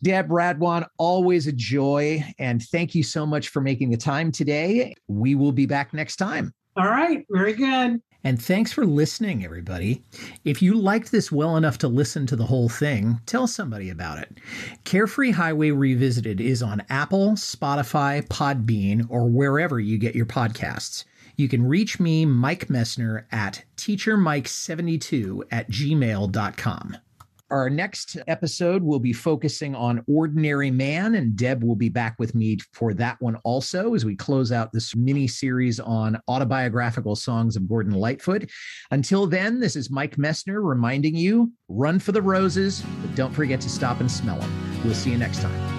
Deb 0.01 0.29
Radwan, 0.29 0.85
always 0.97 1.47
a 1.47 1.51
joy. 1.51 2.23
And 2.37 2.61
thank 2.63 2.95
you 2.95 3.03
so 3.03 3.25
much 3.25 3.49
for 3.49 3.59
making 3.61 3.89
the 3.89 3.97
time 3.97 4.31
today. 4.31 4.95
We 5.07 5.35
will 5.35 5.51
be 5.51 5.65
back 5.65 5.93
next 5.93 6.15
time. 6.17 6.53
All 6.77 6.87
right. 6.87 7.25
Very 7.29 7.53
good. 7.53 8.01
And 8.23 8.41
thanks 8.41 8.73
for 8.73 8.85
listening, 8.85 9.45
everybody. 9.45 10.03
If 10.43 10.61
you 10.61 10.75
liked 10.75 11.11
this 11.11 11.31
well 11.31 11.55
enough 11.55 11.77
to 11.79 11.87
listen 11.87 12.25
to 12.27 12.35
the 12.35 12.45
whole 12.45 12.67
thing, 12.67 13.21
tell 13.25 13.47
somebody 13.47 13.89
about 13.89 14.19
it. 14.19 14.39
Carefree 14.83 15.31
Highway 15.31 15.71
Revisited 15.71 16.41
is 16.41 16.61
on 16.61 16.83
Apple, 16.89 17.31
Spotify, 17.31 18.27
Podbean, 18.27 19.05
or 19.09 19.29
wherever 19.29 19.79
you 19.79 19.97
get 19.97 20.15
your 20.15 20.25
podcasts. 20.25 21.05
You 21.37 21.47
can 21.47 21.65
reach 21.65 22.01
me, 22.01 22.25
Mike 22.25 22.67
Messner, 22.67 23.23
at 23.31 23.63
teachermike72 23.77 25.43
at 25.51 25.71
gmail.com. 25.71 26.97
Our 27.51 27.69
next 27.69 28.17
episode 28.27 28.83
will 28.83 28.99
be 28.99 29.11
focusing 29.11 29.73
on 29.73 30.03
Ordinary 30.07 30.69
Man, 30.69 31.15
and 31.15 31.35
Deb 31.35 31.63
will 31.63 31.75
be 31.75 31.89
back 31.89 32.15
with 32.19 32.35
me 32.35 32.59
for 32.73 32.93
that 32.93 33.19
one 33.19 33.37
also 33.37 33.95
as 33.95 34.05
we 34.05 34.15
close 34.15 34.51
out 34.51 34.71
this 34.71 34.95
mini 34.95 35.27
series 35.27 35.79
on 35.79 36.19
autobiographical 36.27 37.15
songs 37.15 37.55
of 37.55 37.67
Gordon 37.67 37.93
Lightfoot. 37.93 38.49
Until 38.91 39.25
then, 39.25 39.59
this 39.59 39.75
is 39.75 39.89
Mike 39.89 40.17
Messner 40.17 40.61
reminding 40.63 41.15
you 41.15 41.51
run 41.69 41.97
for 41.97 42.11
the 42.11 42.21
roses, 42.21 42.83
but 43.01 43.15
don't 43.15 43.33
forget 43.33 43.59
to 43.61 43.69
stop 43.69 43.99
and 43.99 44.11
smell 44.11 44.39
them. 44.39 44.81
We'll 44.83 44.93
see 44.93 45.09
you 45.09 45.17
next 45.17 45.41
time. 45.41 45.78